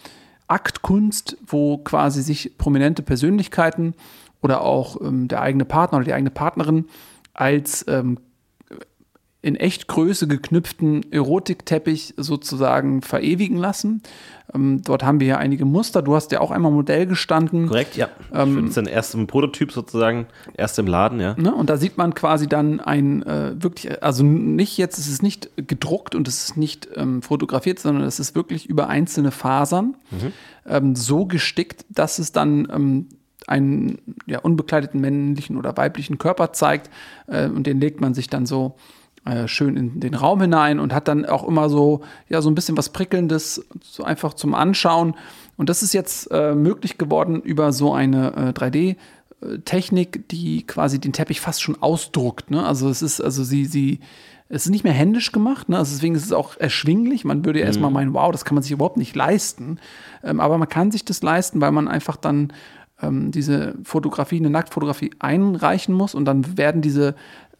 Aktkunst, 0.47 1.37
wo 1.47 1.77
quasi 1.77 2.21
sich 2.21 2.57
prominente 2.57 3.03
Persönlichkeiten 3.03 3.93
oder 4.41 4.61
auch 4.61 5.01
ähm, 5.01 5.27
der 5.27 5.41
eigene 5.41 5.65
Partner 5.65 5.97
oder 5.97 6.05
die 6.05 6.13
eigene 6.13 6.29
Partnerin 6.29 6.85
als 7.33 7.85
ähm, 7.87 8.19
in 9.45 9.55
Echtgröße 9.55 10.27
geknüpften 10.27 11.11
Erotikteppich 11.11 12.15
sozusagen 12.17 13.03
verewigen 13.03 13.57
lassen. 13.57 14.01
Ähm, 14.51 14.81
dort 14.83 15.03
haben 15.03 15.19
wir 15.19 15.27
ja 15.27 15.37
einige 15.37 15.65
Muster. 15.65 16.01
Du 16.01 16.15
hast 16.15 16.31
ja 16.31 16.41
auch 16.41 16.49
einmal 16.49 16.71
Modell 16.71 17.05
gestanden. 17.05 17.67
Korrekt, 17.67 17.95
ja. 17.95 18.09
Ähm, 18.33 18.65
ich 18.65 18.73
dann 18.73 18.87
erst 18.87 19.13
im 19.13 19.27
Prototyp 19.27 19.71
sozusagen, 19.71 20.25
erst 20.57 20.79
im 20.79 20.87
Laden, 20.87 21.19
ja. 21.19 21.35
Ne? 21.37 21.53
Und 21.53 21.69
da 21.69 21.77
sieht 21.77 21.95
man 21.95 22.15
quasi 22.15 22.47
dann 22.47 22.79
ein 22.79 23.21
äh, 23.21 23.53
wirklich, 23.61 24.01
also 24.01 24.23
nicht 24.23 24.79
jetzt, 24.79 24.97
es 24.97 25.07
ist 25.07 25.21
nicht 25.21 25.51
gedruckt 25.57 26.15
und 26.15 26.27
es 26.27 26.45
ist 26.45 26.57
nicht 26.57 26.89
ähm, 26.95 27.21
fotografiert, 27.21 27.77
sondern 27.77 28.03
es 28.03 28.19
ist 28.19 28.33
wirklich 28.33 28.65
über 28.65 28.87
einzelne 28.87 29.29
Fasern 29.29 29.95
ähm, 30.65 30.95
so 30.95 31.27
gestickt, 31.27 31.85
dass 31.89 32.17
es 32.17 32.31
dann 32.31 32.67
ähm, 32.73 33.09
einen 33.45 33.99
ja, 34.25 34.39
unbekleideten 34.39 34.99
männlichen 34.99 35.55
oder 35.55 35.77
weiblichen 35.77 36.17
Körper 36.17 36.51
zeigt 36.51 36.89
äh, 37.27 37.47
und 37.47 37.67
den 37.67 37.79
legt 37.79 38.01
man 38.01 38.15
sich 38.15 38.27
dann 38.27 38.47
so 38.47 38.75
äh, 39.25 39.47
schön 39.47 39.75
in 39.75 39.99
den 39.99 40.13
Raum 40.13 40.41
hinein 40.41 40.79
und 40.79 40.93
hat 40.93 41.07
dann 41.07 41.25
auch 41.25 41.47
immer 41.47 41.69
so, 41.69 42.01
ja, 42.29 42.41
so 42.41 42.49
ein 42.49 42.55
bisschen 42.55 42.77
was 42.77 42.89
Prickelndes, 42.89 43.65
so 43.81 44.03
einfach 44.03 44.33
zum 44.33 44.53
Anschauen. 44.53 45.15
Und 45.57 45.69
das 45.69 45.83
ist 45.83 45.93
jetzt 45.93 46.29
äh, 46.31 46.53
möglich 46.53 46.97
geworden 46.97 47.41
über 47.41 47.71
so 47.71 47.93
eine 47.93 48.33
äh, 48.35 48.49
3D- 48.51 48.95
Technik, 49.65 50.27
die 50.29 50.65
quasi 50.65 50.99
den 50.99 51.13
Teppich 51.13 51.41
fast 51.41 51.61
schon 51.61 51.81
ausdruckt. 51.81 52.51
Ne? 52.51 52.65
Also 52.65 52.89
es 52.89 53.01
ist, 53.01 53.21
also 53.21 53.43
sie, 53.43 53.65
sie, 53.65 53.99
es 54.49 54.65
ist 54.65 54.71
nicht 54.71 54.83
mehr 54.83 54.93
händisch 54.93 55.31
gemacht, 55.31 55.69
ne? 55.69 55.77
also 55.77 55.93
deswegen 55.93 56.15
ist 56.15 56.25
es 56.25 56.31
auch 56.31 56.57
erschwinglich. 56.57 57.25
Man 57.25 57.45
würde 57.45 57.59
ja 57.59 57.65
erstmal 57.65 57.91
meinen, 57.91 58.13
wow, 58.13 58.31
das 58.31 58.45
kann 58.45 58.55
man 58.55 58.63
sich 58.63 58.71
überhaupt 58.71 58.97
nicht 58.97 59.15
leisten. 59.15 59.79
Ähm, 60.23 60.39
aber 60.39 60.57
man 60.57 60.69
kann 60.69 60.91
sich 60.91 61.05
das 61.05 61.21
leisten, 61.21 61.61
weil 61.61 61.71
man 61.71 61.87
einfach 61.87 62.17
dann 62.17 62.53
ähm, 63.01 63.31
diese 63.31 63.75
Fotografie, 63.83 64.37
eine 64.37 64.49
Nacktfotografie 64.49 65.11
einreichen 65.19 65.93
muss 65.93 66.15
und 66.15 66.25
dann 66.25 66.57
werden 66.57 66.81
diese 66.81 67.15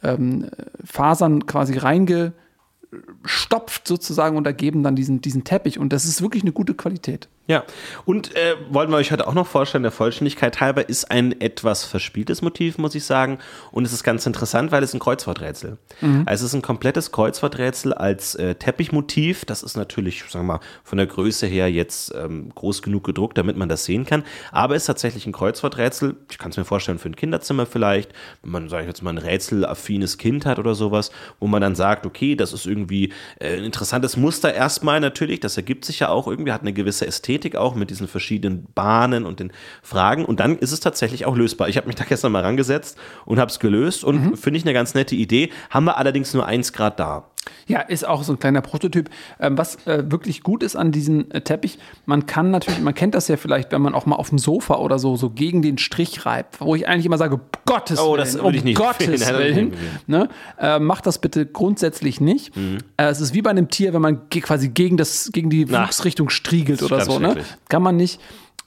ähm, 0.05 0.49
Fasern 0.83 1.45
quasi 1.45 1.77
reingestopft 1.77 3.87
sozusagen 3.87 4.37
und 4.37 4.47
ergeben 4.47 4.83
dann 4.83 4.95
diesen, 4.95 5.21
diesen 5.21 5.43
Teppich. 5.43 5.79
Und 5.79 5.93
das 5.93 6.05
ist 6.05 6.21
wirklich 6.21 6.43
eine 6.43 6.51
gute 6.51 6.73
Qualität. 6.73 7.29
Ja, 7.47 7.63
und 8.05 8.35
äh, 8.35 8.55
wollten 8.71 8.91
wir 8.91 8.97
euch 8.97 9.11
heute 9.11 9.27
auch 9.27 9.35
noch 9.35 9.45
vorstellen, 9.45 9.83
der 9.83 9.91
Vollständigkeit 9.91 10.61
halber 10.61 10.89
ist 10.89 11.11
ein 11.11 11.39
etwas 11.41 11.83
verspieltes 11.83 12.41
Motiv, 12.41 12.79
muss 12.79 12.95
ich 12.95 13.03
sagen. 13.03 13.37
Und 13.71 13.85
es 13.85 13.93
ist 13.93 14.03
ganz 14.03 14.25
interessant, 14.25 14.71
weil 14.71 14.81
es 14.81 14.95
ein 14.95 14.99
Kreuzworträtsel. 14.99 15.77
Also 16.25 16.45
es 16.45 16.51
ist 16.51 16.55
ein 16.55 16.63
komplettes 16.63 17.11
Kreuzworträtsel 17.11 17.93
als 17.93 18.33
äh, 18.33 18.55
Teppichmotiv. 18.55 19.45
Das 19.45 19.61
ist 19.61 19.77
natürlich, 19.77 20.23
sagen 20.27 20.47
wir 20.47 20.53
mal, 20.53 20.59
von 20.83 20.97
der 20.97 21.05
Größe 21.05 21.45
her 21.45 21.71
jetzt 21.71 22.15
ähm, 22.15 22.49
groß 22.55 22.81
genug 22.81 23.03
gedruckt, 23.03 23.37
damit 23.37 23.57
man 23.57 23.69
das 23.69 23.85
sehen 23.85 24.07
kann. 24.07 24.23
Aber 24.51 24.75
es 24.75 24.83
ist 24.83 24.87
tatsächlich 24.87 25.27
ein 25.27 25.31
Kreuzworträtsel. 25.31 26.15
Ich 26.31 26.39
kann 26.39 26.49
es 26.49 26.57
mir 26.57 26.65
vorstellen, 26.65 26.97
für 26.97 27.09
ein 27.09 27.15
Kinderzimmer 27.15 27.67
vielleicht, 27.67 28.11
wenn 28.41 28.53
man, 28.53 28.69
sage 28.69 28.83
ich 28.83 28.87
jetzt 28.87 29.03
mal, 29.03 29.11
ein 29.11 29.19
rätselaffines 29.19 30.17
Kind 30.17 30.47
hat 30.47 30.57
oder 30.57 30.73
sowas, 30.73 31.11
wo 31.39 31.45
man 31.45 31.61
dann 31.61 31.75
sagt, 31.75 32.07
okay, 32.07 32.35
das 32.35 32.53
ist 32.53 32.65
irgendwie 32.65 33.13
äh, 33.39 33.57
ein 33.57 33.65
interessantes 33.65 34.17
Muster 34.17 34.51
erstmal 34.51 34.99
natürlich. 34.99 35.41
Das 35.41 35.57
ergibt 35.57 35.85
sich 35.85 35.99
ja 35.99 36.09
auch 36.09 36.27
irgendwie, 36.27 36.51
hat 36.51 36.61
eine 36.61 36.73
gewisse 36.73 37.05
Ästhetik 37.05 37.34
auch 37.55 37.75
mit 37.75 37.89
diesen 37.89 38.07
verschiedenen 38.07 38.67
Bahnen 38.73 39.25
und 39.25 39.39
den 39.39 39.51
Fragen. 39.81 40.25
Und 40.25 40.39
dann 40.39 40.57
ist 40.57 40.71
es 40.71 40.79
tatsächlich 40.79 41.25
auch 41.25 41.35
lösbar. 41.35 41.69
Ich 41.69 41.77
habe 41.77 41.87
mich 41.87 41.95
da 41.95 42.03
gestern 42.03 42.31
mal 42.31 42.41
rangesetzt 42.43 42.97
und 43.25 43.39
habe 43.39 43.51
es 43.51 43.59
gelöst 43.59 44.03
und 44.03 44.37
finde 44.37 44.57
ich 44.57 44.65
eine 44.65 44.73
ganz 44.73 44.93
nette 44.93 45.15
Idee. 45.15 45.51
Haben 45.69 45.85
wir 45.85 45.97
allerdings 45.97 46.33
nur 46.33 46.45
eins 46.45 46.73
Grad 46.73 46.99
da. 46.99 47.29
Ja, 47.67 47.81
ist 47.81 48.07
auch 48.07 48.23
so 48.23 48.33
ein 48.33 48.39
kleiner 48.39 48.61
Prototyp. 48.61 49.09
Ähm, 49.39 49.57
was 49.57 49.75
äh, 49.87 50.03
wirklich 50.11 50.43
gut 50.43 50.63
ist 50.63 50.75
an 50.75 50.91
diesem 50.91 51.31
äh, 51.31 51.41
Teppich, 51.41 51.79
man 52.05 52.25
kann 52.25 52.51
natürlich, 52.51 52.79
man 52.81 52.93
kennt 52.93 53.15
das 53.15 53.27
ja 53.27 53.37
vielleicht, 53.37 53.71
wenn 53.71 53.81
man 53.81 53.93
auch 53.93 54.05
mal 54.05 54.15
auf 54.15 54.29
dem 54.29 54.37
Sofa 54.37 54.75
oder 54.75 54.99
so, 54.99 55.15
so 55.15 55.29
gegen 55.29 55.61
den 55.61 55.77
Strich 55.77 56.25
reibt, 56.25 56.61
wo 56.61 56.75
ich 56.75 56.87
eigentlich 56.87 57.05
immer 57.05 57.17
sage, 57.17 57.39
Gottes 57.65 57.99
Oh, 57.99 58.13
Willen, 58.13 58.17
das 58.19 58.35
würde 58.35 58.57
ich 58.57 58.63
nicht 58.63 58.79
um 58.79 58.85
Gottes 58.85 59.27
Willen. 59.37 59.73
Ne? 60.07 60.29
Äh, 60.59 60.79
macht 60.79 61.05
das 61.05 61.19
bitte 61.19 61.45
grundsätzlich 61.45 62.21
nicht. 62.21 62.55
Mhm. 62.55 62.77
Äh, 62.97 63.05
es 63.05 63.21
ist 63.21 63.33
wie 63.33 63.41
bei 63.41 63.49
einem 63.49 63.69
Tier, 63.69 63.93
wenn 63.93 64.01
man 64.01 64.21
ge 64.29 64.41
quasi 64.41 64.69
gegen, 64.69 64.97
das, 64.97 65.29
gegen 65.31 65.49
die 65.49 65.69
Wuchsrichtung 65.71 66.29
striegelt 66.29 66.83
oder 66.83 67.01
so. 67.01 67.19
Ne? 67.19 67.37
Kann 67.69 67.81
man 67.81 67.95
nicht. 67.95 68.19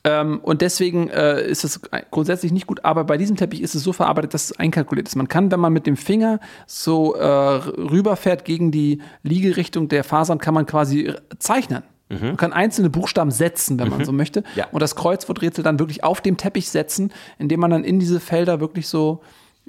Ähm, 0.04 0.40
und 0.40 0.62
deswegen 0.62 1.08
äh, 1.08 1.42
ist 1.46 1.64
es 1.64 1.80
grundsätzlich 2.10 2.52
nicht 2.52 2.66
gut, 2.66 2.84
aber 2.84 3.04
bei 3.04 3.16
diesem 3.16 3.36
Teppich 3.36 3.62
ist 3.62 3.74
es 3.74 3.82
so 3.82 3.92
verarbeitet, 3.92 4.34
dass 4.34 4.44
es 4.44 4.58
einkalkuliert 4.58 5.08
ist. 5.08 5.16
Man 5.16 5.28
kann, 5.28 5.50
wenn 5.50 5.60
man 5.60 5.72
mit 5.72 5.86
dem 5.86 5.96
Finger 5.96 6.40
so 6.66 7.14
äh, 7.14 7.26
rüberfährt 7.26 8.44
gegen 8.44 8.70
die 8.70 9.00
Liegerichtung 9.22 9.88
der 9.88 10.04
Fasern, 10.04 10.38
kann 10.38 10.54
man 10.54 10.66
quasi 10.66 11.12
zeichnen. 11.38 11.82
Man 12.10 12.38
kann 12.38 12.54
einzelne 12.54 12.88
Buchstaben 12.88 13.30
setzen, 13.30 13.78
wenn 13.78 13.90
man 13.90 14.02
so 14.02 14.12
möchte. 14.12 14.40
Mhm. 14.40 14.46
Ja. 14.54 14.66
Und 14.72 14.80
das 14.80 14.96
Kreuzworträtsel 14.96 15.62
dann 15.62 15.78
wirklich 15.78 16.04
auf 16.04 16.22
dem 16.22 16.38
Teppich 16.38 16.70
setzen, 16.70 17.12
indem 17.38 17.60
man 17.60 17.70
dann 17.70 17.84
in 17.84 18.00
diese 18.00 18.18
Felder 18.18 18.60
wirklich 18.60 18.88
so 18.88 19.20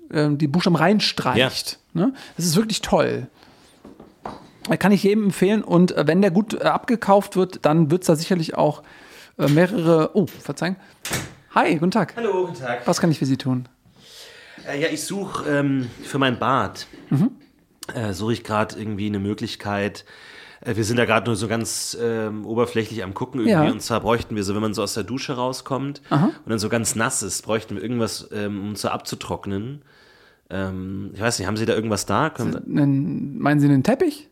ähm, 0.10 0.38
die 0.38 0.48
Buchstaben 0.48 0.78
reinstreicht. 0.78 1.80
Ne? 1.94 2.14
Das 2.38 2.46
ist 2.46 2.56
wirklich 2.56 2.80
toll. 2.80 3.28
Kann 4.78 4.94
ich 4.94 5.04
jedem 5.04 5.26
empfehlen. 5.26 5.64
Und 5.64 5.92
äh, 5.92 6.08
wenn 6.08 6.22
der 6.22 6.32
gut 6.32 6.54
äh, 6.54 6.64
abgekauft 6.64 7.36
wird, 7.36 7.66
dann 7.66 7.92
wird 7.92 8.04
es 8.04 8.08
da 8.08 8.16
sicherlich 8.16 8.56
auch 8.56 8.84
äh, 8.84 8.86
mehrere. 9.48 10.12
Oh, 10.16 10.26
verzeihen. 10.28 10.76
Hi, 11.56 11.76
guten 11.76 11.92
Tag. 11.92 12.16
Hallo, 12.16 12.48
guten 12.48 12.60
Tag. 12.60 12.86
Was 12.86 13.00
kann 13.02 13.10
ich 13.12 13.20
für 13.20 13.26
Sie 13.26 13.38
tun? 13.38 13.68
Äh, 14.68 14.82
ja, 14.82 14.88
ich 14.90 15.04
suche 15.04 15.50
ähm, 15.50 15.90
für 16.04 16.20
mein 16.20 16.38
Bad, 16.38 16.88
äh, 17.94 18.14
suche 18.14 18.34
ich 18.34 18.44
gerade 18.44 18.78
irgendwie 18.78 19.08
eine 19.08 19.20
Möglichkeit, 19.20 20.06
Äh, 20.62 20.76
Wir 20.76 20.84
sind 20.84 20.98
da 20.98 21.06
gerade 21.06 21.26
nur 21.28 21.38
so 21.38 21.48
ganz 21.48 21.98
ähm, 22.02 22.46
oberflächlich 22.46 23.02
am 23.04 23.14
gucken 23.14 23.40
irgendwie. 23.40 23.66
Ja. 23.68 23.72
Und 23.72 23.82
zwar 23.82 24.02
bräuchten 24.02 24.36
wir 24.36 24.44
so, 24.44 24.54
wenn 24.56 24.62
man 24.62 24.74
so 24.74 24.84
aus 24.84 24.94
der 24.94 25.04
Dusche 25.06 25.34
rauskommt 25.38 26.02
und 26.12 26.50
dann 26.50 26.60
so 26.60 26.68
ganz 26.68 26.96
nass 26.96 27.24
ist, 27.24 27.44
bräuchten 27.44 27.76
wir 27.78 27.82
irgendwas, 27.82 28.28
ähm, 28.34 28.60
um 28.60 28.70
uns 28.72 28.82
so 28.82 28.90
abzutrocknen. 28.90 29.84
Ähm, 30.50 31.12
ich 31.14 31.22
weiß 31.22 31.40
nicht, 31.40 31.48
haben 31.48 31.56
Sie 31.58 31.66
da 31.66 31.74
irgendwas 31.74 32.06
da? 32.06 32.30
Können, 32.30 32.56
Einen, 32.78 33.40
meinen 33.40 33.60
Sie 33.62 33.68
einen 33.68 33.84
Teppich? 33.84 34.28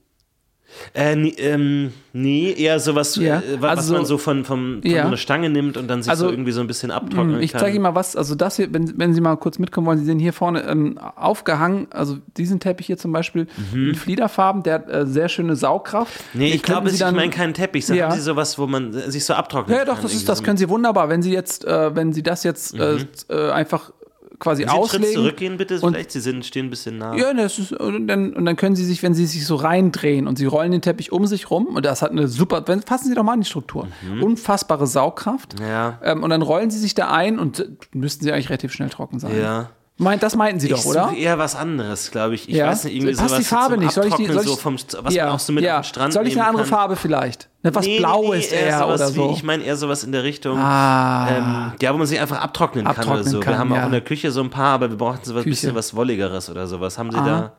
Äh, 0.93 1.15
nee, 1.15 1.29
ähm, 1.37 1.91
nee, 2.13 2.51
eher 2.53 2.79
sowas, 2.79 3.15
Ja, 3.15 3.37
äh, 3.39 3.61
wa- 3.61 3.69
was 3.69 3.77
also 3.79 3.93
man 3.93 4.05
so- 4.05 4.17
von, 4.17 4.45
von, 4.45 4.81
von 4.81 4.91
Ja. 4.91 5.03
so 5.03 5.07
einer 5.07 5.17
Stange 5.17 5.49
nimmt 5.49 5.77
und 5.77 5.87
dann 5.87 6.03
sich 6.03 6.09
Also, 6.09 6.25
so 6.25 6.31
irgendwie 6.31 6.51
so 6.51 6.61
ein 6.61 6.67
bisschen 6.67 6.91
abtrocknen 6.91 7.41
Ich 7.41 7.51
kann. 7.53 7.61
zeige 7.61 7.75
Ihnen 7.75 7.83
mal 7.83 7.95
was, 7.95 8.15
also 8.15 8.35
das 8.35 8.57
hier, 8.57 8.73
wenn, 8.73 8.97
wenn 8.99 9.13
Sie 9.13 9.21
mal 9.21 9.35
kurz 9.37 9.59
mitkommen 9.59 9.87
wollen, 9.87 9.99
Sie 9.99 10.05
sehen 10.05 10.19
hier 10.19 10.33
vorne 10.33 10.63
ähm, 10.63 10.97
aufgehangen, 10.97 11.87
also 11.91 12.17
diesen 12.37 12.59
Teppich 12.59 12.87
hier 12.87 12.97
zum 12.97 13.11
Beispiel 13.11 13.47
in 13.73 13.95
Fliederfarben, 13.95 14.63
der 14.63 14.73
hat 14.75 14.89
äh, 14.89 15.05
sehr 15.05 15.29
schöne 15.29 15.55
Saugkraft. 15.55 16.13
Mhm. 16.33 16.39
Nee, 16.41 16.53
ich 16.53 16.63
glaube, 16.63 16.89
Sie 16.89 16.95
ich 16.95 16.99
dann- 17.01 17.15
meine 17.15 17.31
keinen 17.31 17.53
Teppich. 17.53 17.85
Da 17.85 17.93
Ja. 17.93 18.09
haben 18.09 18.15
Sie 18.15 18.21
sowas, 18.21 18.57
wo 18.59 18.67
man 18.67 18.93
sich 18.93 19.23
so 19.25 19.33
abtrocknen 19.33 19.75
Ja, 19.77 19.85
kann. 19.85 19.95
doch, 19.95 20.01
das, 20.01 20.13
ist, 20.13 20.27
das 20.27 20.43
können 20.43 20.57
Sie 20.57 20.69
wunderbar. 20.69 21.09
Wenn 21.09 21.21
Sie 21.21 21.31
jetzt, 21.33 21.65
äh, 21.65 21.95
wenn 21.95 22.13
Sie 22.13 22.23
das 22.23 22.43
jetzt 22.43 22.73
äh, 22.77 22.97
äh, 23.29 23.51
einfach 23.51 23.91
quasi 24.39 24.63
Sie 24.63 24.69
auslegen. 24.69 25.13
zurückgehen, 25.13 25.57
bitte? 25.57 25.79
und- 25.81 25.93
Vielleicht, 25.93 26.11
Sie 26.11 26.19
sind, 26.19 26.45
stehen 26.45 26.67
ein 26.67 26.69
bisschen 26.69 26.97
nah. 26.97 27.15
Ja, 27.15 27.33
das 27.33 27.57
ist, 27.59 27.73
und, 27.73 28.07
dann, 28.07 28.33
und 28.33 28.45
dann 28.45 28.55
können 28.55 28.75
Sie 28.75 28.85
sich, 28.85 29.01
wenn 29.03 29.13
Sie 29.13 29.25
sich 29.25 29.45
so 29.45 29.55
reindrehen 29.55 30.27
und 30.27 30.37
Sie 30.37 30.45
rollen 30.45 30.71
den 30.71 30.81
Teppich 30.81 31.11
um 31.11 31.25
sich 31.27 31.49
rum, 31.49 31.67
und 31.67 31.85
das 31.85 32.01
hat 32.01 32.11
eine 32.11 32.27
super, 32.27 32.63
wenn, 32.67 32.81
fassen 32.81 33.07
Sie 33.09 33.15
doch 33.15 33.23
mal 33.23 33.33
an 33.33 33.41
die 33.41 33.47
Struktur. 33.47 33.87
Unfassbare 34.21 34.85
Saugkraft. 34.87 35.59
Mhm. 35.59 35.65
Ja. 35.65 35.99
Ähm, 36.03 36.23
und 36.23 36.29
dann 36.29 36.41
rollen 36.41 36.69
Sie 36.69 36.79
sich 36.79 36.93
da 36.95 37.09
ein 37.11 37.39
und 37.39 37.65
müssten 37.93 38.23
Sie 38.23 38.31
eigentlich 38.31 38.49
relativ 38.49 38.73
schnell 38.73 38.89
trocken 38.89 39.19
sein. 39.19 39.37
Ja. 39.39 39.69
Meint, 39.99 40.21
das 40.21 40.35
meinten 40.35 40.59
Sie 40.59 40.67
Ich 40.67 40.73
doch, 40.73 40.85
oder? 40.85 41.11
eher 41.17 41.39
was 41.39 41.55
anderes, 41.55 42.11
glaube 42.11 42.35
ich. 42.35 42.47
Ich 42.47 42.55
Ja. 42.55 42.67
weiß 42.67 42.83
nicht, 42.83 42.95
irgendwie 42.95 43.15
Passt 43.15 43.29
sowas 43.29 43.39
die 43.39 43.45
Farbe 43.45 43.77
nicht? 43.79 43.91
Soll 43.91 44.05
ich 44.05 44.13
die, 44.13 44.23
Abtrocknen, 44.27 44.33
soll 44.33 44.43
ich, 44.43 44.49
so 44.49 44.55
vom, 44.57 44.75
was 45.03 45.15
man 45.15 45.27
auch 45.29 45.39
so 45.39 45.53
mit 45.53 45.63
ja. 45.63 45.79
den 45.79 45.83
Strand 45.85 46.13
Soll 46.13 46.27
ich 46.27 46.35
eine 46.37 46.47
andere 46.47 46.63
kann. 46.63 46.69
Farbe 46.69 46.95
vielleicht? 46.95 47.49
Etwas 47.63 47.85
Nee, 47.85 47.93
nee, 47.93 47.97
Blaues 47.99 48.51
nee, 48.51 48.57
eher 48.57 48.77
sowas 48.79 49.01
oder 49.01 49.09
so. 49.09 49.29
Wie, 49.29 49.33
ich 49.33 49.43
meine 49.43 49.63
eher 49.63 49.75
sowas 49.75 50.03
in 50.03 50.11
der 50.11 50.23
Richtung, 50.23 50.59
Ah. 50.59 51.27
ähm, 51.29 51.71
ja, 51.81 51.91
wo 51.93 51.97
man 51.97 52.05
sich 52.05 52.19
einfach 52.19 52.39
abtrocknen, 52.39 52.85
kann 52.85 52.93
oder 52.93 53.01
Abtrocknen 53.01 53.25
so. 53.31 53.39
kann, 53.39 53.53
wir 53.53 53.57
haben 53.59 53.73
ja. 53.73 53.81
auch 53.81 53.85
in 53.87 53.91
der 53.91 54.01
Küche 54.01 54.29
so 54.31 54.41
ein 54.41 54.49
paar, 54.51 54.73
aber 54.75 54.89
wir 54.91 54.97
brauchen 54.97 55.19
so 55.23 55.33
was 55.33 55.43
Küche. 55.43 55.49
bisschen 55.49 55.75
was 55.75 55.95
Wolligeres 55.95 56.49
oder 56.49 56.67
sowas. 56.67 56.97
Haben 56.99 57.11
Sie 57.11 57.17
Ah. 57.17 57.25
da? 57.25 57.51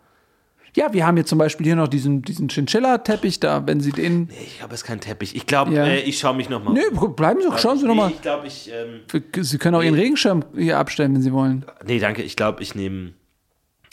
Ja, 0.78 0.92
wir 0.92 1.06
haben 1.06 1.16
hier 1.16 1.26
zum 1.26 1.38
Beispiel 1.38 1.66
hier 1.66 1.74
noch 1.76 1.88
diesen, 1.88 2.22
diesen 2.22 2.48
Chinchilla-Teppich 2.48 3.40
da, 3.40 3.66
wenn 3.66 3.80
Sie 3.80 3.90
den. 3.90 4.24
Nee, 4.26 4.34
ich 4.44 4.58
glaube, 4.58 4.74
es 4.74 4.82
ist 4.82 4.86
kein 4.86 5.00
Teppich. 5.00 5.34
Ich 5.34 5.46
glaube, 5.46 5.72
Ja. 5.74 5.84
äh, 5.84 6.00
ich 6.00 6.18
schaue 6.18 6.34
mich 6.36 6.48
nochmal. 6.48 6.74
Nö, 6.74 7.08
bleiben 7.08 7.40
Sie, 7.42 7.48
schauen 7.58 7.78
Sie 7.78 7.86
doch 7.86 7.94
mal. 7.94 8.10
Ich 8.10 8.22
glaube, 8.22 8.46
ich. 8.46 8.70
Ähm, 8.72 9.00
Sie 9.42 9.58
können 9.58 9.74
auch 9.74 9.82
Ihren 9.82 9.94
Regenschirm 9.96 10.44
hier 10.56 10.78
abstellen, 10.78 11.14
wenn 11.14 11.22
Sie 11.22 11.32
wollen. 11.32 11.64
nee, 11.84 11.98
danke. 11.98 12.22
Ich 12.22 12.36
glaube, 12.36 12.62
ich 12.62 12.74
nehme. 12.74 13.12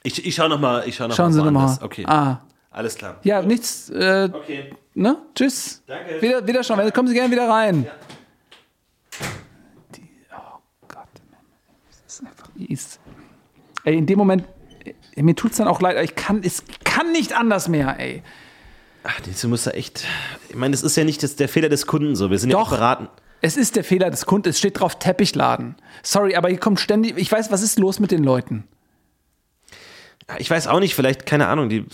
Ich, 0.04 0.24
ich 0.26 0.36
schaue 0.36 0.50
nochmal. 0.50 0.84
Ich 0.88 0.96
schau 0.98 1.08
noch 1.08 1.16
Schauen 1.16 1.28
mal 1.28 1.34
Sie 1.34 1.40
doch 1.40 1.52
mal. 1.52 1.60
woanders. 1.62 1.82
Okay. 1.82 2.04
Ah. 2.08 2.42
Alles 2.70 2.96
klar. 2.96 3.20
Ja, 3.24 3.42
nichts. 3.42 3.90
Äh, 3.90 4.30
Okay. 4.32 4.70
ne? 4.94 5.18
Tschüss. 5.34 5.82
Danke. 5.88 6.22
Wieder, 6.22 6.46
wieder 6.46 6.64
schauen. 6.64 6.92
Kommen 6.94 7.08
Sie 7.08 7.14
gerne 7.16 7.32
wieder 7.32 7.50
rein. 7.50 7.88
Die, 9.96 10.02
oh 10.32 10.60
Gott. 10.88 11.08
Das 11.88 12.14
ist 12.14 12.22
einfach. 12.26 12.48
die 12.56 12.72
Ist, 12.72 13.00
ey, 13.86 13.98
in 13.98 14.06
dem 14.06 14.18
Moment. 14.20 14.44
Mir 15.16 15.36
tut's 15.36 15.58
dann 15.58 15.68
auch 15.68 15.82
leid. 15.82 15.98
Ich 16.04 16.16
kann, 16.16 16.42
es 16.44 16.64
kann 16.84 17.12
nicht 17.12 17.34
anders 17.34 17.68
mehr, 17.68 18.00
ey. 18.00 18.22
Ach, 19.04 19.20
du 19.22 19.48
musst 19.48 19.68
da 19.68 19.72
echt. 19.72 20.04
Ich 20.50 20.56
meine, 20.56 20.72
das 20.72 20.84
ist 20.84 20.98
ja 20.98 21.04
nicht 21.04 21.22
das, 21.24 21.36
der 21.36 21.48
Fehler 21.48 21.70
des 21.70 21.86
Kunden 21.88 22.16
so. 22.16 22.32
Wir 22.32 22.40
sind 22.40 22.50
ja 22.50 22.58
Doch. 22.58 22.68
auch 22.68 22.72
beraten. 22.72 23.08
Es 23.42 23.56
ist 23.58 23.76
der 23.76 23.84
Fehler 23.84 24.10
des 24.10 24.26
Kunden. 24.26 24.50
Es 24.50 24.58
steht 24.58 24.80
drauf 24.80 24.98
Teppichladen. 24.98 25.76
Sorry, 26.02 26.36
aber 26.36 26.50
hier 26.50 26.60
kommt 26.60 26.80
ständig. 26.80 27.18
Ich 27.18 27.32
weiß, 27.32 27.52
was 27.52 27.62
ist 27.62 27.78
los 27.80 28.00
mit 28.00 28.12
den 28.12 28.24
Leuten? 28.24 28.64
Ich 30.40 30.50
weiß 30.50 30.66
auch 30.68 30.80
nicht, 30.80 30.96
vielleicht, 30.96 31.28
keine 31.28 31.48
Ahnung, 31.48 31.70
die, 31.70 31.86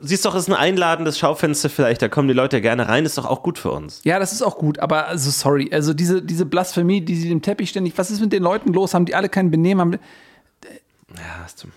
siehst 0.00 0.24
doch, 0.24 0.36
es 0.36 0.42
ist 0.42 0.48
ein 0.48 0.54
einladendes 0.54 1.18
Schaufenster 1.18 1.68
vielleicht, 1.68 2.00
da 2.00 2.08
kommen 2.08 2.28
die 2.28 2.34
Leute 2.34 2.60
gerne 2.60 2.88
rein, 2.88 3.04
ist 3.04 3.18
doch 3.18 3.26
auch 3.26 3.42
gut 3.42 3.58
für 3.58 3.72
uns. 3.72 4.00
Ja, 4.04 4.20
das 4.20 4.32
ist 4.32 4.42
auch 4.42 4.58
gut, 4.58 4.78
aber 4.78 5.08
also 5.08 5.28
sorry, 5.32 5.68
also 5.72 5.92
diese, 5.92 6.22
diese 6.22 6.46
Blasphemie, 6.46 7.00
die 7.00 7.16
sie 7.16 7.28
dem 7.28 7.42
Teppich 7.42 7.70
ständig, 7.70 7.94
was 7.98 8.12
ist 8.12 8.20
mit 8.20 8.32
den 8.32 8.44
Leuten 8.44 8.72
los? 8.72 8.94
Haben 8.94 9.06
die 9.06 9.16
alle 9.16 9.28
kein 9.28 9.50
Benehmen? 9.50 9.80
Haben, 9.80 9.92
Ja, 11.16 11.40
hast 11.42 11.64
du. 11.64 11.68